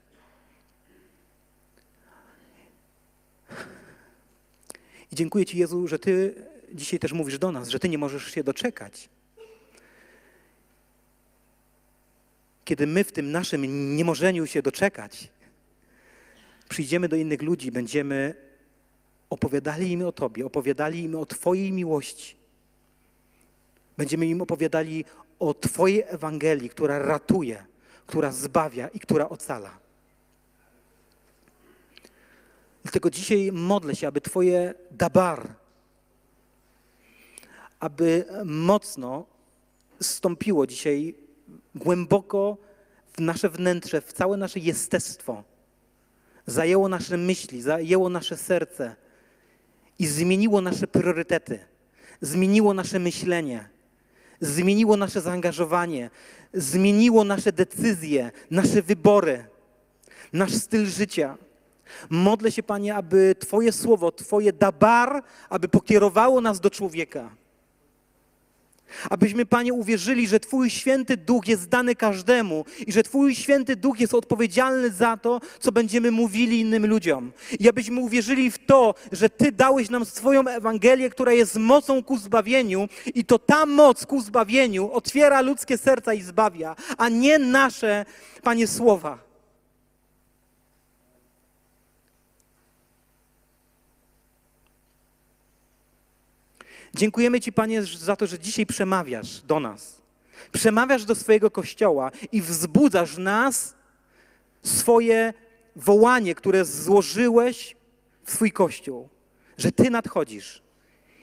I 5.12 5.16
dziękuję 5.16 5.46
Ci, 5.46 5.58
Jezu, 5.58 5.88
że 5.88 5.98
Ty 5.98 6.34
dzisiaj 6.74 6.98
też 6.98 7.12
mówisz 7.12 7.38
do 7.38 7.52
nas, 7.52 7.68
że 7.68 7.78
Ty 7.78 7.88
nie 7.88 7.98
możesz 7.98 8.34
się 8.34 8.44
doczekać. 8.44 9.08
Kiedy 12.64 12.86
my 12.86 13.04
w 13.04 13.12
tym 13.12 13.32
naszym 13.32 13.96
niemożeniu 13.96 14.46
się 14.46 14.62
doczekać, 14.62 15.28
przyjdziemy 16.68 17.08
do 17.08 17.16
innych 17.16 17.42
ludzi, 17.42 17.72
będziemy 17.72 18.34
opowiadali 19.30 19.90
im 19.90 20.02
o 20.06 20.12
Tobie, 20.12 20.46
opowiadali 20.46 21.02
im 21.02 21.14
o 21.14 21.26
Twojej 21.26 21.72
miłości. 21.72 22.39
Będziemy 24.00 24.26
im 24.26 24.42
opowiadali 24.42 25.04
o 25.38 25.54
Twojej 25.54 26.04
Ewangelii, 26.08 26.68
która 26.68 26.98
ratuje, 26.98 27.64
która 28.06 28.32
zbawia 28.32 28.88
i 28.88 29.00
która 29.00 29.28
ocala. 29.28 29.78
Dlatego 32.82 33.10
dzisiaj 33.10 33.52
modlę 33.52 33.96
się, 33.96 34.08
aby 34.08 34.20
Twoje 34.20 34.74
dabar, 34.90 35.48
aby 37.80 38.24
mocno 38.44 39.26
stąpiło 40.00 40.66
dzisiaj 40.66 41.14
głęboko 41.74 42.56
w 43.12 43.20
nasze 43.20 43.48
wnętrze, 43.48 44.00
w 44.00 44.12
całe 44.12 44.36
nasze 44.36 44.60
jestestwo. 44.60 45.44
Zajęło 46.46 46.88
nasze 46.88 47.16
myśli, 47.16 47.62
zajęło 47.62 48.08
nasze 48.08 48.36
serce 48.36 48.96
i 49.98 50.06
zmieniło 50.06 50.60
nasze 50.60 50.86
priorytety, 50.86 51.58
zmieniło 52.20 52.74
nasze 52.74 52.98
myślenie, 52.98 53.79
zmieniło 54.40 54.96
nasze 54.96 55.20
zaangażowanie, 55.20 56.10
zmieniło 56.54 57.24
nasze 57.24 57.52
decyzje, 57.52 58.30
nasze 58.50 58.82
wybory, 58.82 59.44
nasz 60.32 60.54
styl 60.54 60.86
życia. 60.86 61.38
Modlę 62.10 62.52
się, 62.52 62.62
Panie, 62.62 62.94
aby 62.94 63.34
Twoje 63.38 63.72
słowo, 63.72 64.12
Twoje 64.12 64.52
dabar, 64.52 65.22
aby 65.48 65.68
pokierowało 65.68 66.40
nas 66.40 66.60
do 66.60 66.70
człowieka. 66.70 67.30
Abyśmy, 69.10 69.46
Panie, 69.46 69.72
uwierzyli, 69.72 70.28
że 70.28 70.40
Twój 70.40 70.70
święty 70.70 71.16
duch 71.16 71.48
jest 71.48 71.68
dany 71.68 71.94
każdemu 71.94 72.64
i 72.86 72.92
że 72.92 73.02
Twój 73.02 73.34
święty 73.34 73.76
duch 73.76 74.00
jest 74.00 74.14
odpowiedzialny 74.14 74.90
za 74.90 75.16
to, 75.16 75.40
co 75.60 75.72
będziemy 75.72 76.10
mówili 76.10 76.60
innym 76.60 76.86
ludziom. 76.86 77.32
I 77.58 77.68
abyśmy 77.68 78.00
uwierzyli 78.00 78.50
w 78.50 78.66
to, 78.66 78.94
że 79.12 79.28
Ty 79.28 79.52
dałeś 79.52 79.90
nam 79.90 80.04
swoją 80.04 80.48
Ewangelię, 80.48 81.10
która 81.10 81.32
jest 81.32 81.56
mocą 81.56 82.02
ku 82.02 82.18
zbawieniu 82.18 82.88
i 83.14 83.24
to 83.24 83.38
ta 83.38 83.66
moc 83.66 84.06
ku 84.06 84.20
zbawieniu 84.20 84.92
otwiera 84.92 85.40
ludzkie 85.40 85.78
serca 85.78 86.14
i 86.14 86.22
zbawia, 86.22 86.76
a 86.98 87.08
nie 87.08 87.38
nasze, 87.38 88.04
Panie, 88.42 88.66
słowa. 88.66 89.29
Dziękujemy 96.94 97.40
Ci, 97.40 97.52
Panie, 97.52 97.82
za 97.82 98.16
to, 98.16 98.26
że 98.26 98.38
dzisiaj 98.38 98.66
przemawiasz 98.66 99.40
do 99.40 99.60
nas. 99.60 100.00
Przemawiasz 100.52 101.04
do 101.04 101.14
swojego 101.14 101.50
kościoła 101.50 102.10
i 102.32 102.42
wzbudzasz 102.42 103.18
nas 103.18 103.74
swoje 104.62 105.34
wołanie, 105.76 106.34
które 106.34 106.64
złożyłeś 106.64 107.76
w 108.24 108.32
swój 108.32 108.52
kościół, 108.52 109.08
że 109.58 109.72
Ty 109.72 109.90
nadchodzisz. 109.90 110.62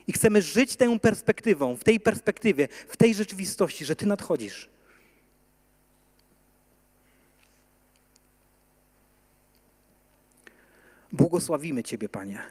I 0.06 0.12
chcemy 0.12 0.42
żyć 0.42 0.76
tą 0.76 0.98
perspektywą, 0.98 1.76
w 1.76 1.84
tej 1.84 2.00
perspektywie, 2.00 2.68
w 2.88 2.96
tej 2.96 3.14
rzeczywistości, 3.14 3.84
że 3.84 3.96
Ty 3.96 4.06
nadchodzisz. 4.06 4.70
Błogosławimy 11.12 11.82
Ciebie, 11.82 12.08
Panie, 12.08 12.42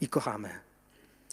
i 0.00 0.08
kochamy. 0.08 0.65